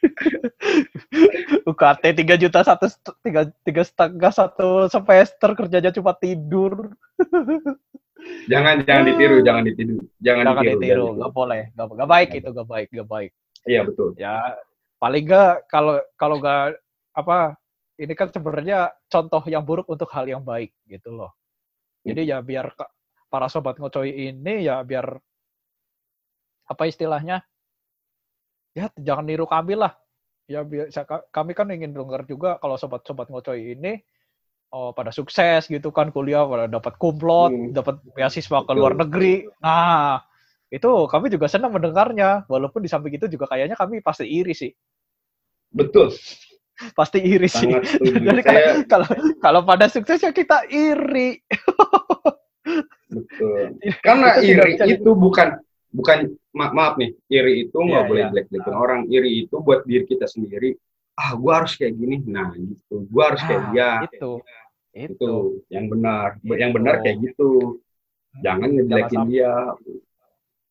UKT 1.70 2.02
3 2.26 2.42
juta 2.42 2.60
satu 2.66 2.90
tiga 3.22 3.46
tiga 3.62 3.86
setengah 3.86 4.32
satu 4.34 4.90
semester 4.90 5.54
kerjanya 5.54 5.94
cuma 5.94 6.10
tidur. 6.16 6.90
Jangan 8.50 8.82
jangan 8.82 9.04
ditiru, 9.06 9.36
jangan 9.46 9.62
ditiru, 9.66 9.96
jangan, 10.18 10.44
Jangan 10.44 10.62
ditiru. 10.62 10.80
ditiru, 10.82 11.04
jangan 11.06 11.18
nggak 11.18 11.34
boleh, 11.34 11.62
nggak 11.74 11.86
nggak 11.94 12.10
baik 12.10 12.28
itu, 12.34 12.48
nggak 12.50 12.68
baik, 12.68 12.88
nggak 12.90 13.08
baik. 13.08 13.30
Iya 13.62 13.80
betul. 13.86 14.08
Ya 14.18 14.34
paling 14.98 15.24
nggak 15.26 15.52
kalau 15.70 15.94
kalau 16.18 16.36
nggak 16.42 16.78
apa 17.14 17.54
ini 18.02 18.14
kan 18.18 18.28
sebenarnya 18.34 18.90
contoh 19.06 19.42
yang 19.46 19.62
buruk 19.62 19.86
untuk 19.86 20.10
hal 20.10 20.26
yang 20.26 20.42
baik 20.42 20.74
gitu 20.90 21.14
loh. 21.14 21.30
Jadi 22.02 22.26
ya 22.34 22.42
biar 22.42 22.74
para 23.30 23.46
sobat 23.46 23.78
ngocoy 23.78 24.10
ini 24.10 24.66
ya 24.66 24.82
biar 24.82 25.06
apa 26.66 26.82
istilahnya 26.88 27.42
ya 28.74 28.90
jangan 28.98 29.26
niru 29.26 29.46
kami 29.46 29.78
lah. 29.78 29.94
Ya 30.50 30.66
biar 30.66 30.90
kami 31.30 31.54
kan 31.54 31.70
ingin 31.70 31.94
dengar 31.94 32.26
juga 32.26 32.58
kalau 32.58 32.74
sobat-sobat 32.74 33.30
ngocoy 33.30 33.78
ini 33.78 34.02
oh, 34.72 34.90
pada 34.90 35.12
sukses 35.12 35.68
gitu 35.68 35.92
kan 35.92 36.08
kuliah 36.08 36.42
pada 36.42 36.66
dapat 36.66 36.96
kumlot, 36.96 37.52
Hmm. 37.52 37.70
dapat 37.70 38.00
beasiswa 38.10 38.64
ke 38.64 38.72
luar 38.72 38.96
negeri. 38.96 39.44
Nah, 39.60 40.24
itu 40.68 40.88
kami 41.06 41.28
juga 41.28 41.46
senang 41.46 41.70
mendengarnya. 41.70 42.48
Walaupun 42.48 42.80
di 42.80 42.88
samping 42.88 43.12
itu 43.14 43.28
juga 43.28 43.46
kayaknya 43.46 43.76
kami 43.76 44.00
pasti 44.00 44.24
iri 44.24 44.52
sih. 44.52 44.72
Betul. 45.68 46.10
Pasti 46.98 47.20
iri 47.20 47.46
sih. 47.46 47.68
Sangat. 47.68 47.84
Jadi 48.26 48.40
saya 48.42 48.82
kalau 48.88 49.06
kalau 49.38 49.60
pada 49.62 49.86
sukses 49.86 50.18
ya 50.18 50.32
kita 50.32 50.66
iri. 50.66 51.38
betul. 53.06 53.76
Karena 54.06 54.40
iri 54.40 54.80
itu 54.80 55.10
bukan 55.12 55.60
bukan 55.92 56.32
ma- 56.56 56.72
maaf 56.72 56.96
nih, 56.96 57.12
iri 57.28 57.68
itu 57.68 57.76
nggak 57.76 58.02
Iya, 58.02 58.08
boleh 58.08 58.22
iya. 58.24 58.30
jelek-jelekin 58.32 58.74
orang. 58.74 59.00
Iri 59.06 59.46
itu 59.46 59.56
buat 59.60 59.84
diri 59.84 60.08
kita 60.08 60.24
sendiri. 60.24 60.74
Ah, 61.12 61.36
gua 61.36 61.62
harus 61.62 61.76
kayak 61.76 61.92
gini. 61.92 62.24
Nah, 62.24 62.56
gitu. 62.56 63.04
Gua 63.12 63.24
harus 63.30 63.42
kayak 63.44 63.62
Nah, 63.62 63.70
dia. 63.70 63.90
itu. 64.08 64.32
Itu. 64.92 65.16
Itu 65.16 65.32
yang 65.72 65.88
benar. 65.88 66.36
Itu. 66.40 66.52
Yang 66.54 66.72
benar 66.76 66.94
kayak 67.00 67.16
gitu. 67.24 67.50
Jangan 68.40 68.68
ngejelekin 68.72 69.22
dia. 69.28 69.54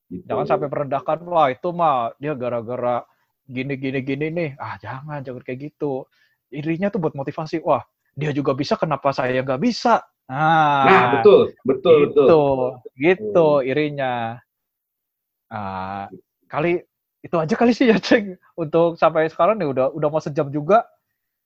Gitu. 0.10 0.26
Jangan 0.28 0.46
sampai 0.46 0.68
merendahkan, 0.68 1.18
wah 1.24 1.48
itu 1.50 1.70
mah 1.72 2.12
dia 2.20 2.34
gara-gara 2.36 3.08
gini 3.48 3.74
gini 3.80 4.00
gini 4.04 4.28
nih. 4.30 4.50
Ah, 4.60 4.76
jangan, 4.78 5.24
jangan 5.24 5.42
kayak 5.42 5.72
gitu. 5.72 6.06
Irinya 6.52 6.92
tuh 6.92 7.00
buat 7.00 7.16
motivasi. 7.16 7.64
Wah, 7.64 7.82
dia 8.12 8.36
juga 8.36 8.52
bisa, 8.52 8.76
kenapa 8.76 9.16
saya 9.16 9.40
nggak 9.40 9.62
bisa? 9.62 10.04
Nah, 10.32 10.84
Nah, 10.88 11.04
betul, 11.20 11.42
betul, 11.68 11.98
betul. 12.08 12.16
gitu, 12.16 12.42
gitu 12.96 13.48
irinya. 13.68 14.40
Ah, 15.52 16.08
kali 16.48 16.80
itu 17.22 17.36
aja 17.36 17.56
kali 17.60 17.72
sih 17.76 17.92
ya, 17.92 18.00
Ceng. 18.00 18.40
Untuk 18.56 18.96
sampai 18.96 19.28
sekarang 19.28 19.60
nih 19.60 19.68
udah 19.68 19.86
udah 19.92 20.08
mau 20.08 20.24
sejam 20.24 20.48
juga. 20.48 20.88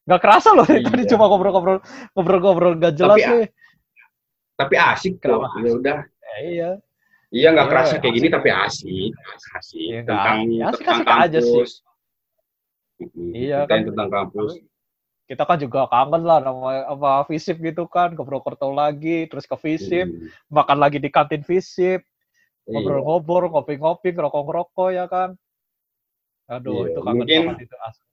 Nggak 0.05 0.21
kerasa 0.21 0.49
loh 0.53 0.65
Iya. 0.65 0.85
tadi 0.85 1.03
cuma 1.09 1.25
ngobrol-ngobrol 1.25 1.77
ngobrol-ngobrol 2.13 2.73
nggak 2.77 2.93
jelas 2.93 3.17
Tapi, 3.17 3.31
nih. 3.33 3.47
Tapi 4.55 4.75
asik. 4.77 5.13
Kenapa? 5.17 5.47
Ya 5.59 5.71
udah. 5.73 5.97
Eh, 6.05 6.41
iya. 6.53 6.69
Iya 7.29 7.47
nggak 7.51 7.65
Iya, 7.67 7.73
kerasa 7.73 7.93
kayak 7.97 8.13
gini 8.13 8.27
asik. 8.29 8.35
tapi 8.37 8.49
asik. 8.49 9.11
Asik. 9.51 9.81
Iya, 9.81 9.99
nggak- 9.99 10.23
tentang 10.23 10.37
ya, 10.47 10.65
tentang 10.71 10.99
asik-asik 11.01 11.25
aja 11.25 11.39
sih. 11.41 11.53
kampus. 11.57 11.71
Iya, 13.33 13.57
kan. 13.65 13.79
tentang 13.83 14.09
kampus. 14.09 14.51
kita 15.25 15.41
kan 15.41 15.57
juga 15.57 15.89
kangen 15.89 16.21
lah 16.21 16.37
nama 16.37 16.85
apa 16.85 17.25
visip 17.25 17.57
gitu 17.57 17.89
kan 17.89 18.13
ke 18.13 18.21
Purwokerto 18.21 18.69
lagi 18.69 19.25
terus 19.25 19.43
ke 19.43 19.57
visip 19.57 20.05
Hmm. 20.05 20.29
makan 20.53 20.77
lagi 20.77 21.01
di 21.01 21.09
kantin 21.09 21.41
visip 21.41 22.05
Iya. 22.61 22.69
ngobrol-ngobrol 22.69 23.49
ngopi-ngopi 23.49 24.13
ngerokok-ngerokok 24.13 24.89
ya 24.93 25.09
kan 25.09 25.33
aduh 26.45 26.85
Iya, 26.85 26.93
itu 26.93 26.99
kangen 27.01 27.17
mungkin- 27.17 27.45
banget 27.49 27.65
itu 27.65 27.77
asli. 27.81 28.05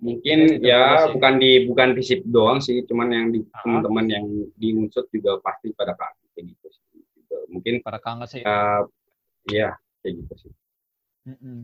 Mungkin 0.00 0.38
Itu 0.56 0.64
ya 0.64 1.12
bukan 1.12 1.36
di 1.36 1.68
bukan 1.68 1.92
visip 1.92 2.24
doang 2.24 2.64
sih, 2.64 2.80
cuman 2.88 3.08
yang 3.12 3.26
di 3.28 3.44
teman-teman 3.60 4.06
yang 4.08 4.24
di 4.56 4.72
Unsut 4.72 5.12
juga 5.12 5.36
pasti 5.44 5.76
pada 5.76 5.92
kangen 5.92 6.26
kayak 6.32 6.44
gitu 6.56 6.66
sih. 6.72 6.84
Gitu. 7.20 7.36
Mungkin 7.52 7.84
pada 7.84 8.00
kangen 8.00 8.24
sih 8.24 8.40
ya 8.40 8.84
iya 9.52 9.76
kayak 10.00 10.24
gitu 10.24 10.34
sih. 10.48 10.52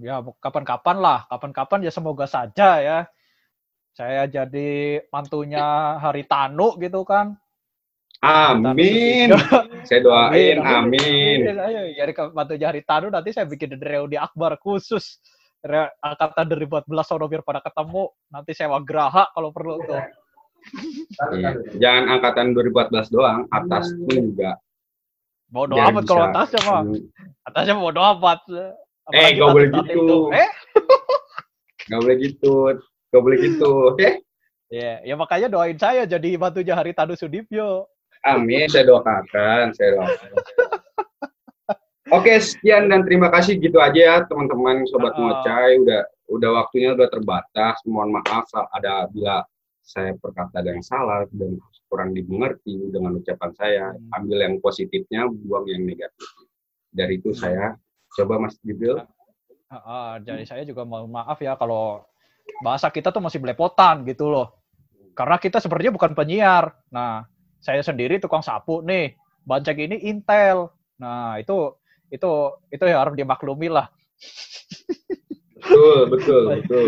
Ya 0.05 0.21
kapan-kapan 0.21 1.01
lah 1.01 1.25
kapan-kapan 1.33 1.89
ya 1.89 1.93
semoga 1.93 2.29
saja 2.29 2.85
ya 2.85 2.99
saya 3.97 4.29
jadi 4.29 5.01
mantunya 5.09 5.97
Haritanu 5.97 6.77
gitu 6.77 7.09
kan 7.09 7.41
Amin. 8.21 9.33
Saya 9.85 10.01
doain 10.01 10.61
amin. 10.61 11.53
Ayo, 11.53 11.83
jadi 11.93 12.13
ke 12.13 12.23
mantunya 12.33 12.69
Haritanu 12.73 13.13
nanti 13.13 13.33
saya 13.33 13.49
bikin 13.49 13.77
reuni 13.77 14.17
akbar 14.21 14.57
khusus 14.61 15.21
angkatan 15.99 16.45
2014 16.47 16.87
sono 17.03 17.27
biar 17.27 17.43
pada 17.43 17.59
ketemu 17.59 18.03
nanti 18.29 18.51
sewa 18.53 18.79
geraha 18.81 19.29
kalau 19.31 19.51
perlu 19.51 19.81
tuh 19.81 20.03
Iya. 21.31 21.55
Jangan 21.79 22.05
angkatan 22.11 22.51
2014 22.51 23.07
doang, 23.09 23.47
atas 23.49 23.95
pun 23.95 24.19
juga. 24.27 24.59
bodoh 25.47 25.79
amat 25.79 26.03
kalau 26.03 26.27
bisa- 26.27 26.33
atasnya 26.35 26.61
mah 26.65 26.81
atasnya 27.45 27.75
bodoh 27.77 28.05
amat 28.13 28.41
Eh, 28.51 28.75
Apalagi 29.07 29.35
nggak 29.39 29.49
boleh 29.49 29.69
atlet-atlet 29.69 29.95
gitu. 29.95 30.03
itu. 30.03 30.19
eh 30.35 30.51
Gak 31.87 31.99
boleh 32.03 32.17
gitu. 32.19 32.55
Gak 33.07 33.23
boleh 33.23 33.39
gitu. 33.39 33.71
Oke? 33.89 34.09
ya 34.67 34.99
ya 35.01 35.15
makanya 35.15 35.47
doain 35.47 35.79
saya 35.79 36.03
jadi 36.05 36.35
mantunya 36.35 36.75
Haritanu 36.75 37.15
Sudipyo 37.15 37.87
Amin, 38.27 38.67
saya 38.67 38.83
doakan, 38.83 39.23
saya 39.71 39.95
doakan. 39.95 40.31
Oke, 42.15 42.39
sekian 42.39 42.87
dan 42.87 43.03
terima 43.03 43.35
kasih 43.35 43.59
gitu 43.59 43.83
aja 43.83 43.99
ya 43.99 44.17
teman-teman 44.31 44.87
sobat 44.87 45.11
Uh-uh. 45.19 45.43
ngocai 45.43 45.83
udah 45.83 46.03
udah 46.31 46.51
waktunya 46.63 46.95
udah 46.95 47.11
terbatas. 47.11 47.83
Mohon 47.83 48.23
maaf 48.23 48.47
ada 48.71 49.11
bila 49.11 49.43
saya 49.83 50.15
berkata 50.19 50.63
ada 50.63 50.71
yang 50.71 50.87
salah 50.87 51.27
dan 51.35 51.59
kurang 51.91 52.15
dimengerti 52.15 52.79
dengan 52.95 53.19
ucapan 53.19 53.51
saya. 53.59 53.85
Hmm. 53.91 54.23
Ambil 54.23 54.39
yang 54.39 54.55
positifnya, 54.63 55.27
buang 55.27 55.67
yang 55.67 55.83
negatif. 55.83 56.31
Dari 56.95 57.19
itu 57.19 57.35
Hmm. 57.35 57.41
saya 57.43 57.67
coba 58.15 58.39
Mas 58.39 58.55
Jibril. 58.63 59.03
Ah, 59.67 59.77
ah, 59.83 60.11
jadi 60.23 60.47
saya 60.47 60.63
juga 60.63 60.87
mohon 60.87 61.11
maaf 61.11 61.43
ya 61.43 61.59
kalau 61.59 62.07
bahasa 62.63 62.87
kita 62.87 63.11
tuh 63.11 63.19
masih 63.19 63.43
belepotan 63.43 64.07
gitu 64.07 64.31
loh. 64.31 64.63
Karena 65.19 65.43
kita 65.43 65.59
sebenarnya 65.59 65.91
bukan 65.91 66.15
penyiar. 66.15 66.71
Nah, 66.95 67.27
saya 67.59 67.83
sendiri 67.83 68.23
tukang 68.23 68.47
sapu 68.47 68.79
nih. 68.87 69.19
Bancek 69.43 69.75
ini 69.75 70.07
Intel. 70.07 70.71
Nah, 71.03 71.39
itu 71.43 71.75
itu 72.11 72.33
itu 72.71 72.85
ya 72.87 73.03
harus 73.03 73.15
dimaklumi 73.17 73.69
lah. 73.71 73.91
Betul, 75.61 75.99
betul, 76.11 76.43
betul. 76.63 76.87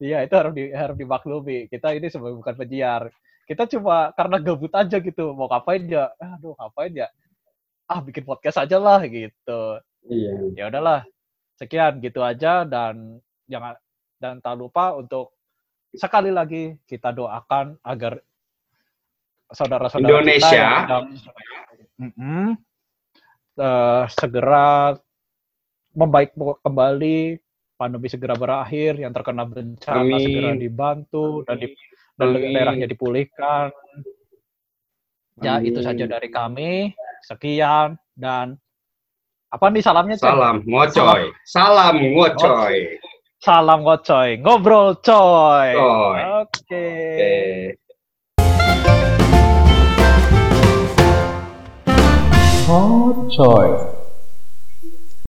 Iya, 0.00 0.26
itu 0.26 0.34
harus 0.34 0.52
di, 0.52 0.64
harus 0.74 0.96
dimaklumi. 0.98 1.70
Kita 1.70 1.94
ini 1.94 2.10
sebagai 2.10 2.36
bukan 2.40 2.54
penyiar. 2.56 3.08
Kita 3.46 3.66
cuma 3.66 4.10
karena 4.14 4.36
gabut 4.38 4.72
aja 4.74 4.96
gitu. 4.98 5.34
Mau 5.34 5.50
ngapain 5.50 5.82
ya? 5.86 6.10
Aduh, 6.18 6.54
ngapain 6.58 6.92
ya? 6.94 7.08
Ah, 7.90 7.98
bikin 8.02 8.22
podcast 8.22 8.62
aja 8.62 8.78
lah 8.78 9.02
gitu. 9.06 9.80
Iya. 10.08 10.32
ya 10.56 10.64
udahlah 10.72 11.04
sekian 11.60 12.00
gitu 12.00 12.24
aja 12.24 12.64
dan 12.64 13.20
jangan 13.44 13.76
dan 14.16 14.40
tak 14.40 14.56
lupa 14.56 14.96
untuk 14.96 15.36
sekali 15.92 16.32
lagi 16.32 16.80
kita 16.88 17.12
doakan 17.12 17.76
agar 17.84 18.22
saudara-saudara 19.52 20.24
Indonesia. 20.24 20.48
kita 20.48 20.56
yang 20.56 20.80
sedang 20.86 21.06
Mm-mm. 22.00 22.46
Eh, 23.58 24.04
segera 24.14 24.94
membaik 25.90 26.38
kembali 26.62 27.34
pandemi 27.74 28.06
segera 28.06 28.38
berakhir 28.38 29.02
yang 29.02 29.10
terkena 29.10 29.42
bencana 29.42 30.06
Amin. 30.06 30.22
segera 30.22 30.50
dibantu 30.54 31.42
dan 31.42 31.58
di, 31.58 31.74
dan 32.14 32.26
Amin. 32.30 32.54
daerahnya 32.54 32.86
dipulihkan 32.86 33.74
ya 35.42 35.58
Amin. 35.58 35.66
itu 35.66 35.82
saja 35.82 36.04
dari 36.06 36.30
kami 36.30 36.94
sekian 37.26 37.98
dan 38.14 38.54
apa 39.50 39.66
nih 39.66 39.82
salamnya 39.82 40.14
Cen? 40.14 40.30
Salam 40.30 40.56
ngocoy. 40.62 41.22
Salam 41.42 41.94
ngocoy. 41.98 42.76
Salam 43.42 43.78
ngocoy, 43.82 44.30
ngobrol 44.38 44.94
coy. 45.02 45.74
Coy. 45.74 46.18
Oke. 46.46 46.86
Oke. 47.18 47.34
Oh, 52.72 53.26
coy. 53.36 53.99